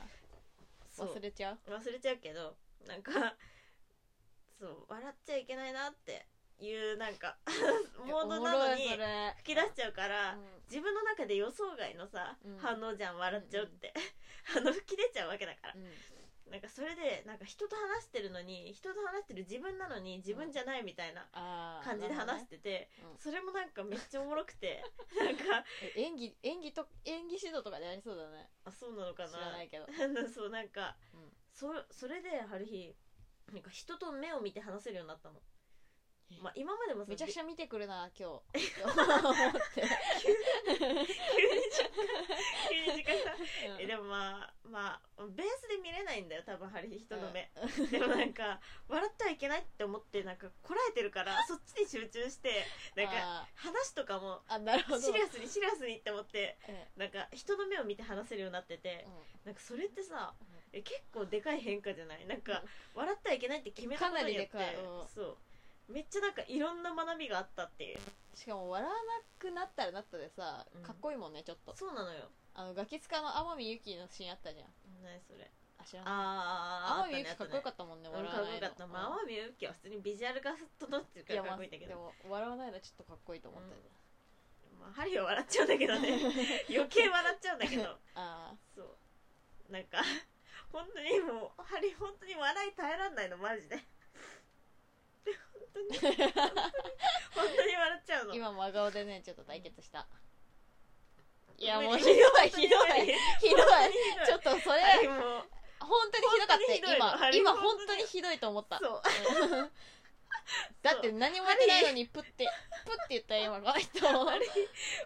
[0.90, 1.14] そう。
[1.16, 1.60] 忘れちゃう？
[1.70, 3.36] 忘れちゃうけどなんか
[4.60, 6.26] そう笑っちゃいけないなって
[6.60, 7.38] いうなんか
[8.06, 8.88] モードなのに
[9.38, 10.46] 吹き出しちゃうから、うん。
[10.70, 12.58] 自分の中で予想外のさ、うん。
[12.58, 13.94] 反応じゃん笑っちゃうって、
[14.56, 15.74] あの 吹き出ちゃうわけだから。
[15.74, 15.92] うん。
[16.52, 21.30] なんかそれでなんか人と話してるのに人と話してる自分なのに自分じゃないみたいな
[21.84, 23.18] 感じで話してて、うん。
[23.20, 24.84] それもなんかめっちゃおもろくて
[25.20, 28.50] なんかえ演技演技と演技指導とかでやりそうだね。
[28.66, 29.86] あそうなのか知ならないけど。
[30.34, 31.32] そうなんか、うん。
[31.54, 32.96] そそれである日
[33.54, 35.40] なんか人と目を見て話せるようになったの。
[35.40, 35.59] え
[36.42, 38.54] まあ今までもさめちゃくちゃ見てくるな今日。
[38.70, 39.44] 急に思っ
[39.74, 39.82] て。
[42.70, 43.34] 急に時間が
[43.76, 43.82] うん。
[43.82, 47.50] えでもまあまあベースで見れないんだよ多分ハリー人の目、
[47.92, 52.66] でもなんか笑ってはいけないって思ってなんかこらえてるから そっちに集中して
[52.96, 54.42] なんかあ話とかも
[55.02, 56.88] シリアスにシリアスにって思ってうん。
[57.02, 59.06] なんか人の目を見て話せるようになってて
[59.44, 60.34] なんかそれってさ
[60.72, 62.26] え結構でかい変化じゃない？
[62.28, 64.86] なんか笑ってはいけないって決めたことによってかなりでかい。
[64.86, 65.08] うん。
[65.08, 65.38] そう
[65.90, 68.00] めっちゃなんかいろんな学びがあったっていう。
[68.36, 69.00] しかも笑わな
[69.38, 70.84] くなったらなったでさうん。
[70.84, 71.76] かっこいいもんねちょっと。
[71.76, 72.30] そうなのよ。
[72.54, 74.68] あのガキ使の天海祐希のシーンあったじゃん。
[75.04, 75.50] 何それ。
[75.80, 78.46] あ知らないあー天海祐希かっこよかっったもんね笑わないの。
[78.46, 78.88] かっこよかった。
[78.88, 83.82] まあ天海祐希は普通にビジュアルが整ってるからかっこいいんだけどでも笑わないのちょっとかっこいいと思ったよ
[84.80, 86.10] まあハリーは笑っちゃうんだけどね。
[86.70, 87.98] 余計笑っちゃうんだけど。
[88.16, 89.72] あそう。
[89.72, 90.04] なんか
[90.72, 93.76] 本当にもうハリー本当に笑い耐えらんないのマジで。
[93.76, 93.84] 本
[95.74, 95.98] 当に？
[97.36, 98.32] 本当に笑っちゃうの？
[98.32, 100.08] あ今真顔でねちょっと対決した。
[101.58, 102.60] いやもうひどいひどい。
[102.60, 104.26] ひどい。
[104.26, 104.82] ちょっとそれ
[105.80, 106.58] 本当にひどかっ
[107.20, 107.30] た今。
[107.34, 108.80] 今本当にひどいと思った。
[108.80, 109.02] そう。
[110.82, 112.48] だって何もやってないのにプって
[112.86, 114.08] プって言ったよ今この人。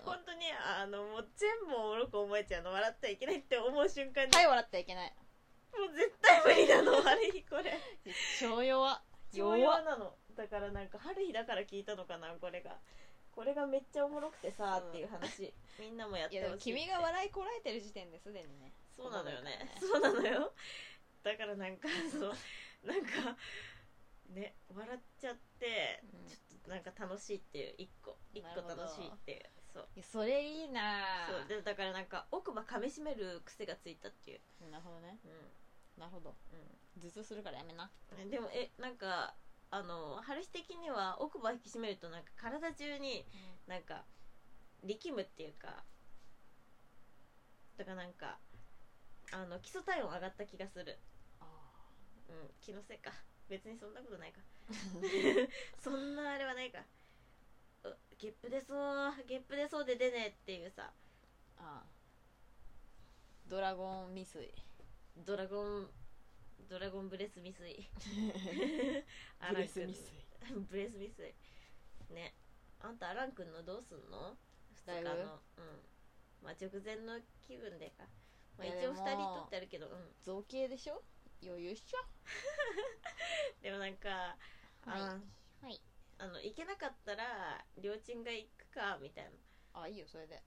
[0.06, 2.72] 本当にあのもう全部おもろく思えちゃうの。
[2.72, 5.14] 笑ってはいけないって思う瞬間に、はい笑ってはいけない。
[5.74, 7.80] もう絶対無理なのハリーこれ。
[8.40, 9.02] 超弱。
[9.34, 12.78] 弱なのだからなんかハリーだから聞いたのかなこれが。
[13.36, 14.90] これがめっちゃおもろくてさ、うん。
[14.90, 15.54] っていう話。
[15.80, 16.60] みんなもやっいやでもて。
[16.60, 18.74] ほしい君が笑いこらえてる時点ですでにね。
[18.96, 19.76] そうなのよね。
[19.80, 20.54] そうなのよ。
[21.24, 22.34] だからなんかそう。
[22.86, 23.38] なんか
[24.30, 26.28] ね笑っちゃって、うん。
[26.28, 27.76] ちょっとなんか楽しいっていう。
[27.78, 29.42] 一個一個楽しいっていう。
[29.74, 29.88] そう。
[29.96, 31.26] いやそれいいな。
[31.28, 31.48] そう。
[31.48, 35.18] でだからなんか奥歯噛みしめる癖がついたっていう、なるほどね。
[35.26, 36.36] うなるほど。
[37.02, 37.86] 頭痛するからやめな。
[37.86, 37.90] ん
[38.22, 39.34] うん、でもえなんか
[39.74, 43.26] あの春日的には奥歯引き締めるとなんか体中に
[43.66, 44.04] なんか
[44.84, 45.84] 力むっていうか
[47.76, 48.38] だからなんか
[49.32, 51.00] あの基礎体温上がった気がする。
[51.40, 51.46] あ
[52.30, 53.10] うん気のせいか。
[53.50, 54.42] 別にそんなことないか。
[55.82, 56.86] そんなあれはないか。
[57.84, 60.94] うゲップ出そうゲップ出そうで出ねえっていうさ。
[61.58, 61.84] あ
[63.48, 64.54] ドラゴン未遂。
[65.18, 65.90] ドラゴン
[66.70, 67.90] ドラゴンブレス未遂。
[69.40, 70.26] ア ブレス未遂。
[70.70, 71.34] ブレス未遂。
[72.10, 72.34] ね。
[72.80, 74.38] あんたアラン君のどうすんの
[74.86, 75.42] ？2日の。
[75.58, 75.84] うん。
[76.42, 78.08] まあ直前の気分でか、
[78.58, 80.16] まあ、一応2でも人撮ってあるけどうん。
[80.22, 81.04] 造形でしょ？
[81.42, 81.98] 余裕っしょ？
[83.62, 84.38] でもなんか
[84.86, 84.98] あは
[85.62, 85.66] い。
[85.66, 85.82] はい。
[86.18, 89.32] あの行けなかったら両親が行くかみたいな。
[89.82, 90.42] あいいよそれで。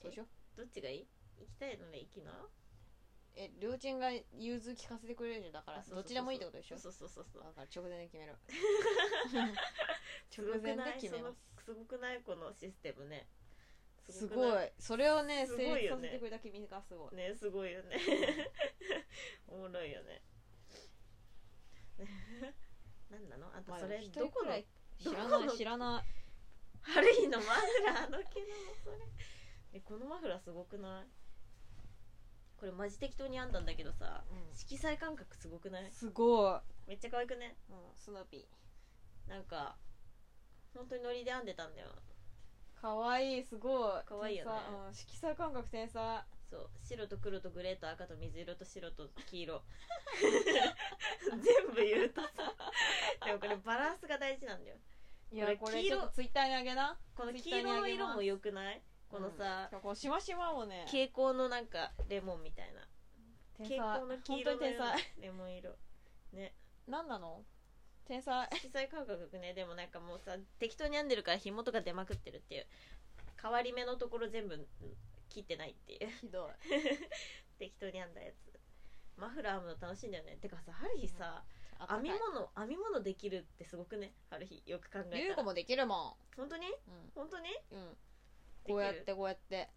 [0.00, 0.56] そうしよう。
[0.56, 1.08] どっちがいい？
[1.38, 2.48] 行きたいのね行きな
[3.36, 6.78] え両親が融通聞かせてくれるじゃんだからあそうそうそうどっちでもいいってことでしょ？
[6.78, 8.34] そうそうそうそうだから直前で決める
[10.38, 11.64] 直前で決めます。
[11.64, 13.26] すごくないこのシステムね。
[14.08, 14.70] すごい。
[14.78, 17.16] それをねす成立させてくれた君がすごい。
[17.16, 17.98] ねすごいよね。
[19.48, 20.22] おもろいよね。
[23.10, 23.54] 何なの？
[23.54, 24.52] あんたまあそれどこの
[24.98, 26.14] 知らない知らない。
[26.82, 27.38] ハリーの？
[27.40, 28.46] マフラーの毛の
[28.84, 28.98] それ。
[29.72, 31.06] えこのマフラーすごくない？
[32.58, 34.56] これマジ適当に編んだんだけどさ、うん。
[34.56, 35.90] 色彩感覚すごくない？
[35.90, 36.60] すごい。
[36.88, 37.56] めっちゃ可愛くね？
[37.70, 38.46] うんスヌーピ
[39.28, 39.76] なんか
[40.74, 41.88] 本当にノリで編んでたんだよ。
[42.78, 44.04] ーかわいいすごい。
[44.04, 44.50] かわいいよね。
[44.50, 44.74] 天才。
[44.88, 46.22] うん色彩感覚天才。
[46.50, 46.70] そう。
[46.82, 49.62] 白と黒とグレーと赤と水色と白と黄色。
[50.22, 52.28] 全部言うとさ。
[53.24, 54.76] でもこれバランスが大事なんだよ。
[55.32, 56.98] いやこれこれ黄色ちょっとツイッターにあげな。
[57.16, 58.82] この黄色の色も良くない？
[59.14, 60.82] このさ、うんこのしましまもね。
[60.86, 62.80] 蛍光のなんかレモンみたいな。
[63.62, 64.60] 蛍光の黄色の
[65.20, 65.76] レモン色。
[66.32, 66.52] ね。
[66.88, 67.44] 何なの？
[68.06, 68.48] 天才。
[68.52, 69.54] 色彩感覚ね。
[69.54, 72.66] でもなんかもうさ適当に編んでるから紐とか出まくってるっていう。
[73.40, 74.66] 変わり目のところ全部
[75.28, 76.10] 切ってないっていう。
[76.20, 76.50] ひどい。
[77.60, 78.58] 適当に編んだやつ。
[79.16, 80.38] マフラー編むの楽しいんだよね。
[80.38, 81.44] てかさ春日さ、
[81.88, 84.12] 編みあ物編み物できるってすごくね？
[84.28, 85.18] 春日よく考えたら。
[85.18, 86.66] ゆうこもできるも本当に？
[86.66, 86.72] ん。
[87.14, 87.48] 本当に？
[87.70, 87.96] うん、
[88.66, 89.68] こうやってこうやって。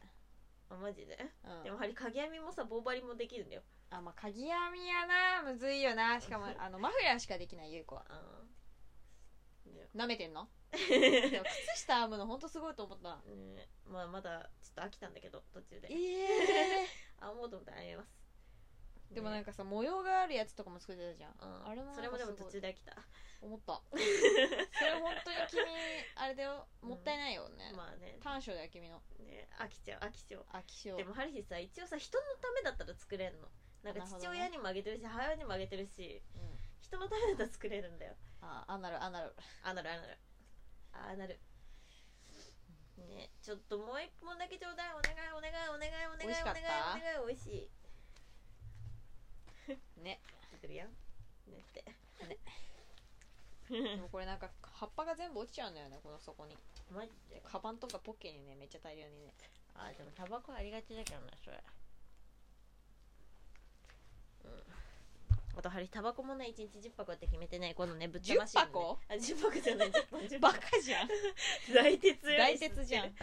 [0.70, 1.18] あマジで？
[1.46, 1.64] うん。
[1.64, 3.62] でも針鍵編みもさ棒針もできるんだよ。
[3.90, 5.44] あまあ鍵編みやな。
[5.44, 6.20] むずいよな。
[6.20, 8.06] しかも あのマフラーしかできないゆうこは
[9.94, 10.48] なめてんの？
[10.72, 13.16] でも靴下編むのほんとすごいと思った。
[13.32, 13.70] ね。
[13.86, 15.88] まあまだちょっと飽きたんだけど途中で。
[15.92, 16.88] ええ
[17.20, 18.27] あ思うと思ったら編めます
[19.12, 21.32] でもなんか、かさ模様があるやつとかも作ってたじゃん。
[21.40, 21.68] うん。
[21.68, 22.94] あれもそれもでも途中で飽きた。
[23.42, 23.82] 思った。
[23.92, 25.62] それ本当に君
[26.16, 26.68] あれだよ。
[26.82, 28.18] もったいないよね、まあね。
[28.22, 29.02] 短所だよ君の。
[29.20, 30.46] ね飽きちゃう飽きちゃう。
[30.52, 30.96] 飽き性。
[30.96, 33.50] でもハリヒさ一応さ人のためだったら作れんの。
[33.84, 36.60] なんか父親にもあげてるし母親にもあげてるしうん。
[36.82, 38.16] 人のためだったら作れるんだよ。
[38.42, 39.34] ああなるあなる。
[39.64, 40.18] あなるあなる。
[40.92, 41.40] あなる。
[42.98, 44.94] ねちょっともう一本だけちょうだい。
[44.94, 46.66] お願いお願いお願いお願いお願いお願い
[46.98, 47.77] お願い美味しい
[49.98, 50.20] ね。
[50.54, 50.90] 出てるやん
[51.52, 51.84] ねって。
[53.70, 56.58] でもこれなんか葉っぱが全部落ちちゃうんだよねこの底に。
[56.90, 57.42] マジで？
[57.44, 59.34] カバンとかポッケにねめっちゃ大量にね。
[59.76, 61.62] あでもタバコありがちだけどなそれ。
[64.46, 64.77] うん
[65.58, 68.62] あとハリタバコもね1日10箱って決めてねこのねぶっ飛ばしね。
[68.62, 69.00] 10箱？
[69.10, 71.08] あ10箱じゃない10本10バ本カじゃん。
[71.74, 72.24] 大鉄。
[72.24, 73.16] 大鉄じゃん。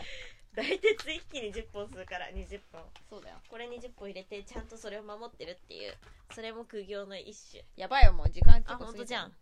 [0.55, 2.83] 大鉄一気に10本するから20本。
[3.09, 3.37] そうだよ。
[3.49, 5.95] これに10本入れてちゃんとそれを守ってるっていう。
[6.35, 7.65] それも苦行の一種。
[7.77, 8.99] やばいよもう時間結あ構過ぎてる。
[8.99, 9.37] 本当じゃん。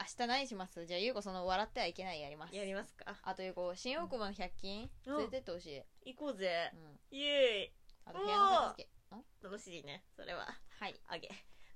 [0.00, 0.86] 明日何します？
[0.86, 2.54] じゃあゆうこその笑ってはいけないやります。
[2.54, 3.16] やりますか。
[3.22, 4.90] あとゆうこ新大久保の100均？
[5.06, 5.16] うん。
[5.18, 5.66] 連れてってほし
[6.04, 6.70] い、行こうぜ。
[6.72, 7.72] うん、イエーイ。
[8.06, 8.88] あと部屋の片付け。
[8.88, 8.99] ん
[9.42, 10.46] 楽しいねそれは。
[10.78, 10.94] はい。
[11.08, 11.28] あげ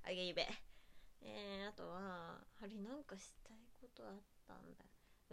[0.03, 0.47] あげゆべ。
[1.21, 4.85] えー、あとはハリなんかしたいことあったんだ。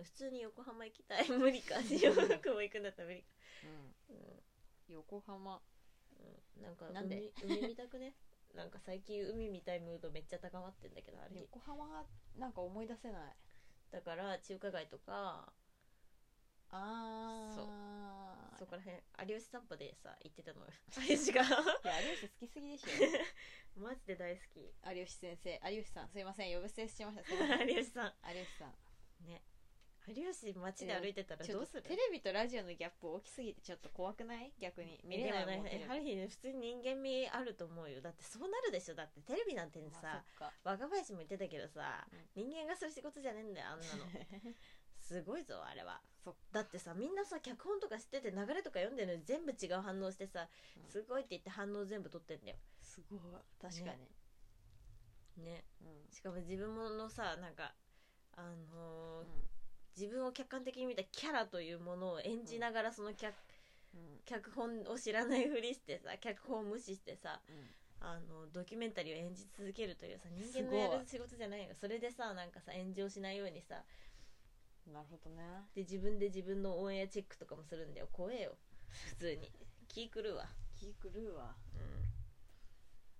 [0.02, 1.28] 普通に横浜行きたい。
[1.28, 1.80] 無理か。
[1.82, 3.28] 新大久保行くんだったら無理か。
[4.08, 4.16] うん。
[4.16, 4.42] うん。
[4.88, 5.60] 横浜。
[6.56, 6.62] うん。
[6.62, 7.30] なんかなんで？
[7.42, 8.14] 海海見たくね。
[8.54, 11.40] なんか最近海見たいムードめっちゃ高まってんだけどあれ。
[11.40, 12.04] 横浜が
[12.36, 13.36] なんか思い出せない
[13.90, 15.52] だから中華街とか
[16.72, 18.58] あー。
[18.58, 20.66] そこら辺有吉散歩でさ行ってたのよ。
[21.08, 21.46] 有吉がい
[21.84, 22.84] や有吉好きすぎでし
[23.76, 24.60] マジで大好き。
[24.60, 27.24] ょ有吉先生有吉さんすいません呼び捨てしました。
[27.24, 27.68] すいません。
[27.68, 28.14] 有吉さん。
[28.34, 28.74] 有吉さん。
[29.26, 29.42] ね。
[30.08, 31.82] 有吉街で歩いてたらどうする？
[31.82, 34.52] とテレビとラジオのギャップ大きすぎてちょっと怖くない？
[34.58, 35.00] 逆に。
[35.04, 38.00] 見れないもんねハリーね普通に人間味あると思うよ。
[38.00, 38.94] だってそうなるでしょ。
[38.94, 40.24] だってテレビなんてさ、
[40.64, 44.04] 若林も言ってたけどさ、人間がする仕事じゃねえんだよあんなの
[45.02, 46.00] すごいぞあれは。
[46.24, 50.90] そっだってさみんなさ脚本とか知ってて流れとか読んでるのに全部違う反応してさ、うん。
[50.90, 52.56] すごいって言って反応全部取ってんだよ。
[52.80, 53.20] すごい。
[53.60, 53.92] 確か
[55.36, 55.64] に、ね。
[55.82, 56.12] うん。
[56.14, 57.74] しかも自分ものさなんか
[58.36, 59.26] あのーうん。
[59.96, 63.34] 自分を客観的に見たキャラというものを演じながらその脚,、
[63.94, 64.20] うん。
[64.24, 67.66] 脚本を知らないふりしてさ脚本を無視してさうん。
[68.04, 71.68] あのドキュメンタリーを演じ続けるというさ人間のやる仕事じゃないよ。
[71.80, 73.84] それでさなんかさ炎上しないようにさ
[74.86, 75.42] なるほどね。
[75.74, 78.08] で自分で自分のオンエアチェックとかもするんだよ。
[78.12, 78.56] 怖えよ。
[79.08, 79.52] 普通に。
[79.88, 80.48] 気狂うわ。
[80.74, 81.54] 気狂うわ。
[81.74, 82.12] うん。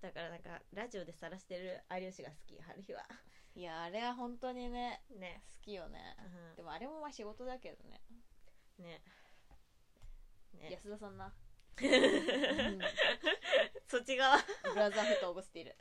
[0.00, 2.60] だからなんかラジオで晒してる有吉が好き。
[2.60, 3.06] 春日は。
[3.54, 5.42] いやあれは本当にねね。
[5.58, 6.16] 好きよね。
[6.50, 6.56] うん。
[6.56, 8.00] でもあれもまあ仕事だけどね。
[8.78, 9.02] ね。
[10.54, 10.70] ね。
[10.70, 11.32] 安田さんな
[13.88, 14.36] そっち側。
[14.72, 15.74] ブラザーフットオブスティル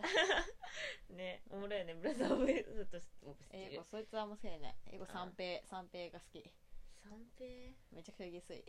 [1.16, 1.96] ねおもろいよね。
[1.96, 4.76] ブラザーオブヘッドとして僕知ってる英語そいつはもうせいね。
[4.92, 6.44] 英語三平三平が好き。
[7.04, 7.48] 三平？
[7.94, 8.64] めちゃくちゃ下水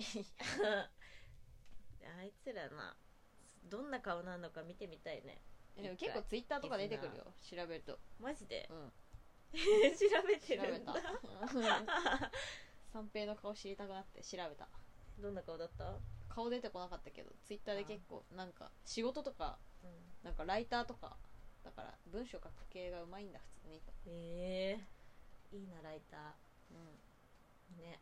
[2.19, 2.97] あいつらな
[3.65, 5.41] どんな顔なのか見てみたいね。
[5.77, 7.33] でも結構ツイッターとか出てくるよ。
[7.49, 7.99] 調べると。
[8.21, 8.69] マジで？
[8.71, 8.93] うん。
[9.53, 9.59] 調
[10.27, 10.93] べてるんだ。
[10.95, 11.01] た。
[12.93, 14.69] 三平の顔知りたくなって調べた。
[15.19, 15.95] どんな顔だった？
[16.35, 19.59] 顔出てこなかったけどツイッターで結構なんか仕事とか
[20.23, 21.17] なんかライターとか
[21.65, 23.81] だから文章書く系がうまいんだ普通に。
[23.81, 24.79] とえ。
[25.53, 26.35] えいいなライタ
[26.71, 26.77] うん。
[27.79, 28.01] ーね。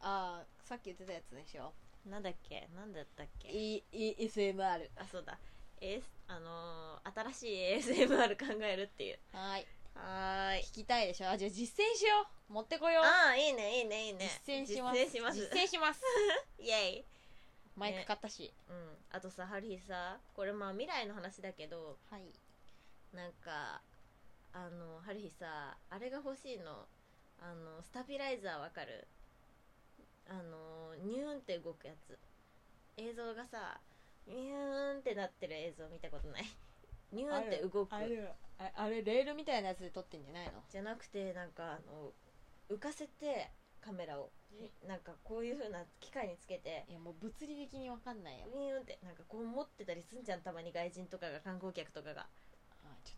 [0.00, 1.72] ああさっき言ってたやつでしょ
[2.06, 2.68] なんだっけ？
[2.74, 5.38] なんだったっけ？E- ESMR あそうだ
[5.84, 9.18] AS あのー新しい ASMR 考えるっていう。
[9.32, 9.66] はーい。
[9.94, 10.62] はーい。
[10.62, 11.28] 聞きたいでしょ？
[11.30, 12.52] あじゃあ実践しよう。
[12.52, 13.04] 持ってこよう。
[13.04, 14.28] ああいいねいいねいいね。
[14.46, 14.98] 実践します。
[14.98, 15.38] 実践します。
[15.40, 16.00] 実践します。
[16.58, 17.04] イエイ。
[17.76, 18.96] マイク買ったし、うん。
[19.10, 22.32] あとさハリーさこれまあ未来の話だけどはい。
[23.12, 23.82] なんか
[24.52, 26.86] あのハリーさあれが欲しいの。
[27.40, 29.06] あのスタビライザーわかる？
[30.28, 32.18] あのニューンって動くやつ。
[32.96, 33.80] 映像がさ
[34.26, 36.44] ニューンってなってる映像見たことない。
[37.12, 37.94] ニューンって動く。
[37.94, 40.62] あれああれレールみたいなやつで撮ってんじゃないの？
[40.68, 42.12] じゃなくてなんかあの
[42.68, 44.30] 浮かせてカメラを。
[44.86, 46.84] なんかこういう風な機械につけて。
[46.88, 48.46] いやもう物理的に分かんないよ。
[48.46, 48.98] ウィーンって。
[49.02, 52.28] なんかこう持ってたりすんじゃんたまに外人とかが観光客とかが。
[52.84, 53.16] あち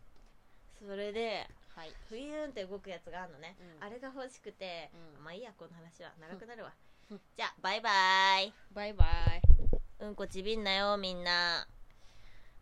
[0.83, 1.91] ょそれでっはい。
[2.09, 3.83] フィーンって動くやつがあるのね、うん。
[3.83, 5.23] あれが欲しくて、うん。
[5.23, 6.73] まあいいやこの話は長くなるわ。
[7.11, 7.21] うん。
[7.35, 8.53] じゃあバイバイ。
[8.71, 11.67] バイバイうんこちびんなよみんな。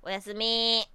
[0.02, 0.95] おやすみ。